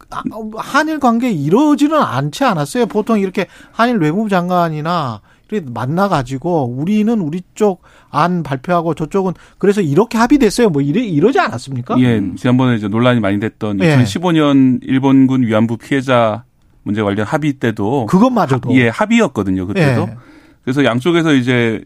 [0.58, 2.86] 한일 관계 이러지는 않지 않았어요.
[2.86, 7.82] 보통 이렇게 한일 외무부 장관이나 이렇게 만나 가지고 우리는 우리 쪽
[8.14, 10.70] 안 발표하고 저쪽은 그래서 이렇게 합의됐어요.
[10.70, 12.00] 뭐 이래 이러지 않았습니까?
[12.00, 13.98] 예, 지난번에 이제 논란이 많이 됐던 예.
[13.98, 16.44] 2015년 일본군 위안부 피해자
[16.84, 19.66] 문제 관련 합의 때도 그것마저도 예 합의였거든요.
[19.66, 20.16] 그때도 예.
[20.64, 21.84] 그래서 양쪽에서 이제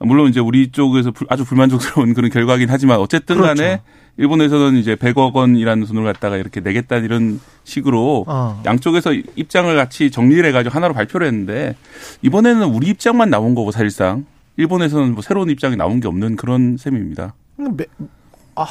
[0.00, 3.82] 물론 이제 우리 쪽에서 아주 불만족스러운 그런 결과긴 하지만 어쨌든 간에 그렇죠.
[4.18, 8.62] 일본에서는 이제 100억 원이라는 돈을 갖다가 이렇게 내겠다 이런 식으로 어.
[8.66, 11.76] 양쪽에서 입장을 같이 정리를 해가지고 하나로 발표를 했는데
[12.22, 17.34] 이번에는 우리 입장만 나온 거고 사실상 일본에서는 뭐 새로운 입장이 나온 게 없는 그런 셈입니다.
[18.54, 18.66] 아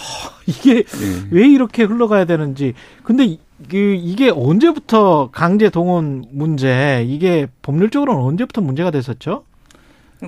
[0.45, 1.27] 이게 네.
[1.31, 2.73] 왜 이렇게 흘러가야 되는지
[3.03, 3.37] 근데
[3.67, 9.43] 그 이게 언제부터 강제 동원 문제 이게 법률적으로는 언제부터 문제가 됐었죠?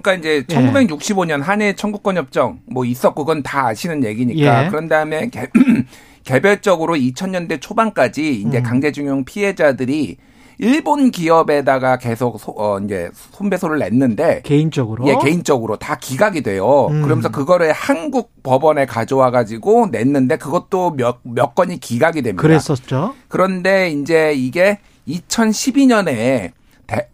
[0.01, 1.43] 그러니까 이제 1965년 예.
[1.43, 4.69] 한일 청구권 협정 뭐 있었고 그건 다 아시는 얘기니까 예.
[4.69, 5.47] 그런 다음에 개,
[6.25, 8.63] 개별적으로 2000년대 초반까지 이제 음.
[8.63, 10.17] 강제징용 피해자들이
[10.57, 16.87] 일본 기업에다가 계속 소, 어, 이제 손배소를 냈는데 개인적으로 예 개인적으로 다 기각이 돼요.
[16.89, 17.01] 음.
[17.01, 22.41] 그러면서 그거를 한국 법원에 가져와 가지고 냈는데 그것도 몇몇 건이 기각이 됩니다.
[22.41, 23.13] 그랬었죠.
[23.27, 26.53] 그런데 이제 이게 2012년에 대,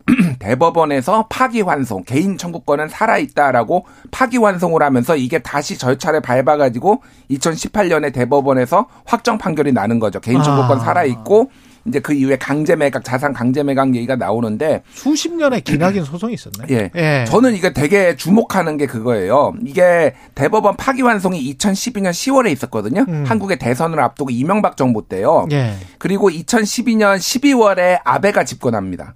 [0.39, 7.01] 대 법원에서 파기환송 개인 청구권은 살아있다라고 파기환송을 하면서 이게 다시 절차를 밟아가지고
[7.31, 10.19] 2018년에 대법원에서 확정 판결이 나는 거죠.
[10.19, 10.79] 개인 청구권 아.
[10.79, 11.51] 살아있고
[11.85, 16.67] 이제 그 이후에 강제 매각, 자산 강제 매각 얘기가 나오는데 수십 년의 기나긴 소송이 있었네.
[16.71, 16.91] 예.
[16.95, 17.25] 예.
[17.27, 19.53] 저는 이게 되게 주목하는 게 그거예요.
[19.65, 23.05] 이게 대법원 파기환송이 2012년 10월에 있었거든요.
[23.07, 23.23] 음.
[23.25, 25.47] 한국의 대선을 앞두고 이명박 정부 때요.
[25.51, 25.75] 예.
[25.97, 29.15] 그리고 2012년 12월에 아베가 집권합니다.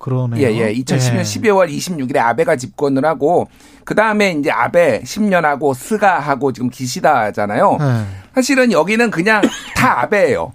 [0.00, 0.42] 그러네요.
[0.42, 0.74] 예, 예.
[0.74, 1.22] 2010년 예.
[1.22, 3.48] 12월 26일에 아베가 집권을 하고
[3.84, 7.78] 그 다음에 이제 아베 10년하고 스가하고 지금 기시다잖아요.
[7.80, 8.06] 예.
[8.34, 9.42] 사실은 여기는 그냥
[9.76, 10.52] 다 아베예요.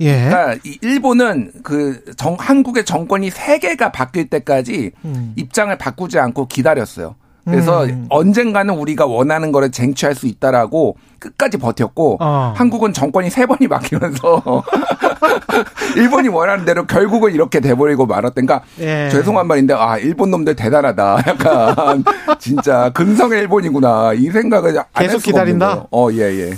[0.00, 0.28] 예.
[0.28, 5.32] 그러니까 일본은 그 정, 한국의 정권이 세 개가 바뀔 때까지 음.
[5.36, 7.16] 입장을 바꾸지 않고 기다렸어요.
[7.44, 8.06] 그래서 음.
[8.08, 12.52] 언젠가는 우리가 원하는 거를 쟁취할 수 있다라고 끝까지 버텼고 어.
[12.56, 14.42] 한국은 정권이 세 번이 바뀌면서
[15.96, 19.08] 일본이 원하는 대로 결국은 이렇게 돼버리고 말았던 그러니까 예.
[19.10, 22.04] 죄송한 말인데 아 일본 놈들 대단하다 약간
[22.38, 25.86] 진짜 근성의 일본이구나 이 생각을 계속 기다린다.
[25.90, 26.50] 어예 예.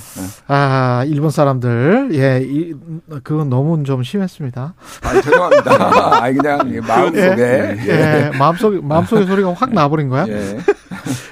[0.48, 2.74] 아 일본 사람들 예 이,
[3.22, 4.74] 그건 너무 좀 심했습니다.
[5.02, 5.72] 아 죄송합니다.
[6.24, 8.30] 아 그냥 마음속에 예, 예.
[8.32, 8.38] 예.
[8.38, 10.26] 마음속 마음속의 소리가 확 나버린 거야.
[10.28, 10.58] 예.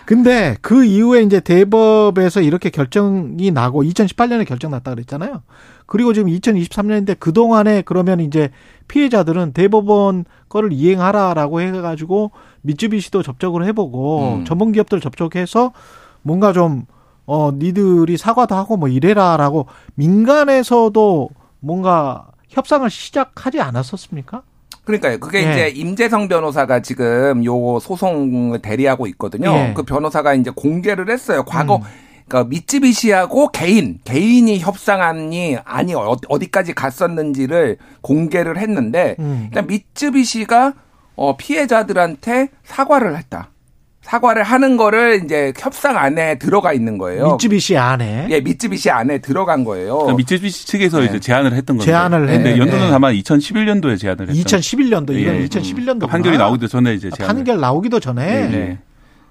[0.06, 5.42] 근데 그 이후에 이제 대법에서 이렇게 결정이 나고 2018년에 결정 났다 그랬잖아요.
[5.86, 8.50] 그리고 지금 2023년인데 그동안에 그러면 이제
[8.88, 12.32] 피해자들은 대법원 거를 이행하라라고 해가지고
[12.62, 14.44] 미쯔비시도 접촉을 해보고 음.
[14.44, 15.72] 전문 기업들 접촉해서
[16.22, 16.84] 뭔가 좀
[17.26, 21.30] 어, 니들이 사과도 하고 뭐 이래라라고 민간에서도
[21.60, 24.42] 뭔가 협상을 시작하지 않았었습니까?
[24.84, 25.18] 그러니까요.
[25.18, 25.52] 그게 예.
[25.52, 29.50] 이제 임재성 변호사가 지금 요 소송을 대리하고 있거든요.
[29.54, 29.72] 예.
[29.74, 31.44] 그 변호사가 이제 공개를 했어요.
[31.44, 31.82] 과거 음.
[32.28, 39.44] 그러니까 미쯔비시하고 개인 개인이 협상안이 아니 어디까지 갔었는지를 공개를 했는데 음.
[39.46, 40.74] 일단 미쯔비시가
[41.16, 43.50] 어, 피해자들한테 사과를 했다.
[44.04, 47.32] 사과를 하는 거를 이제 협상 안에 들어가 있는 거예요.
[47.32, 48.26] 미쯔비시 안에.
[48.30, 49.96] 예, 미쯔비시 안에 들어간 거예요.
[49.96, 51.06] 그러니까 미쯔비시 측에서 네.
[51.06, 51.86] 이제 제안을 했던 거죠.
[51.86, 52.58] 제안을 했는데 네.
[52.58, 54.56] 연도는 다만 2011년도에 제안을 했죠.
[54.58, 55.46] 2011년도 이건 예.
[55.46, 57.28] 2011년도 판결이 나오기도 전에 이제 제안.
[57.28, 58.48] 판결 나오기도 전에.
[58.48, 58.78] 네.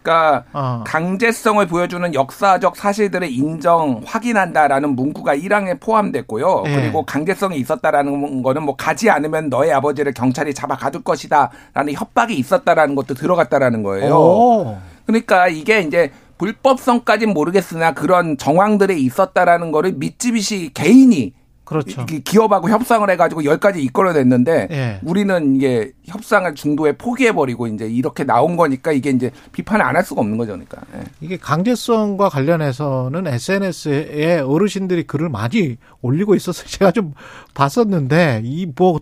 [0.04, 0.84] 그러니까 어.
[0.86, 6.62] 강제성을 보여주는 역사적 사실들을 인정 확인한다라는 문구가 1항에 포함됐고요.
[6.66, 6.76] 네.
[6.76, 12.96] 그리고 강제성이 있었다라는 거는 뭐 가지 않으면 너의 아버지를 경찰이 잡아 가둘 것이다라는 협박이 있었다라는
[12.96, 14.14] 것도 들어갔다라는 거예요.
[14.14, 14.78] 오.
[15.06, 21.34] 그러니까 이게 이제 불법성까지는 모르겠으나 그런 정황들이 있었다라는 거를 미쯔비시 개인이
[21.64, 22.06] 그렇죠.
[22.06, 25.00] 기업하고 협상을 해가지고 열 가지 이끌어냈는데 예.
[25.04, 30.22] 우리는 이게 협상을 중도에 포기해버리고 이제 이렇게 나온 거니까 이게 이제 비판을 안 할 수가
[30.22, 30.82] 없는 거죠, 그러니까.
[30.96, 31.04] 예.
[31.22, 37.14] 이게 강제성과 관련해서는 SNS에 어르신들이 글을 많이 올리고 있어서 제가 좀
[37.54, 39.00] 봤었는데 이뭐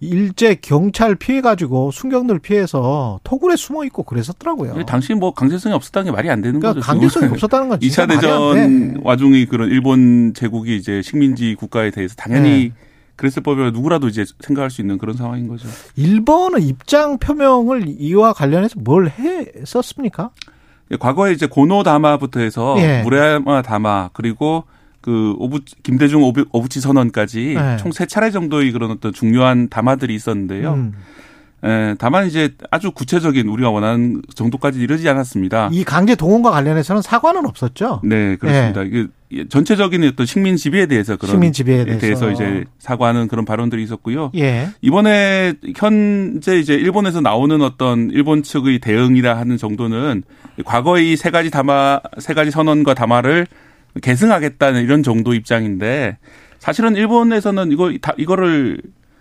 [0.00, 4.84] 일제 경찰 피해 가지고 순경들 피해서 토굴에 숨어 있고 그랬었더라고요.
[4.84, 6.86] 당시 뭐 강제성이 없었다는 게 말이 안 되는 그러니까 거죠.
[6.86, 12.72] 강제성이 없었다는 건 2차 대전 와중에 그런 일본 제국이 이제 식민지 국가에 대해서 당연히 네.
[13.16, 15.66] 그랬을 법이라 누구라도 이제 생각할 수 있는 그런 상황인 거죠.
[15.96, 20.30] 일본은 입장 표명을 이와 관련해서 뭘 했었습니까?
[20.90, 23.02] 예, 과거에 이제 고노 다마부터 해서 예.
[23.02, 24.64] 무레야마 다마 그리고
[25.06, 27.76] 그 오부 김대중 오부, 오부치 선언까지 네.
[27.76, 30.74] 총세 차례 정도의 그런 어떤 중요한 담화들이 있었는데요.
[30.74, 30.94] 음.
[31.64, 35.70] 에, 예, 다만 이제 아주 구체적인 우리가 원하는 정도까지 이르지 않았습니다.
[35.70, 38.00] 이 강제 동원과 관련해서는 사과는 없었죠.
[38.02, 38.82] 네, 그렇습니다.
[38.82, 39.06] 네.
[39.30, 42.00] 이게 전체적인 어떤 식민 지배에 대해서 그런 식민 지배에 대해서.
[42.00, 44.32] 대해서 이제 사과하는 그런 발언들이 있었고요.
[44.34, 44.70] 예.
[44.82, 50.24] 이번에 현재 이제 일본에서 나오는 어떤 일본 측의 대응이라 하는 정도는
[50.64, 53.46] 과거의 세 가지 담화 세 가지 선언과 담화를
[54.02, 56.18] 계승하겠다는 이런 정도 입장인데
[56.58, 58.80] 사실은 일본에서는 이거 다 이거를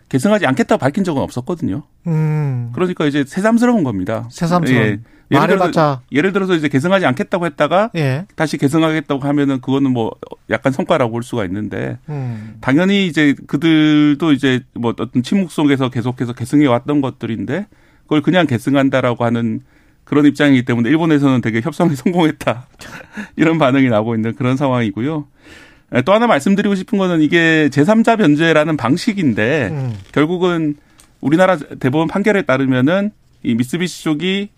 [0.10, 1.84] 계승하지 않겠다고 밝힌 적은 없었거든요.
[2.08, 2.72] 음.
[2.74, 4.28] 그러니까 이제 새삼스러운 겁니다.
[4.32, 4.84] 새삼스러운.
[4.84, 5.00] 예.
[5.32, 8.26] 예를 들어서, 예를 들어서 이제 계승하지 않겠다고 했다가 예.
[8.36, 10.12] 다시 계승하겠다고 하면은 그거는 뭐
[10.52, 12.58] 약간 성과라고 볼 수가 있는데 음.
[12.62, 17.66] 당연히 이제 그들도 이제 뭐 어떤 침묵 속에서 계속해서 계승해 왔던 것들인데
[18.04, 19.62] 그걸 그냥 계승한다라고 하는
[20.06, 22.68] 그런 입장이기 때문에 일본에서는 되게 협상에 성공했다.
[23.36, 25.28] 이런 반응이 나오고 있는 그런 상황이고요.
[26.04, 29.94] 또 하나 말씀드리고 싶은 거는 이게 제3자 변제라는 방식인데 음.
[30.12, 30.76] 결국은
[31.22, 33.12] 우리나라 대법원 판결에 따르면은
[33.44, 34.50] 이 미쓰비시 쪽이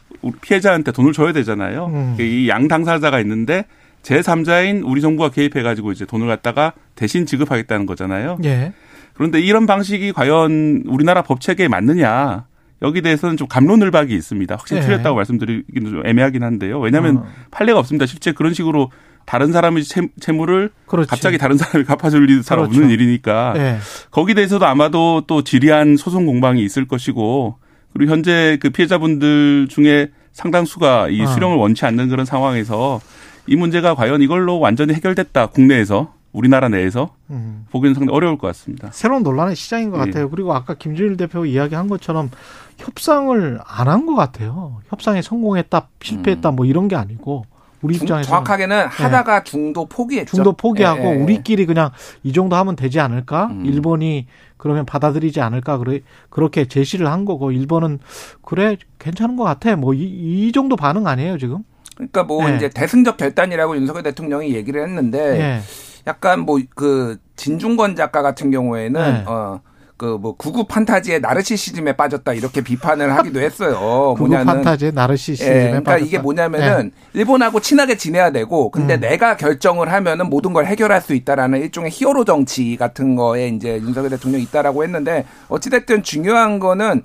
[0.41, 1.88] 피해자한테 돈을 줘야 되잖아요.
[1.88, 2.18] 음.
[2.19, 3.65] 이양 당사자가 있는데
[4.03, 8.38] 제3자인 우리 정부가 개입해 가지고 이제 돈을 갖다가 대신 지급하겠다는 거잖아요.
[8.45, 8.74] 예.
[9.14, 12.45] 그런데 이런 방식이 과연 우리나라 법 체계에 맞느냐?
[12.82, 14.56] 여기 대해서는 좀 감론을박이 있습니다.
[14.56, 14.88] 확실히 네.
[14.88, 16.80] 틀렸다고 말씀드리기는 좀 애매하긴 한데요.
[16.80, 17.26] 왜냐하면 어.
[17.52, 18.06] 판례가 없습니다.
[18.06, 18.91] 실제 그런 식으로
[19.26, 21.10] 다른 사람의 채, 무를 그렇지.
[21.10, 22.72] 갑자기 다른 사람이 갚아줄 잘 그렇죠.
[22.72, 23.78] 없는 일이니까 네.
[24.10, 27.58] 거기 대해서도 아마도 또 지리한 소송 공방이 있을 것이고
[27.94, 31.28] 그리고 현재 그 피해자분들 중에 상당수가 이 어.
[31.28, 33.02] 수령을 원치 않는 그런 상황에서
[33.48, 37.66] 이 문제가 과연 이걸로 완전히 해결됐다 국내에서 우리나라 내에서 음.
[37.72, 38.90] 보기는 상당히 어려울 것 같습니다.
[38.91, 40.06] 새로운 논란의 시장인 것 예.
[40.06, 40.30] 같아요.
[40.30, 42.30] 그리고 아까 김준일 대표 이야기한 것처럼
[42.78, 44.80] 협상을 안 한 것 같아요.
[44.90, 46.56] 협상에 성공했다, 실패했다, 음.
[46.56, 47.45] 뭐 이런 게 아니고
[47.82, 48.82] 우리 입장에서 정확하게는 예.
[48.90, 49.44] 하다가 네.
[49.44, 50.36] 중도 포기했죠.
[50.36, 51.16] 중도 포기하고 네.
[51.16, 51.91] 우리끼리 그냥
[52.24, 53.48] 이 정도 하면 되지 않을까?
[53.48, 53.66] 음.
[53.66, 54.28] 일본이
[54.58, 55.78] 그러면 받아들이지 않을까?
[55.78, 57.99] 그래 그렇게 제시를 한 거고 일본은
[58.41, 59.76] 그래 괜찮은 것 같아.
[59.76, 61.60] 뭐이 이 정도 반응 아니에요 지금?
[61.95, 62.56] 그러니까 뭐 네.
[62.56, 65.62] 이제 대승적 결단이라고 윤석열 대통령이 얘기를 했는데
[66.08, 69.60] 약간 뭐 그 진중권 작가 같은 경우에는 어.
[69.98, 74.15] 그 뭐 구구 판타지의 나르시시즘에 빠졌다 이렇게 비판을 하기도 했어요.
[74.19, 76.06] 뭐냐면 판타지의 나르시시즘에 예, 그러니까 빠졌다.
[76.06, 77.19] 이게 뭐냐면은 네.
[77.19, 78.99] 일본하고 친하게 지내야 되고 근데 음.
[78.99, 84.10] 내가 결정을 하면은 모든 걸 해결할 수 있다라는 일종의 히어로 정치 같은 거에 이제 윤석열
[84.10, 87.03] 대통령이 있다라고 했는데 어찌 됐든 중요한 거는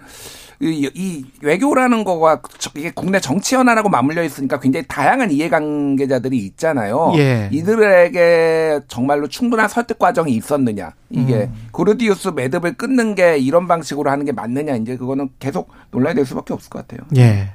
[0.62, 2.40] 이, 이 외교라는 거가
[2.76, 7.12] 이게 국내 정치 현안하고 맞물려 있으니까 굉장히 다양한 이해관계자들이 있잖아요.
[7.16, 7.48] 예.
[7.50, 10.92] 이들에게 정말로 충분한 설득 과정이 있었느냐.
[11.10, 11.68] 이게 음.
[11.72, 14.76] 고르디우스 매듭을 끊는 게 이런 방식으로 하는 게 맞느냐.
[14.76, 17.06] 이제 그거는 계속 논란이 될 수밖에 없을 것 같아요.
[17.16, 17.50] 예.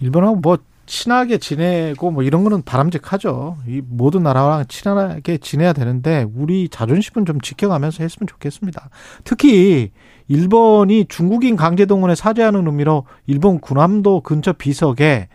[0.00, 0.58] 일본하고 뭐
[0.90, 3.58] 친하게 지내고 뭐 이런 거는 바람직하죠.
[3.68, 8.90] 이 모든 나라랑 친하게 지내야 되는데 우리 자존심은 좀 지켜가면서 했으면 좋겠습니다.
[9.22, 9.92] 특히
[10.26, 15.28] 일본이 중국인 강제동원에 사죄하는 의미로 일본 군함도 근처 비석에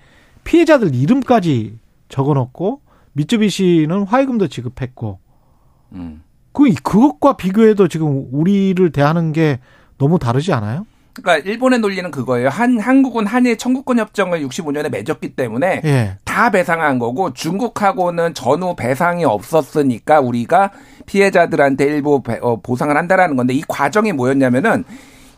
[0.43, 1.79] 피해자들 이름까지
[2.09, 2.81] 적어놓고
[3.13, 5.19] 미쯔비시는 화해금도 지급했고
[5.93, 6.21] 음.
[6.51, 9.59] 그 그것과 비교해도 지금 우리를 대하는 게
[9.97, 10.85] 너무 다르지 않아요?
[11.15, 12.49] 그러니까 일본의 논리는 그거예요.
[12.49, 16.17] 한 한국은 한일 청구권 협정을 65년에 맺었기 때문에 예.
[16.25, 20.71] 다 배상한 거고 중국하고는 전후 배상이 없었으니까 우리가
[21.05, 24.83] 피해자들한테 일부 배, 어, 보상을 한다라는 건데 이 과정이 뭐였냐면은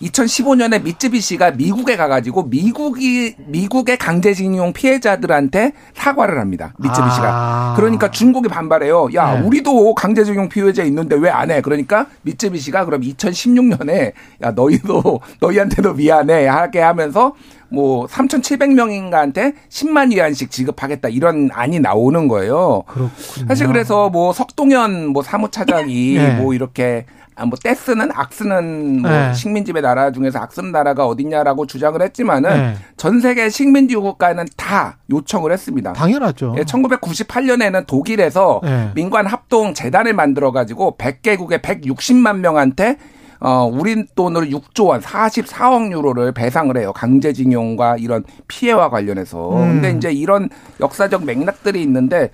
[0.02, 6.74] 2015년에 미쯔비시가 미국에 가가지고 미국이 미국의 강제징용 피해자들한테 사과를 합니다.
[6.78, 7.28] 미쯔비시가.
[7.28, 7.74] 아.
[7.76, 9.10] 그러니까 중국이 반발해요.
[9.16, 9.46] 야, 네.
[9.48, 11.62] 우리도 강제징용 피해자 있는데 왜 안 해?
[11.62, 14.14] 그러니까 미쯔비시가 그럼 2016년에
[14.44, 17.34] 야 너희도 너희한테도 미안해 하게 하면서
[17.70, 22.84] 뭐 3,700명인가한테 10만 위안씩 지급하겠다 이런 안이 나오는 거예요.
[22.88, 23.48] 그렇군요.
[23.48, 26.36] 사실 그래서 뭐 석동현 뭐 사무차장이 네.
[26.40, 27.06] 뭐 이렇게
[27.38, 29.34] 아, 뭐 떼쓰는 악쓰는 뭐 네.
[29.34, 32.76] 식민지배 나라 중에서 악쓰는 나라가 어딨냐라고 주장을 했지만은 네.
[32.98, 35.94] 전 세계 식민지 국가는 다 요청을 했습니다.
[35.94, 36.56] 당연하죠.
[36.58, 38.92] 예, 1998년에는 독일에서 네.
[38.96, 42.98] 민관 합동 재단을 만들어 가지고 100개국의 160만 명한테
[43.40, 46.92] 어, 우리 돈으로 6조 원, 44억 유로를 배상을 해요.
[46.94, 49.52] 강제징용과 이런 피해와 관련해서.
[49.58, 49.74] 음.
[49.74, 50.50] 근데 이제 이런
[50.80, 52.32] 역사적 맥락들이 있는데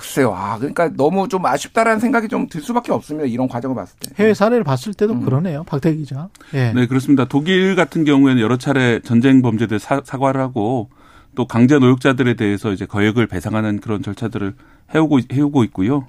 [0.00, 0.32] 글쎄요.
[0.34, 3.26] 아, 그러니까 너무 좀 아쉽다라는 생각이 좀 들 수밖에 없습니다.
[3.28, 4.10] 이런 과정을 봤을 때.
[4.18, 5.20] 해외 사례를 봤을 때도 음.
[5.20, 5.62] 그러네요.
[5.64, 6.28] 박태 기자.
[6.54, 6.72] 예.
[6.72, 7.26] 네, 그렇습니다.
[7.26, 10.88] 독일 같은 경우에는 여러 차례 전쟁 범죄들 사, 사과를 하고
[11.34, 14.54] 또 강제 노역자들에 대해서 이제 거액을 배상하는 그런 절차들을
[14.94, 16.06] 해오고 해오고 있고요.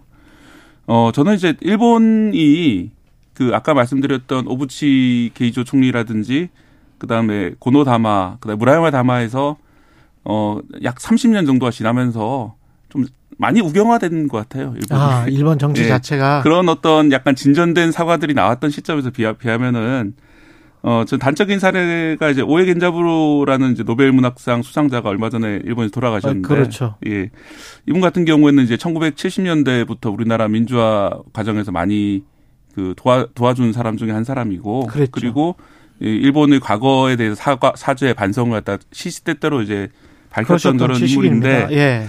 [0.88, 2.92] 어, 저는 이제 일본이
[3.34, 6.50] 그 아까 말씀드렸던 오부치 게이조 총리라든지
[6.98, 9.58] 그다음에 고노다마, 그다음에 무라야마 다마에서
[10.24, 12.56] 어약 30년 정도가 지나면서
[12.90, 13.06] 좀
[13.38, 14.74] 많이 우경화된 것 같아요.
[14.76, 14.98] 일본.
[14.98, 15.88] 아, 일본 정치 네.
[15.90, 20.14] 자체가 그런 어떤 약간 진전된 사과들이 나왔던 시점에서 비하, 비하면은
[20.84, 26.46] 어, 전 단적인 사례가 이제 오에 겐자부로라는 이제 노벨 문학상 수상자가 얼마 전에 일본에서 돌아가셨는데.
[26.46, 26.96] 아, 그렇죠.
[27.08, 27.30] 예.
[27.88, 32.24] 이분 같은 경우에는 이제 1970년대부터 우리나라 민주화 과정에서 많이
[32.74, 35.12] 그 도와 도와준 사람 중에 한 사람이고 그랬죠.
[35.12, 35.56] 그리고
[36.00, 39.90] 일본의 과거에 대해서 사과 사죄 반성을 갖다 시시때때로 이제
[40.32, 42.08] 밝혔던 그런 인물인데 예.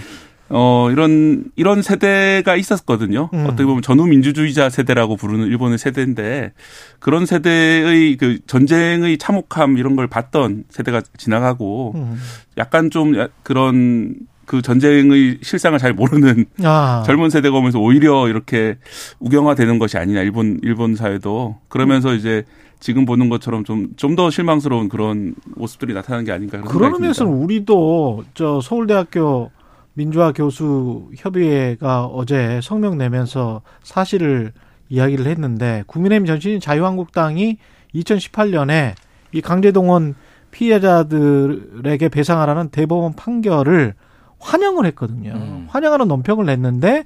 [0.55, 3.31] 어 이런 이런 세대가 있었거든요.
[3.33, 3.47] 음.
[3.47, 6.53] 어떻게 보면 전후 민주주의자 세대라고 부르는 일본의 세대인데
[6.99, 12.19] 그런 세대의 그 전쟁의 참혹함 이런 걸 봤던 세대가 지나가고 음.
[12.59, 14.15] 약간 좀 그런
[14.45, 17.03] 그 전쟁의 실상을 잘 모르는 아.
[17.07, 18.77] 젊은 세대가 오면서 오히려 이렇게
[19.21, 22.17] 우경화되는 것이 아니냐 일본 일본 사회도 그러면서 음.
[22.17, 22.45] 이제
[22.79, 28.25] 지금 보는 것처럼 좀 좀 더 실망스러운 그런 모습들이 나타나는 게 아닌가 그런 의미에서는 우리도
[28.35, 29.51] 저 서울대학교
[29.95, 34.53] 민주화 교수 협의회가 어제 성명 내면서 사실을
[34.89, 37.59] 이야기를 했는데 국민의힘 전신인 자유한국당이
[37.95, 38.95] 2018년에
[39.33, 40.15] 이 강제동원
[40.51, 43.95] 피해자들에게 배상하라는 대법원 판결을
[44.39, 45.33] 환영을 했거든요.
[45.35, 45.67] 음.
[45.69, 47.05] 환영하는 논평을 냈는데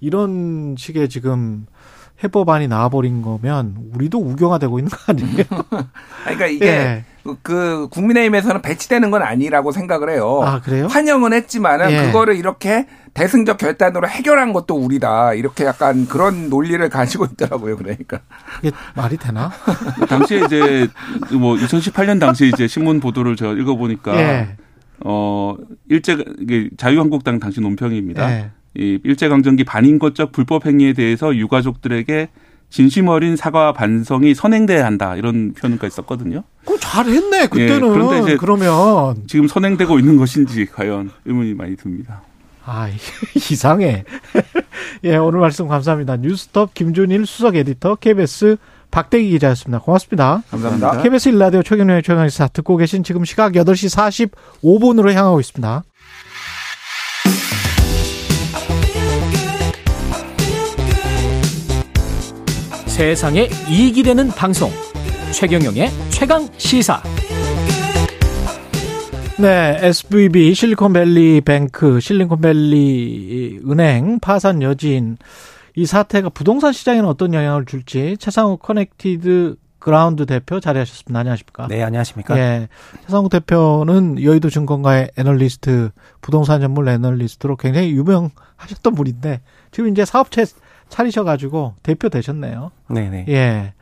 [0.00, 1.66] 이런 식의 지금
[2.22, 5.44] 해법안이 나와버린 거면 우리도 우경화되고 있는 거 아니에요?
[6.24, 7.04] 그러니까 이게 예.
[7.42, 10.40] 그 국민의힘에서는 배치되는 건 아니라고 생각을 해요.
[10.44, 10.86] 아 그래요?
[10.86, 12.06] 환영은 했지만은 예.
[12.06, 15.34] 그거를 이렇게 대승적 결단으로 해결한 것도 우리다.
[15.34, 17.76] 이렇게 약간 그런 논리를 가지고 있더라고요.
[17.76, 18.20] 그러니까
[18.62, 19.50] 이게 말이 되나?
[20.08, 20.88] 당시에 이제
[21.32, 24.16] 뭐 2018년 당시에 이제 신문 보도를 제가 읽어 보니까.
[24.16, 24.56] 예.
[25.02, 25.56] 어
[25.88, 26.22] 일제
[26.76, 28.26] 자유한국당 당시 논평입니다.
[28.26, 28.50] 네.
[28.74, 32.28] 이 일제강점기 반인권적 불법 행위에 대해서 유가족들에게
[32.70, 36.44] 진심 어린 사과 반성이 선행돼야 한다 이런 표현까지 썼거든요.
[36.64, 37.74] 그 잘했네 그때는.
[37.74, 42.22] 예, 그런데 이제 그러면 지금 선행되고 있는 것인지 과연 의문이 많이 듭니다.
[42.64, 42.88] 아
[43.50, 44.04] 이상해.
[45.04, 46.16] 예 오늘 말씀 감사합니다.
[46.18, 48.56] 뉴스톱 김준일 수석 에디터 KBS
[48.90, 49.80] 박대기 기자였습니다.
[49.80, 50.42] 고맙습니다.
[50.50, 51.02] 감사합니다.
[51.02, 54.30] KBS 일라디오 최경영의 최강시사 듣고 계신 지금 시각 8시
[54.62, 55.84] 45분으로 향하고 있습니다.
[63.00, 64.68] 세상에 이익이 되는 방송
[65.32, 67.02] 최경영의 최강 시사
[69.38, 75.16] 네, SVB 실리콘밸리 뱅크, 실리콘밸리 은행 파산 여진
[75.74, 81.20] 이 사태가 부동산 시장에는 어떤 영향을 줄지 최상욱 커넥티드 그라운드 대표 자리하셨습니다.
[81.20, 81.68] 안녕하십니까?
[81.68, 82.38] 네, 안녕하십니까?
[82.38, 82.68] 예.
[83.06, 85.90] 최상욱 대표는 여의도 증권가의 애널리스트,
[86.20, 89.40] 부동산 전문 애널리스트로 굉장히 유명하셨던 분인데
[89.70, 90.44] 지금 이제 사업체
[90.90, 92.70] 차리셔가지고 대표 되셨네요.
[92.88, 93.26] 네네.
[93.28, 93.72] 예.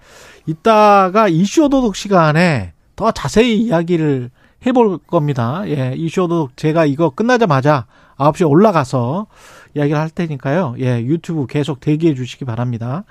[0.46, 4.30] 이따가 이슈 오도독 시간에 더 자세히 이야기를
[4.66, 5.62] 해볼 겁니다.
[5.66, 5.94] 예.
[5.96, 7.86] 이슈 오도독 제가 이거 끝나자마자
[8.18, 9.26] 9시에 올라가서
[9.74, 10.76] 이야기를 할 테니까요.
[10.80, 13.04] 예, 유튜브 계속 대기해 주시기 바랍니다.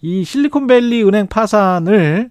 [0.00, 2.30] 이 실리콘밸리 은행 파산을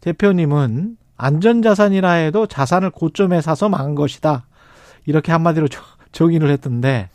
[0.00, 4.46] 대표님은 안전자산이라 해도 자산을 고점에 사서 망한 것이다.
[5.06, 5.68] 이렇게 한마디로
[6.12, 7.08] 정의를 했던데,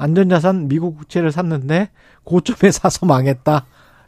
[0.00, 1.90] 안전자산 미국 국채를 샀는데
[2.24, 3.64] 고점에 사서 망했다.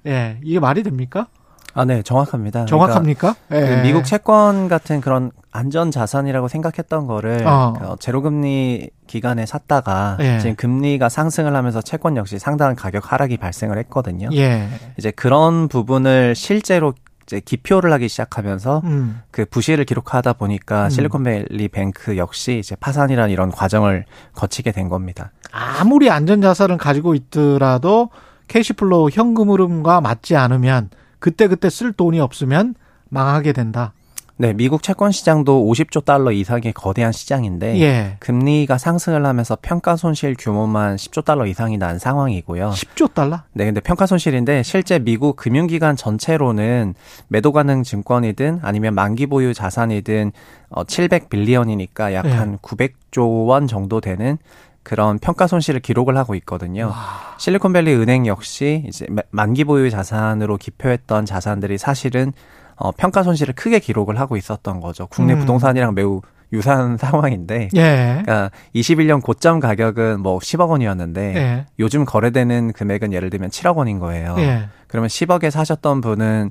[0.06, 1.28] 예, 이게 말이 됩니까?
[1.74, 2.66] 아, 네, 정확합니다.
[2.66, 3.34] 정확합니까?
[3.48, 7.72] 그러니까 그 미국 채권 같은 그런 안전 자산이라고 생각했던 거를 어.
[7.78, 10.38] 그 제로금리 기간에 샀다가 예.
[10.38, 14.28] 지금 금리가 상승을 하면서 채권 역시 상당한 가격 하락이 발생을 했거든요.
[14.34, 14.68] 예.
[14.98, 16.94] 이제 그런 부분을 실제로
[17.32, 19.22] 이제 기표를 하기 시작하면서 음.
[19.30, 20.90] 그 부실을 기록하다 보니까 음.
[20.90, 24.04] 실리콘밸리 뱅크 역시 이제 파산이라는 이런 과정을
[24.34, 25.32] 거치게 된 겁니다.
[25.50, 28.10] 아무리 안전자산을 가지고 있더라도
[28.48, 32.74] cash flow 현금 흐름과 맞지 않으면 그때그때 쓸 돈이 없으면
[33.08, 33.94] 망하게 된다.
[34.42, 38.16] 네, 미국 채권 시장도 50조 달러 이상의 거대한 시장인데 예.
[38.18, 42.70] 금리가 상승을 하면서 평가 손실 규모만 10조 달러 이상이 난 상황이고요.
[42.70, 43.42] 10조 달러?
[43.52, 46.94] 네, 근데 평가 손실인데 실제 미국 금융기관 전체로는
[47.28, 50.32] 매도 가능 증권이든 아니면 만기 보유 자산이든
[50.70, 52.56] 어 700빌리언이니까 약한 예.
[52.56, 54.38] 900조 원 정도 되는
[54.82, 56.86] 그런 평가 손실을 기록을 하고 있거든요.
[56.86, 57.36] 와.
[57.38, 62.32] 실리콘밸리 은행 역시 이제 만기 보유 자산으로 기표했던 자산들이 사실은
[62.76, 65.06] 어, 평가 손실을 크게 기록을 하고 있었던 거죠.
[65.08, 65.40] 국내 음.
[65.40, 66.20] 부동산이랑 매우
[66.52, 68.22] 유사한 상황인데, 예.
[68.22, 71.66] 그러니까 21년 고점 가격은 뭐 10억 원이었는데 예.
[71.78, 74.34] 요즘 거래되는 금액은 예를 들면 7억 원인 거예요.
[74.38, 74.68] 예.
[74.86, 76.50] 그러면 10억에 사셨던 분은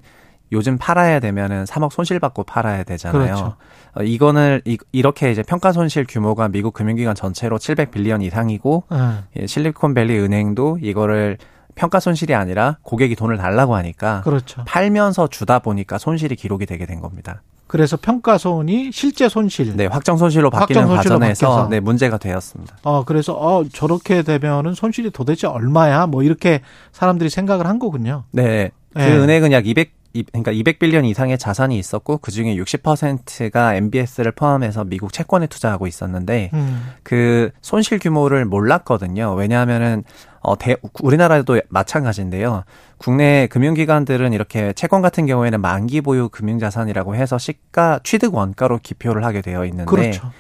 [0.52, 3.23] 요즘 팔아야 되면은 3억 손실 받고 팔아야 되잖아요.
[3.23, 3.56] 그렇죠.
[3.93, 9.23] 어, 이거는 이, 이렇게 이제 평가 손실 규모가 미국 금융기관 전체로 700빌리언 이상이고 음.
[9.38, 11.38] 예, 실리콘밸리 은행도 이거를
[11.76, 14.64] 평가 손실이 아니라 고객이 돈을 달라고 하니까 그렇죠.
[14.65, 17.41] 팔면서 주다 보니까 손실이 기록이 되게 된 겁니다.
[17.72, 19.77] 그래서 평가 손이 실제 손실.
[19.77, 21.69] 네, 확정 손실로 바뀌는 확정 손실로 과정에서 바뀌어서.
[21.69, 22.76] 네, 문제가 되었습니다.
[22.84, 26.06] 어, 그래서 어, 저렇게 되면은 손실이 도대체 얼마야?
[26.06, 26.61] 뭐 이렇게
[26.91, 28.26] 사람들이 생각을 한 거군요.
[28.31, 28.72] 네.
[28.93, 29.15] 그 네.
[29.15, 29.93] 은행은 약 200,
[30.34, 36.91] 그러니까 200빌리언 이상의 자산이 있었고 그 중에 60%가 MBS를 포함해서 미국 채권에 투자하고 있었는데 음.
[37.03, 39.34] 그 손실 규모를 몰랐거든요.
[39.35, 40.03] 왜냐하면은
[40.41, 42.63] 어, 대, 우리나라도 마찬가지인데요.
[42.97, 49.41] 국내 금융기관들은 이렇게 채권 같은 경우에는 만기 보유 금융자산이라고 해서 시가 취득 원가로 기표를 하게
[49.41, 50.31] 되어 있는데 그렇죠.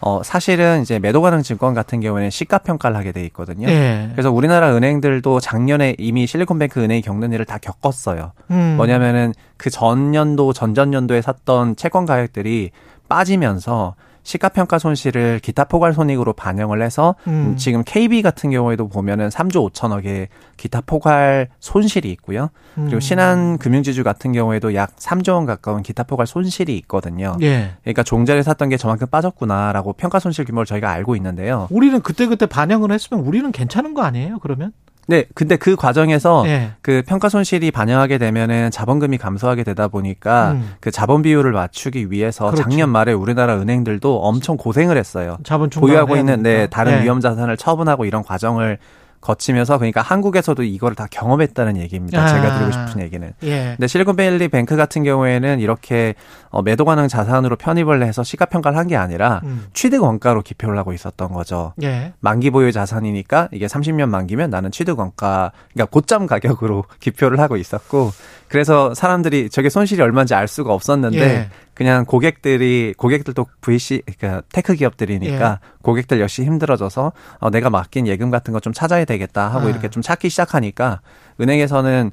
[0.00, 3.68] 어, 사실은 이제 매도 가능 증권 같은 경우에는 시가 평가를 하게 돼 있거든요.
[3.68, 4.10] 예.
[4.12, 8.32] 그래서 우리나라 은행들도 작년에 이미 실리콘뱅크 은행이 겪는 일을 다 겪었어요.
[8.52, 8.74] 음.
[8.76, 12.70] 뭐냐면은 그 전년도, 전전년도에 샀던 채권 가격들이
[13.08, 13.96] 빠지면서
[14.28, 17.56] 시가평가 손실을 기타 포괄 손익으로 반영을 해서 음.
[17.56, 20.28] 지금 KB 같은 경우에도 보면은 3조 5천억의
[20.58, 22.50] 기타 포괄 손실이 있고요.
[22.74, 23.00] 그리고 음.
[23.00, 27.38] 신한 금융지주 같은 경우에도 약 3조 원 가까운 기타 포괄 손실이 있거든요.
[27.40, 27.70] 예.
[27.82, 31.66] 그러니까 종자를 샀던 게 저만큼 빠졌구나라고 평가 손실 규모를 저희가 알고 있는데요.
[31.70, 34.72] 우리는 그때그때 반영을 했으면 우리는 괜찮은 거 아니에요, 그러면?
[35.08, 36.72] 네, 근데 그 과정에서 네.
[36.82, 40.74] 그 평가 손실이 반영하게 되면은 자본금이 감소하게 되다 보니까 음.
[40.80, 42.62] 그 자본 비율을 맞추기 위해서 그렇죠.
[42.62, 45.38] 작년 말에 우리나라 은행들도 엄청 고생을 했어요.
[45.44, 47.04] 자본 보유하고 있는 네, 다른 네.
[47.04, 48.78] 위험 자산을 처분하고 이런 과정을
[49.20, 52.22] 거치면서 그러니까 한국에서도 이거를 다 경험했다는 얘기입니다.
[52.22, 52.28] 아.
[52.28, 53.32] 제가 드리고 싶은 얘기는.
[53.44, 53.74] 예.
[53.76, 56.14] 근데 실리콘밸리 뱅크 같은 경우에는 이렇게
[56.50, 59.66] 어, 매도 가능 자산으로 편입을 해서 시가 평가를 한 게 아니라 음.
[59.74, 61.74] 취득 원가로 기표를 하고 있었던 거죠.
[61.82, 62.14] 예.
[62.20, 68.12] 만기 보유 자산이니까 이게 30년 만기면 나는 취득 원가 그러니까 고점 가격으로 기표를 하고 있었고
[68.48, 71.48] 그래서 사람들이 저게 손실이 얼마인지 알 수가 없었는데 예.
[71.74, 75.68] 그냥 고객들이 고객들도 VC 그러니까 tech 기업들이니까 예.
[75.82, 79.70] 고객들 역시 힘들어져서 어, 내가 맡긴 예금 같은 거 좀 찾아야 되겠다 하고 아.
[79.70, 81.00] 이렇게 좀 찾기 시작하니까
[81.40, 82.12] 은행에서는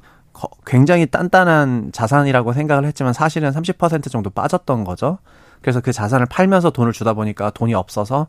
[0.66, 5.18] 굉장히 단단한 자산이라고 생각을 했지만 사실은 30% 정도 빠졌던 거죠.
[5.62, 8.26] 그래서 그 자산을 팔면서 돈을 주다 보니까 돈이 없어서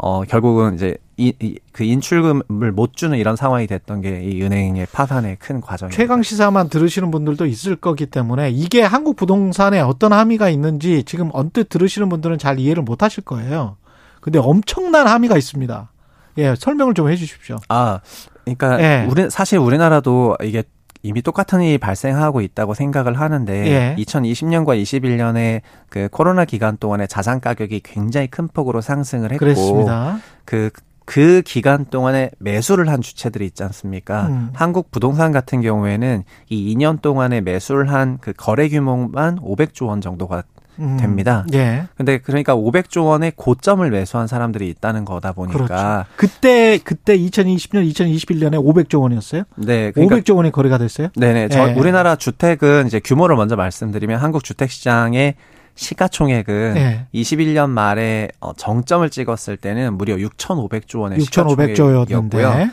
[0.00, 4.86] 어, 결국은 이제 이, 이, 그 인출금을 못 주는 이런 상황이 됐던 게 이 은행의
[4.92, 5.96] 파산의 큰 과정입니다.
[5.96, 11.68] 최강 시사만 들으시는 분들도 있을 거기 때문에 이게 한국 부동산에 어떤 함의가 있는지 지금 언뜻
[11.68, 13.76] 들으시는 분들은 잘 이해를 못 하실 거예요.
[14.20, 15.90] 근데 엄청난 함의가 있습니다.
[16.38, 17.58] 예, 설명을 좀 해 주십시오.
[17.68, 18.00] 아,
[18.44, 19.06] 그러니까 예.
[19.10, 20.62] 우리 사실 우리나라도 이게
[21.02, 24.02] 이미 똑같은 일이 발생하고 있다고 생각을 하는데 예.
[24.02, 30.18] 2020년과 21년에 그 코로나 기간 동안에 자산 가격이 굉장히 큰 폭으로 상승을 했고 그랬습니다.
[30.44, 30.70] 그
[31.08, 34.26] 그 기간 동안에 매수를 한 주체들이 있지 않습니까?
[34.26, 34.50] 음.
[34.52, 40.42] 한국 부동산 같은 경우에는 이 2년 동안에 매수를 한 그 거래 규모만 500조 원 정도가
[40.80, 40.98] 음.
[41.00, 41.46] 됩니다.
[41.54, 41.84] 예.
[41.96, 46.04] 근데 그러니까 500조 원의 고점을 매수한 사람들이 있다는 거다 보니까 그렇죠.
[46.16, 49.44] 그때 그때 2020년 2021년에 500조 원이었어요?
[49.56, 49.90] 네.
[49.92, 51.08] 그러니까 500조 원이 거래가 됐어요?
[51.16, 51.48] 네네.
[51.48, 51.72] 저 예.
[51.72, 55.34] 우리나라 주택은 이제 규모를 먼저 말씀드리면 한국 주택 시장의
[55.78, 57.06] 시가총액은 네.
[57.14, 62.72] 21년 말에 어, 정점을 찍었을 때는 무려 6,500조 원의 6,500조였고요.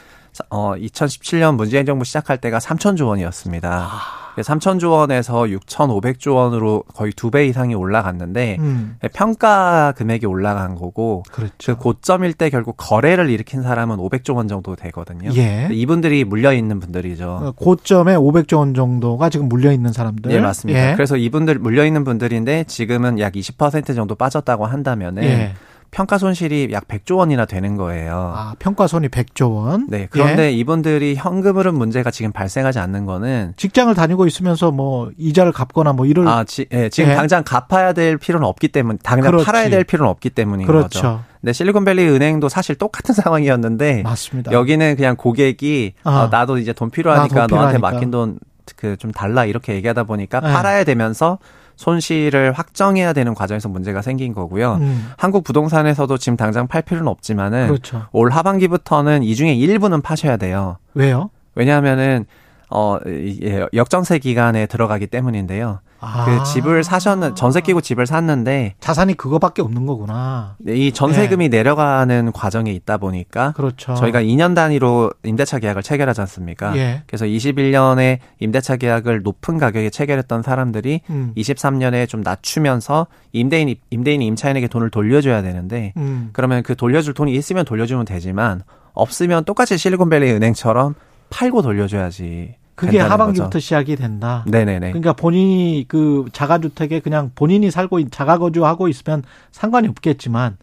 [0.50, 3.90] 어, 2017년 문재인 정부 시작할 때가 3,000조 원이었습니다.
[3.92, 4.25] 아.
[4.42, 8.98] 3천조 원에서 6,500조 원으로 거의 두 배 이상이 올라갔는데 음.
[9.14, 11.76] 평가 금액이 올라간 거고 그렇죠.
[11.76, 15.32] 그 고점일 때 결국 거래를 일으킨 사람은 500조 원 정도 되거든요.
[15.36, 15.68] 예.
[15.72, 17.30] 이분들이 물려 있는 분들이죠.
[17.30, 20.32] 어, 고점에 500조 원 정도가 지금 물려 있는 사람들.
[20.32, 20.92] 네, 맞습니다.
[20.92, 20.94] 예.
[20.96, 25.54] 그래서 이분들 물려 있는 분들인데 지금은 약 20% 정도 빠졌다고 한다면은 예.
[25.96, 28.34] 평가 손실이 약 100조 원이나 되는 거예요.
[28.36, 29.88] 아, 평가 손이 100조 원.
[29.90, 30.08] 네.
[30.10, 30.52] 그런데 예.
[30.52, 36.06] 이분들이 현금 흐름 문제가 지금 발생하지 않는 거는 직장을 다니고 있으면서 뭐 이자를 갚거나 뭐
[36.06, 37.16] 이럴 아, 지, 예, 지금 예.
[37.16, 39.46] 당장 갚아야 될 필요는 없기 때문에 당장 그렇지.
[39.46, 40.88] 팔아야 될 필요는 없기 때문인 그렇죠.
[40.90, 41.24] 거죠.
[41.40, 44.52] 근데 실리콘밸리 은행도 사실 똑같은 상황이었는데 맞습니다.
[44.52, 46.10] 여기는 그냥 고객이 어.
[46.12, 48.38] 어, 나도 이제 돈 필요하니까 돈 너한테 맡긴 돈
[48.76, 50.52] 그 좀 달라 이렇게 얘기하다 보니까 네.
[50.52, 51.38] 팔아야 되면서
[51.76, 54.76] 손실을 확정해야 되는 과정에서 문제가 생긴 거고요.
[54.76, 55.12] 음.
[55.18, 58.08] 한국 부동산에서도 지금 당장 팔 필요는 없지만은 그렇죠.
[58.12, 60.78] 올 하반기부터는 이 중에 일부는 파셔야 돼요.
[60.94, 61.30] 왜요?
[61.56, 62.26] 왜냐하면은
[62.70, 65.80] 어 예, 역전세 기간에 들어가기 때문인데요.
[66.06, 66.26] 아.
[66.26, 70.56] 그 집을 사셨는 전세 끼고 집을 샀는데 자산이 그거밖에 없는 거구나.
[70.60, 71.58] 네, 이 전세금이 네.
[71.58, 73.96] 내려가는 과정에 있다 보니까 그렇죠.
[73.96, 76.76] 저희가 2년 단위로 임대차 계약을 체결하지 않습니까?
[76.78, 77.04] 예.
[77.08, 81.34] 그래서 21년에 임대차 계약을 높은 가격에 체결했던 사람들이 음.
[81.36, 86.30] 23년에 좀 낮추면서 임대인 임대인이 임차인에게 돈을 돌려줘야 되는데 음.
[86.34, 88.64] 그러면 그 돌려줄 돈이 있으면 돌려주면 되지만
[88.94, 90.96] 없으면 똑같이 실리콘밸리 은행처럼
[91.30, 92.56] 팔고 돌려줘야지.
[92.76, 93.60] 그게 하반기부터 거죠.
[93.60, 94.44] 시작이 된다.
[94.48, 94.90] 네네네.
[94.92, 100.58] 그러니까 본인이 그 자가주택에 그냥 본인이 살고 자가거주하고 있으면 상관이 없겠지만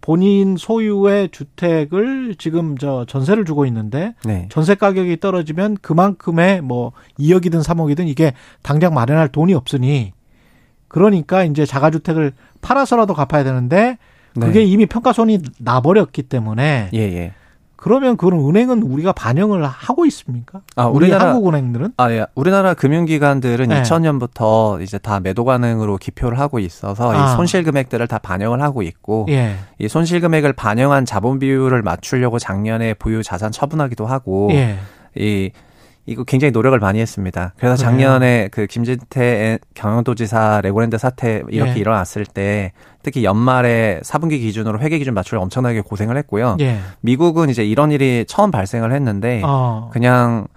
[0.00, 4.48] 본인 소유의 주택을 지금 저 전세를 주고 있는데 네.
[4.50, 6.90] 전세 가격이 떨어지면 그만큼의 뭐
[7.20, 10.12] 2억이든 3억이든 이게 당장 마련할 돈이 없으니
[10.88, 13.96] 그러니까 이제 자가주택을 팔아서라도 갚아야 되는데
[14.34, 14.64] 그게 네.
[14.64, 17.32] 이미 평가손이 나버렸기 때문에 예, 예.
[17.82, 20.60] 그러면 그런 은행은 우리가 반영을 하고 있습니까?
[20.76, 21.94] 아, 우리 우리나라 한국 은행들은?
[21.96, 22.26] 아, 예.
[22.36, 23.82] 우리나라 금융기관들은 네.
[23.82, 27.24] 2000년부터 이제 다 매도 가능으로 기표를 하고 있어서 아.
[27.24, 29.56] 이 손실 금액들을 다 반영을 하고 있고 예.
[29.80, 34.78] 이 손실 금액을 반영한 자본 비율을 맞추려고 작년에 보유 자산 처분하기도 하고 예.
[35.16, 35.50] 이
[36.06, 37.54] 이거 굉장히 노력을 많이 했습니다.
[37.56, 41.78] 그래서 작년에 그 김진태 경영도지사 레고랜드 사태 이렇게 예.
[41.78, 42.72] 일어났을 때
[43.02, 46.56] 특히 연말에 4분기 기준으로 회계 기준 맞추려 엄청나게 고생을 했고요.
[46.60, 46.78] 예.
[47.02, 49.90] 미국은 이제 이런 일이 처음 발생을 했는데 어.
[49.92, 50.48] 그냥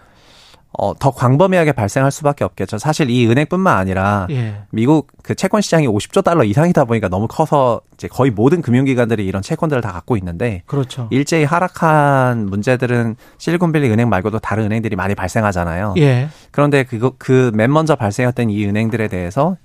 [0.77, 2.77] 어, 더 광범위하게 발생할 수밖에 없겠죠.
[2.77, 4.55] 사실 이 은행뿐만 아니라 예.
[4.71, 9.41] 미국 그 채권 시장이 50조 달러 이상이다 보니까 너무 커서 이제 거의 모든 금융기관들이 이런
[9.41, 11.07] 채권들을 다 갖고 있는데 그렇죠.
[11.11, 15.93] 일제히 하락한 문제들은 실리콘밸리 은행 말고도 다른 은행들이 많이 발생하잖아요.
[15.97, 16.27] 예.
[16.51, 19.55] 그런데 그거 그 맨 먼저 발생했던 이 은행들에 대해서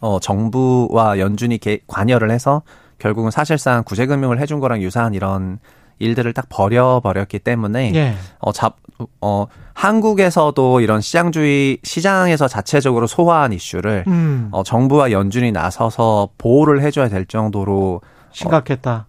[0.00, 2.62] 어 정부와 연준이 개, 관여를 해서
[2.98, 5.58] 결국은 사실상 구제금융을 해준 거랑 유사한 이런
[5.98, 8.14] 일들을 딱 버려버렸기 때문에 예.
[8.40, 8.76] 어, 잡,
[9.20, 14.48] 어, 한국에서도 이런 시장주의 시장에서 자체적으로 소화한 이슈를 음.
[14.52, 18.00] 어, 정부와 연준이 나서서 보호를 해줘야 될 정도로
[18.32, 18.92] 심각했다.
[18.92, 19.04] 어,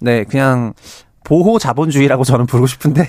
[0.00, 0.72] 네, 그냥
[1.24, 3.06] 보호 자본주의라고 저는 부르고 싶은데.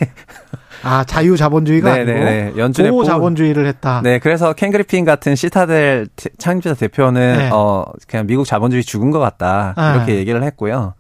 [0.84, 2.12] 아 자유 자본주의가 네네네.
[2.12, 2.62] 아니고 네, 네.
[2.62, 4.02] 연준의 보호 자본주의를 했다.
[4.04, 6.08] 네, 그래서 켄 그리핀 같은 시타델
[6.38, 7.50] 창립자 대표는 네.
[7.52, 10.20] 어 그냥 미국 자본주의 죽은 것 같다 이렇게 네.
[10.20, 10.94] 얘기를 했고요.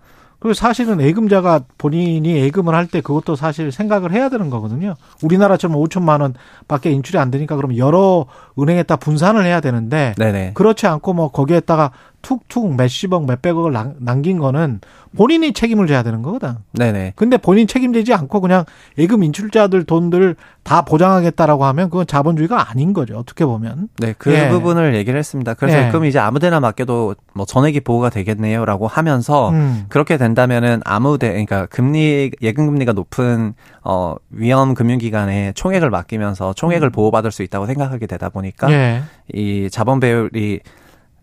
[0.46, 4.94] 그리고 사실은 예금자가 본인이 예금을 할 때 그것도 사실 생각을 해야 되는 거거든요.
[5.24, 8.28] 우리나라처럼 5천만 원밖에 인출이 안 되니까 그럼 여러
[8.60, 10.52] 은행에다 분산을 해야 되는데 네네.
[10.54, 11.90] 그렇지 않고 뭐 거기에다가
[12.26, 14.80] 툭툭 몇십억 몇백억을 남 긴 거는
[15.16, 16.56] 본인이 책임을 져야 되는 거거든.
[16.74, 17.14] 네네.
[17.16, 18.66] 근데 본인 책임지지 않고 그냥
[18.98, 23.18] 예금 인출자들 돈들 다 보장하겠다라고 하면 그건 자본주의가 아닌 거죠.
[23.18, 23.90] 어떻게 보면.
[24.00, 24.50] 네, 그 예.
[24.50, 25.54] 부분을 얘기를 했습니다.
[25.54, 25.88] 그래서 예.
[25.90, 29.86] 그럼 이제 아무데나 맡겨도 뭐 전액이 보호가 되겠네요라고 하면서 음.
[29.90, 33.54] 그렇게 된다면은 아무데 그러니까 금리 예금 금리가 높은
[33.84, 36.92] 어 위험 금융기관에 총액을 맡기면서 총액을 음.
[36.92, 39.04] 보호받을 수 있다고 생각하게 되다 보니까 예.
[39.34, 40.62] 이 자본 배율이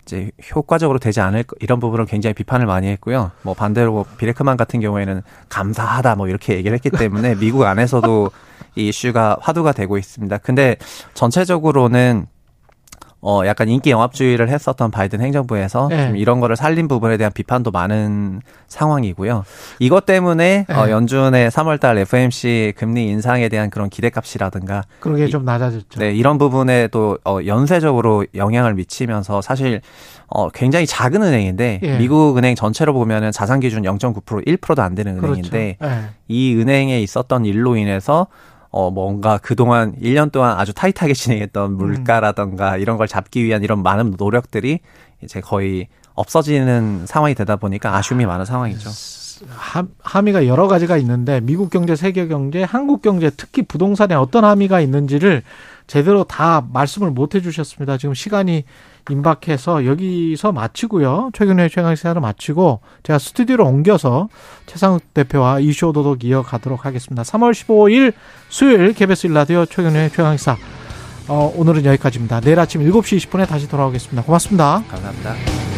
[0.05, 3.31] 이제 효과적으로 되지 않을 이런 부분을 굉장히 비판을 많이 했고요.
[3.43, 8.31] 뭐 반대로 비레크만 같은 경우에는 감사하다 뭐 이렇게 얘기를 했기 때문에 미국 안에서도
[8.75, 10.39] 이 이슈가 화두가 되고 있습니다.
[10.39, 10.77] 근데
[11.15, 12.27] 전체적으로는
[13.25, 16.09] 어 약간 인기 영합주의를 했었던 바이든 행정부에서 네.
[16.09, 19.45] 좀 이런 거를 살린 부분에 대한 비판도 많은 상황이고요.
[19.79, 20.75] 이것 때문에 네.
[20.75, 26.01] 어 연준의 3월달 FOMC 금리 인상에 대한 그런 기대값이라든가 그게 좀 낮아졌죠.
[26.01, 29.83] 네, 이런 부분에도 어 연쇄적으로 영향을 미치면서 사실
[30.27, 31.99] 어 굉장히 작은 은행인데 예.
[31.99, 35.33] 미국 은행 전체로 보면은 자산 기준 0.9% 1%도 안 되는 그렇죠.
[35.35, 35.95] 은행인데 그렇죠.
[35.95, 36.09] 예.
[36.27, 38.27] 이 은행에 있었던 일로 인해서
[38.73, 41.77] 어, 뭔가 그동안 1년 동안 아주 타이트하게 진행했던 음.
[41.77, 44.81] 물가라던가 이런 걸 잡기 위한 이런 많은 노력들이
[45.23, 48.91] 이제 거의 없어지는 상황이 되다 보니까 아쉬움이 많은 상황이죠.
[50.01, 55.43] 함의가 여러 가지가 있는데 미국 경제, 세계 경제, 한국 경제, 특히 부동산에 어떤 함의가 있는지를
[55.87, 57.99] 제대로 다 말씀을 못 해주셨습니다.
[57.99, 58.65] 지금 시간이
[59.11, 61.31] 임박해서 여기서 마치고요.
[61.33, 64.29] 최근에 최강시사를 마치고 제가 스튜디오로 옮겨서
[64.67, 67.23] 최상욱 대표와 이슈 도독 이어가도록 하겠습니다.
[67.23, 68.13] 3월 15일
[68.49, 70.57] 수요일 KBS 일라디오 최근의 최강시사
[71.29, 72.41] 어, 오늘은 여기까지입니다.
[72.41, 74.23] 내일 아침 7시 20분에 다시 돌아오겠습니다.
[74.23, 74.83] 고맙습니다.
[74.89, 75.72] 감사합니다.